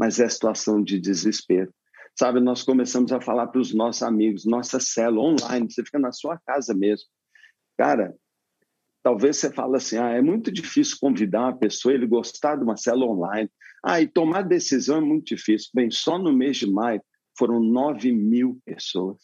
[0.00, 1.70] mas é situação de desespero.
[2.18, 6.10] Sabe, nós começamos a falar para os nossos amigos, nossa célula online, você fica na
[6.10, 7.06] sua casa mesmo.
[7.76, 8.14] Cara,
[9.02, 12.76] Talvez você fale assim, ah, é muito difícil convidar uma pessoa, ele gostar de uma
[12.76, 13.50] célula online.
[13.82, 15.70] Ah, e tomar decisão é muito difícil.
[15.74, 17.00] Bem, só no mês de maio
[17.38, 19.16] foram 9 mil pessoas.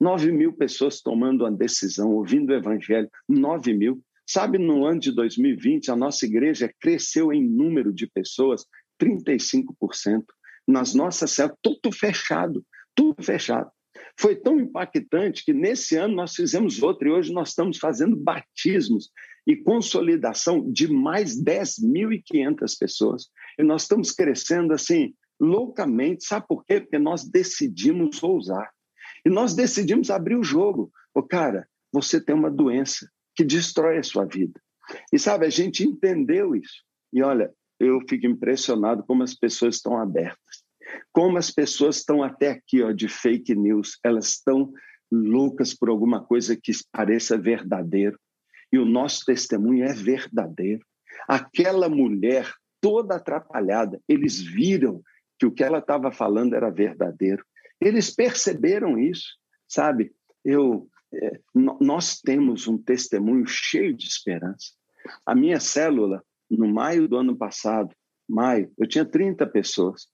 [0.00, 3.10] 9 mil pessoas tomando uma decisão, ouvindo o evangelho.
[3.28, 4.02] 9 mil.
[4.26, 8.64] Sabe, no ano de 2020, a nossa igreja cresceu em número de pessoas
[9.00, 10.24] 35%.
[10.66, 12.64] Nas nossas células, tudo fechado,
[12.94, 13.70] tudo fechado.
[14.18, 19.10] Foi tão impactante que nesse ano nós fizemos outro e hoje nós estamos fazendo batismos
[19.46, 23.28] e consolidação de mais 10.500 pessoas.
[23.58, 26.80] E nós estamos crescendo assim loucamente, sabe por quê?
[26.80, 28.70] Porque nós decidimos ousar.
[29.24, 30.92] E nós decidimos abrir o jogo.
[31.14, 34.60] O cara, você tem uma doença que destrói a sua vida.
[35.12, 36.82] E sabe, a gente entendeu isso.
[37.12, 40.64] E olha, eu fico impressionado como as pessoas estão abertas.
[41.12, 44.72] Como as pessoas estão até aqui ó, de fake news, elas estão
[45.10, 48.18] loucas por alguma coisa que pareça verdadeiro.
[48.72, 50.84] E o nosso testemunho é verdadeiro.
[51.26, 55.02] Aquela mulher toda atrapalhada, eles viram
[55.38, 57.44] que o que ela estava falando era verdadeiro.
[57.80, 59.36] Eles perceberam isso,
[59.66, 60.12] sabe?
[60.44, 64.72] Eu, é, nós temos um testemunho cheio de esperança.
[65.24, 66.22] A minha célula,
[66.56, 67.94] no maio do ano passado,
[68.28, 70.06] maio, eu tinha 30 pessoas.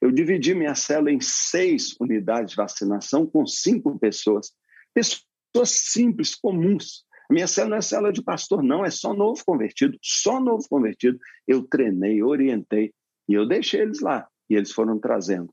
[0.00, 4.52] Eu dividi minha célula em seis unidades de vacinação com cinco pessoas.
[4.94, 7.04] Pessoas simples, comuns.
[7.28, 10.66] A minha célula não é célula de pastor, não, é só novo convertido, só novo
[10.68, 11.18] convertido.
[11.46, 12.92] Eu treinei, orientei
[13.28, 15.52] e eu deixei eles lá e eles foram trazendo.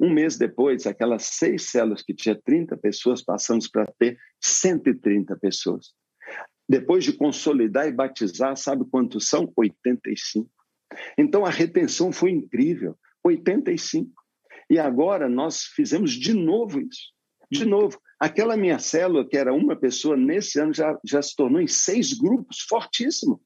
[0.00, 5.92] Um mês depois, aquelas seis células que tinha 30 pessoas, passamos para ter 130 pessoas.
[6.70, 9.52] Depois de consolidar e batizar, sabe quantos são?
[9.56, 10.48] 85.
[11.18, 14.08] Então a retenção foi incrível 85.
[14.70, 17.10] E agora nós fizemos de novo isso.
[17.50, 18.00] De novo.
[18.20, 22.12] Aquela minha célula, que era uma pessoa, nesse ano já, já se tornou em seis
[22.12, 23.42] grupos, fortíssimo.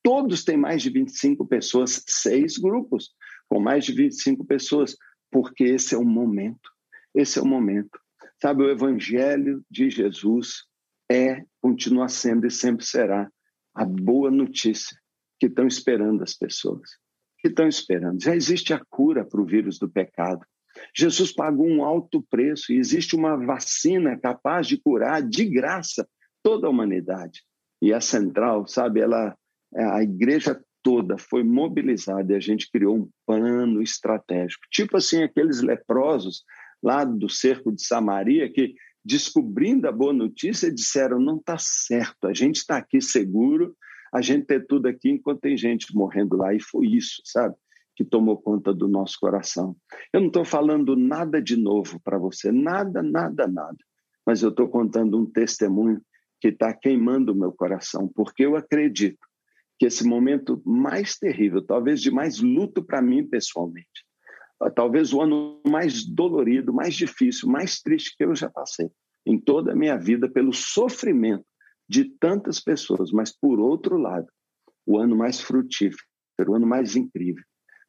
[0.00, 3.10] Todos têm mais de 25 pessoas, seis grupos
[3.48, 4.96] com mais de 25 pessoas
[5.32, 6.70] porque esse é o momento.
[7.12, 7.98] Esse é o momento.
[8.40, 10.68] Sabe, o evangelho de Jesus
[11.10, 13.30] é, continua sendo e sempre será
[13.74, 14.96] a boa notícia
[15.38, 16.90] que estão esperando as pessoas.
[17.40, 18.22] Que estão esperando.
[18.22, 20.40] Já existe a cura para o vírus do pecado.
[20.96, 26.08] Jesus pagou um alto preço e existe uma vacina capaz de curar de graça
[26.42, 27.42] toda a humanidade.
[27.82, 29.36] E a central, sabe, ela
[29.76, 34.64] a igreja toda foi mobilizada e a gente criou um plano estratégico.
[34.70, 36.42] Tipo assim, aqueles leprosos
[36.82, 38.74] lá do cerco de Samaria que,
[39.04, 43.76] descobrindo a boa notícia, disseram: não está certo, a gente está aqui seguro,
[44.12, 46.54] a gente tem tudo aqui enquanto tem gente morrendo lá.
[46.54, 47.54] E foi isso, sabe?
[47.96, 49.76] Que tomou conta do nosso coração.
[50.12, 53.78] Eu não estou falando nada de novo para você, nada, nada, nada.
[54.26, 56.00] Mas eu estou contando um testemunho
[56.40, 59.18] que está queimando o meu coração, porque eu acredito
[59.78, 64.04] que esse momento mais terrível, talvez de mais luto para mim pessoalmente,
[64.74, 68.90] talvez o ano mais dolorido, mais difícil, mais triste que eu já passei
[69.26, 71.44] em toda a minha vida pelo sofrimento
[71.88, 74.26] de tantas pessoas, mas por outro lado,
[74.86, 76.02] o ano mais frutífero,
[76.46, 77.42] o ano mais incrível.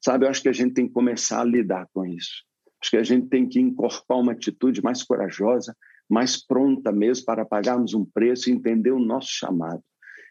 [0.03, 2.43] Sabe, eu acho que a gente tem que começar a lidar com isso.
[2.81, 5.75] Acho que a gente tem que incorporar uma atitude mais corajosa,
[6.09, 9.83] mais pronta mesmo para pagarmos um preço e entender o nosso chamado.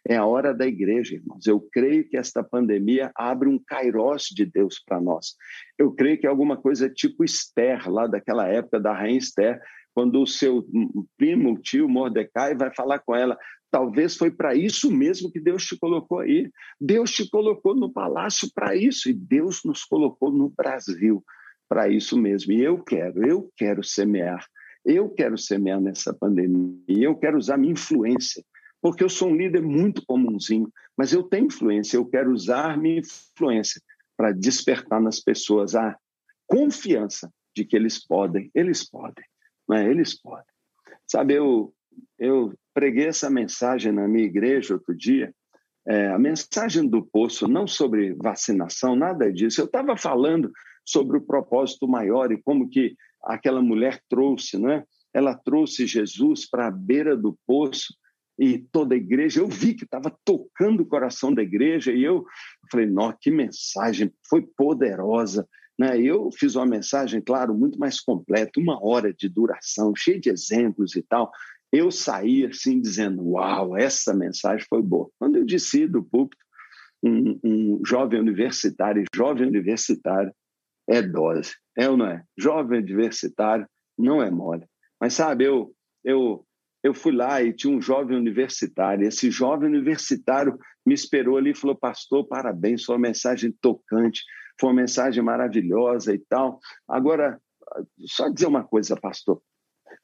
[0.08, 1.46] É a hora da igreja, irmãos.
[1.46, 5.34] Eu creio que esta pandemia abre um kairós de Deus para nós.
[5.78, 9.60] Eu creio que é alguma coisa tipo Esther, lá daquela época da rainha Esther,
[9.94, 10.64] quando o seu
[11.18, 13.36] primo, tio Mordecai, vai falar com ela.
[13.70, 16.50] Talvez foi para isso mesmo que Deus te colocou aí.
[16.80, 21.22] Deus te colocou no palácio para isso, e Deus nos colocou no Brasil
[21.68, 22.50] para isso mesmo.
[22.50, 24.42] E eu quero, eu quero semear.
[24.86, 26.78] Eu quero semear nessa pandemia.
[26.88, 28.42] Eu quero usar minha influência
[28.80, 33.00] porque eu sou um líder muito comumzinho, mas eu tenho influência, eu quero usar minha
[33.00, 33.80] influência
[34.16, 35.96] para despertar nas pessoas a
[36.46, 39.24] confiança de que eles podem, eles podem,
[39.68, 39.88] né?
[39.88, 40.44] eles podem.
[41.06, 41.74] Sabe, eu,
[42.18, 45.32] eu preguei essa mensagem na minha igreja outro dia,
[45.86, 49.60] é, a mensagem do poço, não sobre vacinação, nada disso.
[49.60, 50.52] Eu estava falando
[50.84, 52.94] sobre o propósito maior e como que
[53.24, 54.84] aquela mulher trouxe, né?
[55.14, 57.94] Ela trouxe Jesus para a beira do poço
[58.38, 62.24] e toda a igreja, eu vi que estava tocando o coração da igreja e eu
[62.70, 65.46] falei, nossa, que mensagem, foi poderosa.
[65.76, 66.00] Né?
[66.00, 70.94] Eu fiz uma mensagem, claro, muito mais completa, uma hora de duração, cheia de exemplos
[70.94, 71.32] e tal.
[71.72, 75.10] Eu saí assim dizendo, uau, essa mensagem foi boa.
[75.18, 76.42] Quando eu disse do púlpito,
[77.02, 80.32] um, um jovem universitário, jovem universitário
[80.88, 82.24] é dose, é ou não é?
[82.36, 84.64] Jovem universitário não é mole.
[85.00, 86.44] Mas sabe, eu, eu
[86.82, 89.06] eu fui lá e tinha um jovem universitário.
[89.06, 94.22] Esse jovem universitário me esperou ali e falou: Pastor, parabéns, sua mensagem tocante,
[94.60, 96.60] foi uma mensagem maravilhosa e tal.
[96.88, 97.40] Agora,
[98.06, 99.42] só dizer uma coisa, pastor.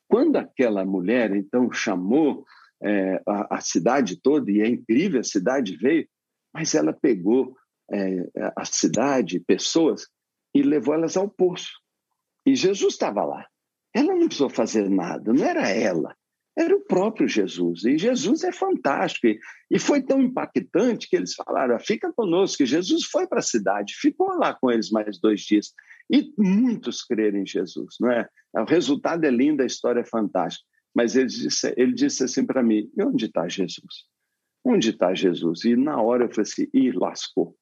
[0.09, 2.45] Quando aquela mulher, então, chamou
[2.83, 6.07] é, a, a, cidade toda, e é incrível, a cidade veio,
[6.53, 7.57] mas ela pegou
[7.91, 10.07] é, a cidade, pessoas,
[10.55, 11.73] e levou elas ao poço.
[12.47, 13.47] E Jesus estava lá.
[13.95, 16.15] Ela não precisou fazer nada, não era ela
[16.57, 17.85] era o próprio Jesus.
[17.85, 19.27] E Jesus é fantástico.
[19.71, 22.63] E foi tão impactante que eles falaram: fica conosco.
[22.63, 25.73] E Jesus foi para a cidade, ficou lá com eles mais dois dias.
[26.11, 28.29] E muitos creram em Jesus, não é?
[28.55, 30.65] O resultado é lindo, a história é fantástica.
[30.95, 34.07] Mas ele disse, ele disse assim para mim: e onde está Jesus?
[34.65, 35.65] Onde está Jesus?
[35.65, 37.57] E na hora eu falei assim: ih, lascou.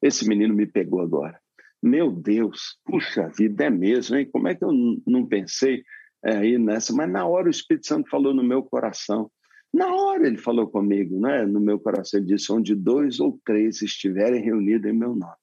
[0.00, 1.40] Esse menino me pegou agora.
[1.82, 4.28] Meu Deus, puxa vida, é mesmo, hein?
[4.30, 4.70] Como é que eu
[5.06, 5.82] não pensei?
[6.24, 9.30] É, aí nessa, mas na hora o Espírito Santo falou no meu coração.
[9.72, 11.44] Na hora ele falou comigo, né?
[11.44, 15.36] no meu coração, ele disse: onde dois ou três estiverem reunidos em meu nome.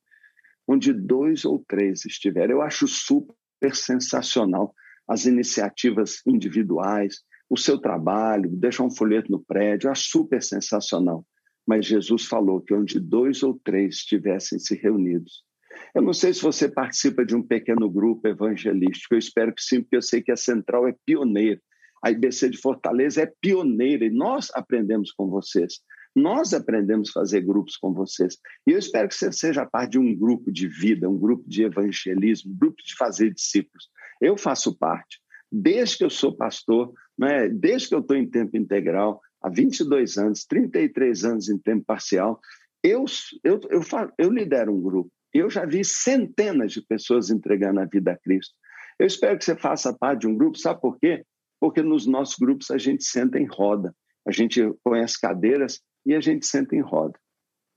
[0.67, 2.51] Onde dois ou três estiverem.
[2.51, 4.73] Eu acho super sensacional
[5.07, 11.25] as iniciativas individuais, o seu trabalho, deixar um folheto no prédio, eu acho super sensacional.
[11.67, 15.43] Mas Jesus falou que onde dois ou três estivessem se reunidos,
[15.93, 19.81] eu não sei se você participa de um pequeno grupo evangelístico, eu espero que sim,
[19.81, 21.61] porque eu sei que a Central é pioneira.
[22.03, 25.81] A IBC de Fortaleza é pioneira e nós aprendemos com vocês.
[26.15, 28.37] Nós aprendemos a fazer grupos com vocês.
[28.67, 31.63] E eu espero que você seja parte de um grupo de vida, um grupo de
[31.63, 33.89] evangelismo, um grupo de fazer discípulos.
[34.19, 35.21] Eu faço parte.
[35.51, 40.17] Desde que eu sou pastor, né, desde que eu estou em tempo integral, há 22
[40.17, 42.39] anos, 33 anos em tempo parcial,
[42.83, 43.05] eu,
[43.43, 43.81] eu, eu,
[44.17, 45.11] eu lidero um grupo.
[45.33, 48.53] Eu já vi centenas de pessoas entregando a vida a Cristo.
[48.99, 51.23] Eu espero que você faça parte de um grupo, sabe por quê?
[51.59, 53.95] Porque nos nossos grupos a gente senta em roda,
[54.27, 57.17] a gente põe as cadeiras e a gente senta em roda.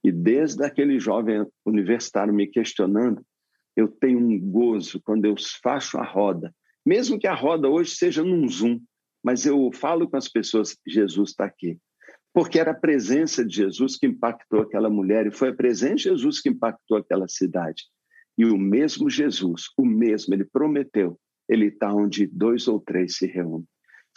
[0.03, 3.25] E desde aquele jovem universitário me questionando,
[3.77, 6.55] eu tenho um gozo quando eu faço a roda,
[6.85, 8.81] mesmo que a roda hoje seja num Zoom,
[9.23, 11.79] mas eu falo com as pessoas: Jesus está aqui.
[12.35, 16.03] Porque era a presença de Jesus que impactou aquela mulher, e foi a presença de
[16.03, 17.85] Jesus que impactou aquela cidade.
[18.37, 21.17] E o mesmo Jesus, o mesmo, ele prometeu,
[21.49, 23.67] ele está onde dois ou três se reúnem.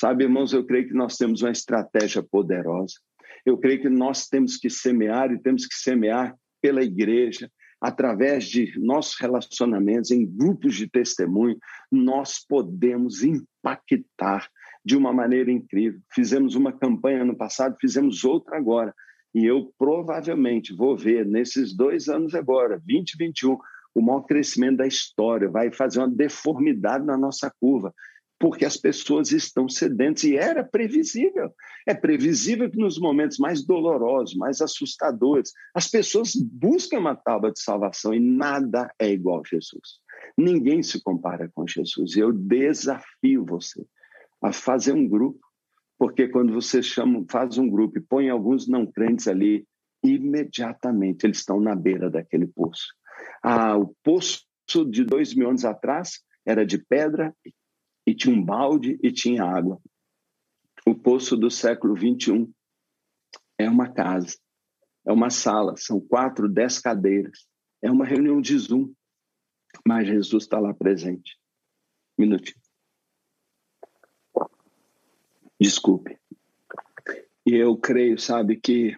[0.01, 2.95] Sabe, irmãos, eu creio que nós temos uma estratégia poderosa.
[3.45, 8.73] Eu creio que nós temos que semear e temos que semear pela igreja, através de
[8.79, 11.57] nossos relacionamentos, em grupos de testemunho,
[11.91, 14.49] nós podemos impactar
[14.87, 15.99] de uma maneira incrível.
[16.13, 18.95] Fizemos uma campanha no passado, fizemos outra agora.
[19.35, 23.57] E eu provavelmente vou ver nesses dois anos agora, 2021,
[23.93, 27.93] o maior crescimento da história, vai fazer uma deformidade na nossa curva
[28.39, 31.51] porque as pessoas estão sedentas e era previsível.
[31.87, 37.59] É previsível que nos momentos mais dolorosos, mais assustadores, as pessoas buscam uma tábua de
[37.59, 39.99] salvação e nada é igual a Jesus.
[40.37, 42.15] Ninguém se compara com Jesus.
[42.15, 43.83] Eu desafio você
[44.41, 45.39] a fazer um grupo,
[45.97, 49.67] porque quando você chama, faz um grupo e põe alguns não crentes ali,
[50.03, 52.87] imediatamente eles estão na beira daquele poço.
[53.41, 54.45] Ah, o poço
[54.89, 57.35] de dois mil anos atrás era de pedra
[58.05, 59.81] e tinha um balde e tinha água.
[60.85, 62.51] O poço do século 21
[63.57, 64.37] é uma casa,
[65.05, 67.47] é uma sala, são quatro, dez cadeiras,
[67.81, 68.93] é uma reunião de Zoom,
[69.85, 71.37] mas Jesus está lá presente.
[72.17, 72.66] Minutinho.
[75.59, 76.17] Desculpe.
[77.45, 78.95] E eu creio, sabe, que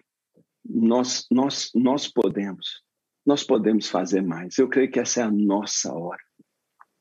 [0.64, 2.82] nós, nós, nós podemos,
[3.24, 4.58] nós podemos fazer mais.
[4.58, 6.22] Eu creio que essa é a nossa hora.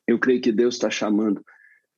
[0.08, 1.44] Eu creio que Deus está chamando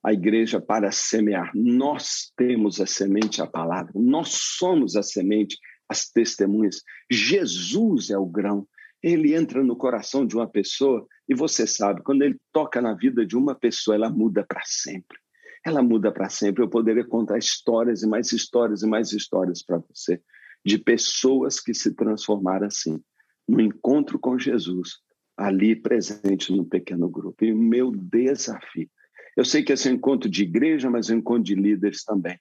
[0.04, 1.52] a igreja para semear.
[1.54, 5.58] Nós temos a semente, a palavra, nós somos a semente,
[5.88, 6.82] as testemunhas.
[7.10, 8.68] Jesus é o grão.
[9.04, 13.26] Ele entra no coração de uma pessoa e você sabe, quando ele toca na vida
[13.26, 15.18] de uma pessoa, ela muda para sempre.
[15.66, 16.64] Ela muda para sempre.
[16.64, 20.22] Eu poderia contar histórias e mais histórias e mais histórias para você
[20.64, 23.02] de pessoas que se transformaram assim,
[23.48, 25.00] no encontro com Jesus,
[25.36, 27.44] ali presente no pequeno grupo.
[27.44, 28.90] E o meu desafio
[29.36, 32.04] eu sei que esse é um encontro de igreja, mas é um encontro de líderes
[32.04, 32.38] também.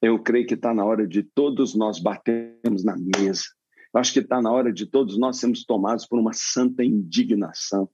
[0.00, 3.42] Eu creio que está na hora de todos nós batermos na mesa.
[3.92, 7.88] Eu acho que está na hora de todos nós sermos tomados por uma santa indignação,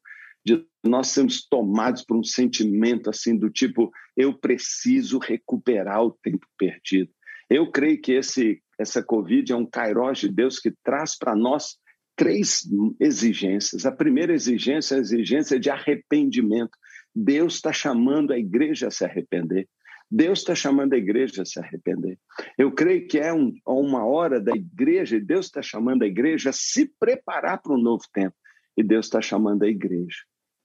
[0.45, 6.47] de nós sermos tomados por um sentimento assim do tipo eu preciso recuperar o tempo
[6.59, 7.11] perdido.
[7.49, 11.79] Eu creio que esse essa Covid é um kairós de Deus que traz para nós
[12.17, 12.63] três
[13.01, 13.87] exigências.
[13.87, 16.77] A primeira exigência é a exigência de arrependimento.
[17.15, 19.69] Deus está chamando a igreja a se arrepender.
[20.11, 22.19] Deus está chamando a igreja a se arrepender.
[22.59, 26.51] Eu creio que é um, uma hora da igreja, e Deus está chamando a igreja
[26.51, 28.35] a se preparar para um novo tempo.
[28.77, 30.19] E Deus está chamando a igreja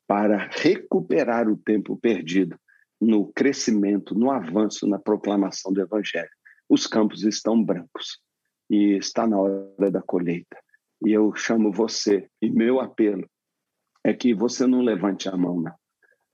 [0.10, 2.60] para recuperar o tempo perdido
[3.00, 6.32] no crescimento, no avanço, na proclamação do Evangelho.
[6.68, 8.20] Os campos estão brancos
[8.68, 10.58] e está na hora da colheita.
[11.06, 13.30] E eu chamo você, e meu apelo
[14.04, 15.76] é que você não levante a mão, não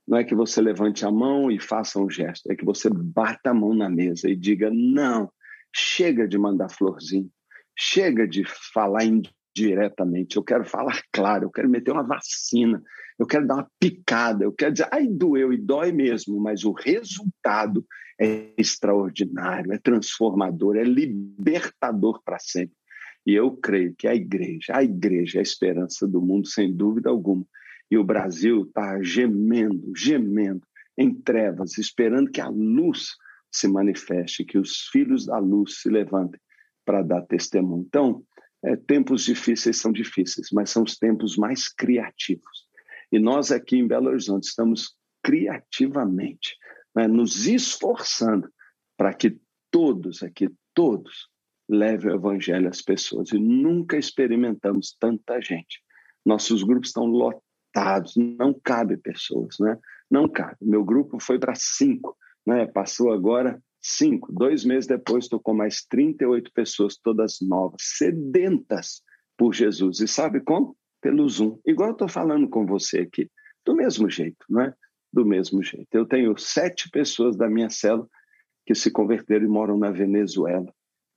[0.07, 3.49] não é que você levante a mão e faça um gesto, é que você bata
[3.49, 5.29] a mão na mesa e diga: não,
[5.75, 7.29] chega de mandar florzinho,
[7.75, 12.81] chega de falar indiretamente, eu quero falar claro, eu quero meter uma vacina,
[13.17, 16.71] eu quero dar uma picada, eu quero dizer, ai, doeu e dói mesmo, mas o
[16.71, 17.85] resultado
[18.19, 22.75] é extraordinário, é transformador, é libertador para sempre.
[23.25, 27.09] E eu creio que a igreja, a igreja é a esperança do mundo, sem dúvida
[27.09, 27.45] alguma.
[27.89, 30.61] E o Brasil está gemendo, gemendo
[30.97, 33.15] em trevas, esperando que a luz
[33.51, 36.39] se manifeste, que os filhos da luz se levantem
[36.85, 37.85] para dar testemunho.
[37.87, 38.23] Então,
[38.63, 42.64] é, tempos difíceis são difíceis, mas são os tempos mais criativos.
[43.11, 46.55] E nós aqui em Belo Horizonte estamos criativamente
[46.95, 48.49] né, nos esforçando
[48.97, 49.37] para que
[49.69, 51.27] todos aqui, todos,
[51.67, 53.31] levem o evangelho às pessoas.
[53.31, 55.81] E nunca experimentamos tanta gente.
[56.25, 57.45] Nossos grupos estão lotados
[58.15, 59.77] não cabe pessoas, né?
[60.09, 60.55] Não cabe.
[60.61, 62.17] Meu grupo foi para cinco,
[62.47, 62.65] né?
[62.67, 64.31] Passou agora cinco.
[64.31, 69.01] Dois meses depois, estou com mais 38 pessoas, todas novas, sedentas
[69.37, 69.99] por Jesus.
[69.99, 70.77] E sabe como?
[71.05, 71.59] Pelo Zoom.
[71.63, 73.29] Igual eu estou falando com você aqui.
[73.63, 74.73] Do mesmo jeito, não é?
[75.13, 75.87] Do mesmo jeito.
[75.93, 78.09] Eu tenho sete pessoas da minha célula
[78.65, 80.65] que se converteram e moram na Venezuela.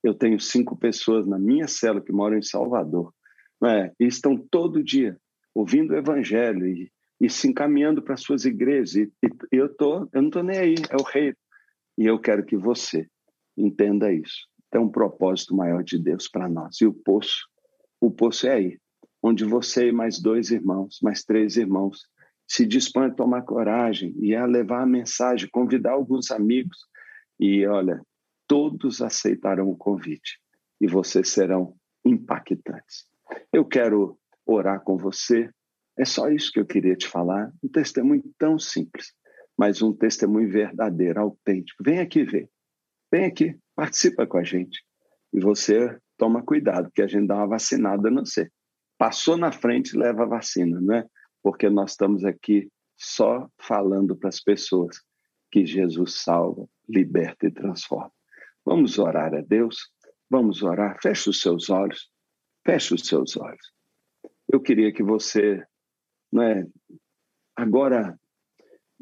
[0.05, 3.15] Eu tenho cinco pessoas na minha célula que moram em Salvador.
[3.59, 3.91] Não é?
[3.99, 5.19] E estão todo dia
[5.55, 8.95] ouvindo o evangelho e, e se encaminhando para suas igrejas.
[8.95, 9.11] E,
[9.51, 11.33] e eu, tô, eu não estou nem aí, é o rei
[11.97, 13.09] e eu quero que você
[13.57, 14.47] entenda isso.
[14.71, 16.79] Tem um propósito maior de Deus para nós.
[16.79, 17.49] E o poço,
[17.99, 18.79] o poço é aí,
[19.23, 22.07] onde você e mais dois irmãos, mais três irmãos,
[22.47, 26.79] se dispõem a tomar coragem e a levar a mensagem, convidar alguns amigos.
[27.39, 28.01] E olha,
[28.47, 30.41] todos aceitarão o convite
[30.81, 31.75] e vocês serão
[32.05, 33.07] impactantes.
[33.53, 35.51] Eu quero orar com você.
[35.99, 37.53] É só isso que eu queria te falar.
[37.63, 39.13] Um testemunho tão simples
[39.59, 41.83] mas um testemunho verdadeiro, autêntico.
[41.83, 42.49] Vem aqui ver.
[43.13, 44.85] Vem aqui, participa com a gente.
[45.33, 48.49] E você toma cuidado, que a gente dá uma vacinada não sei.
[48.99, 51.05] Passou na frente, leva a vacina, né?
[51.43, 55.01] Porque nós estamos aqui só falando para as pessoas
[55.51, 58.13] que Jesus salva, liberta e transforma.
[58.65, 59.91] Vamos orar a Deus?
[60.29, 60.99] Vamos orar.
[61.01, 62.11] Feche os seus olhos.
[62.67, 63.73] Feche os seus olhos.
[64.53, 65.65] Eu queria que você,
[66.33, 66.67] né,
[67.57, 68.19] agora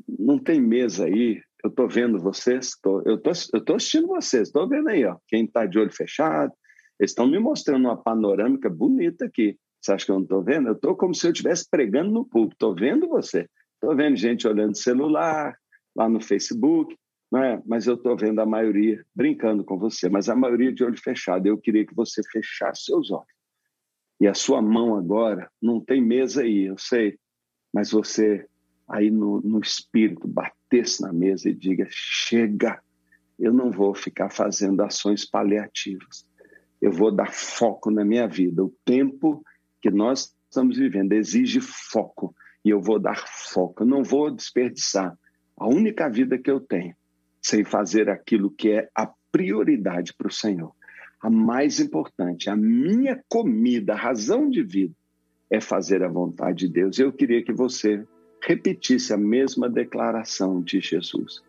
[0.07, 1.43] não tem mesa aí.
[1.65, 5.47] Eu estou vendo vocês, tô, eu estou tô assistindo vocês, estou vendo aí, ó, quem
[5.47, 6.53] está de olho fechado.
[7.01, 9.59] Eles estão me mostrando uma panorâmica bonita aqui.
[9.87, 10.69] Você acha que eu não estou vendo?
[10.69, 12.55] Eu estou como se eu estivesse pregando no público.
[12.55, 13.49] Estou vendo você.
[13.75, 15.57] Estou vendo gente olhando celular,
[15.95, 16.97] lá no Facebook,
[17.31, 17.63] não é?
[17.65, 21.47] mas eu estou vendo a maioria brincando com você, mas a maioria de olho fechado.
[21.47, 23.29] Eu queria que você fechasse seus olhos.
[24.21, 27.17] E a sua mão agora, não tem mesa aí, eu sei,
[27.73, 28.45] mas você
[28.89, 32.81] aí no, no espírito, batesse na mesa e diga: chega,
[33.39, 36.27] eu não vou ficar fazendo ações paliativas.
[36.83, 38.65] Eu vou dar foco na minha vida.
[38.65, 39.45] O tempo
[39.87, 42.35] que nós estamos vivendo exige foco
[42.65, 43.85] e eu vou dar foco.
[43.85, 45.17] Eu não vou desperdiçar
[45.57, 46.93] a única vida que eu tenho
[47.41, 50.73] sem fazer aquilo que é a prioridade para o Senhor.
[51.23, 54.93] A mais importante, a minha comida, a razão de vida
[55.49, 56.99] é fazer a vontade de Deus.
[56.99, 58.05] Eu queria que você
[58.43, 61.45] repetisse a mesma declaração de Jesus,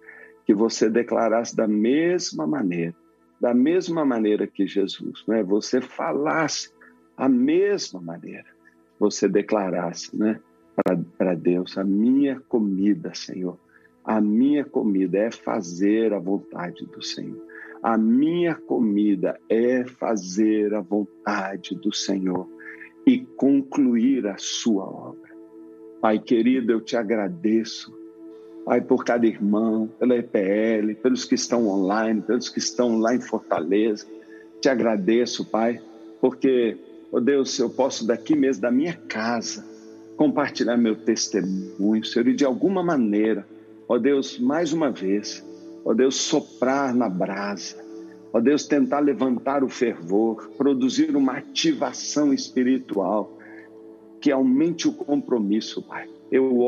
[0.46, 2.96] que você declarasse da mesma maneira,
[3.42, 5.42] da mesma maneira que Jesus, né?
[5.42, 6.77] Você falasse
[7.18, 8.46] a mesma maneira,
[9.00, 10.40] você declarasse, né?
[11.18, 13.58] Para Deus, a minha comida, Senhor,
[14.06, 17.44] a minha comida é fazer a vontade do Senhor.
[17.82, 22.48] A minha comida é fazer a vontade do Senhor
[23.06, 25.30] e concluir a sua obra.
[26.00, 27.92] Pai querido, eu te agradeço,
[28.64, 33.22] Pai, por cada irmão, pela EPL, pelos que estão online, pelos que estão lá em
[33.22, 34.06] Fortaleza.
[34.62, 35.82] Te agradeço, Pai,
[36.20, 36.78] porque,
[37.12, 39.66] oh Deus, eu posso daqui mesmo, da minha casa,
[40.16, 43.48] compartilhar meu testemunho, Senhor, e de alguma maneira,
[43.88, 45.46] ó oh Deus, mais uma vez,
[45.86, 47.78] ó oh Deus, soprar na brasa,
[48.34, 53.38] ó Deus, tentar levantar o fervor, produzir uma ativação espiritual,
[54.20, 56.10] que aumente o compromisso, Pai.
[56.32, 56.60] Eu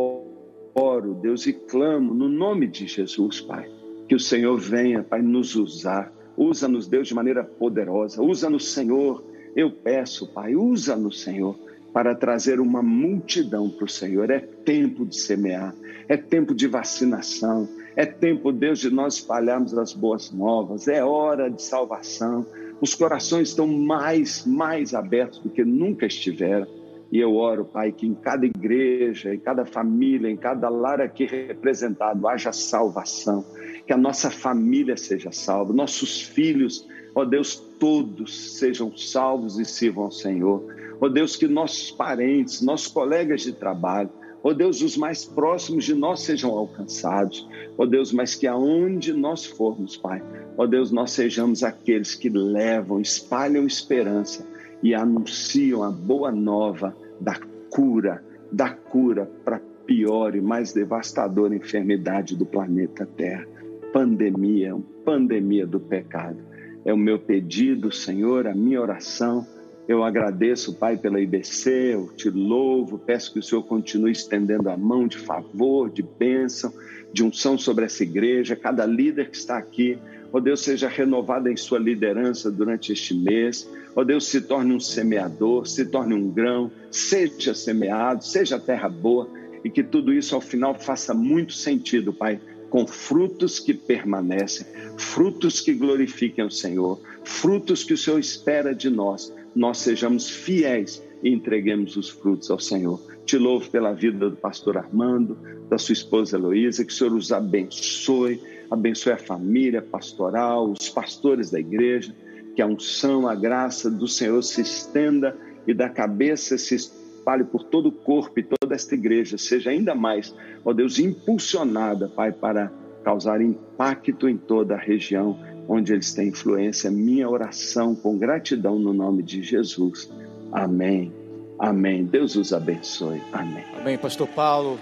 [0.75, 3.69] oro, Deus, e clamo no nome de Jesus, Pai,
[4.07, 6.13] que o Senhor venha, Pai, nos usar.
[6.37, 8.21] Usa-nos, Deus, de maneira poderosa.
[8.21, 9.23] Usa-nos, Senhor.
[9.55, 11.57] Eu peço, Pai, usa-nos, Senhor,
[11.93, 14.29] para trazer uma multidão para o Senhor.
[14.29, 15.73] É tempo de semear,
[16.07, 21.49] é tempo de vacinação, é tempo, Deus, de nós espalharmos as boas novas, é hora
[21.49, 22.45] de salvação.
[22.79, 26.67] Os corações estão mais, mais abertos do que nunca estiveram.
[27.11, 31.25] E eu oro, Pai, que em cada igreja, em cada família, em cada lar aqui
[31.25, 33.43] representado, haja salvação,
[33.85, 40.05] que a nossa família seja salva, nossos filhos, ó Deus, todos sejam salvos e sirvam
[40.05, 40.63] ao Senhor.
[41.01, 44.09] Ó Deus, que nossos parentes, nossos colegas de trabalho,
[44.43, 47.47] ó Deus, os mais próximos de nós sejam alcançados.
[47.77, 50.21] Ó Deus, mas que aonde nós formos, Pai,
[50.57, 54.45] ó Deus, nós sejamos aqueles que levam, espalham esperança
[54.83, 61.55] e anunciam a boa nova da cura, da cura para a pior e mais devastadora
[61.55, 63.47] enfermidade do planeta Terra.
[63.91, 66.37] Pandemia, pandemia do pecado.
[66.85, 69.45] É o meu pedido, Senhor, a minha oração.
[69.87, 74.77] Eu agradeço, Pai, pela IBC, eu te louvo, peço que o Senhor continue estendendo a
[74.77, 76.71] mão de favor, de bênção,
[77.11, 79.97] de unção sobre essa igreja, cada líder que está aqui,
[80.31, 84.41] ó oh Deus, seja renovado em sua liderança durante este mês, ó oh Deus, se
[84.41, 89.27] torne um semeador, se torne um grão, seja semeado, seja terra boa,
[89.63, 92.39] e que tudo isso ao final faça muito sentido, Pai,
[92.69, 94.65] com frutos que permanecem,
[94.97, 99.33] frutos que glorifiquem o Senhor, frutos que o Senhor espera de nós.
[99.55, 102.99] Nós sejamos fiéis e entreguemos os frutos ao Senhor.
[103.25, 105.37] Te louvo pela vida do pastor Armando,
[105.69, 111.51] da sua esposa Heloísa, que o Senhor os abençoe, abençoe a família pastoral, os pastores
[111.51, 112.15] da igreja,
[112.55, 115.35] que a unção, a graça do Senhor se estenda
[115.67, 116.75] e da cabeça se
[117.19, 120.33] espalhe por todo o corpo e toda esta igreja, seja ainda mais,
[120.63, 122.71] ó Deus, impulsionada, Pai, para
[123.03, 125.37] causar impacto em toda a região
[125.67, 126.89] onde eles têm influência.
[126.89, 130.11] Minha oração com gratidão no nome de Jesus.
[130.51, 131.13] Amém.
[131.59, 132.05] Amém.
[132.05, 133.21] Deus os abençoe.
[133.31, 133.63] Amém.
[133.77, 134.79] Amém, Pastor Paulo.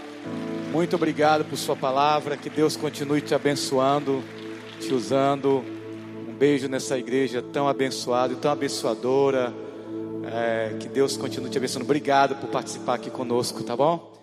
[0.71, 2.37] Muito obrigado por sua palavra.
[2.37, 4.23] Que Deus continue te abençoando,
[4.79, 5.63] te usando.
[6.29, 9.66] Um beijo nessa igreja tão abençoada e tão abençoadora.
[10.31, 11.85] É, que Deus continue te abençoando.
[11.85, 14.16] Obrigado por participar aqui conosco, tá bom?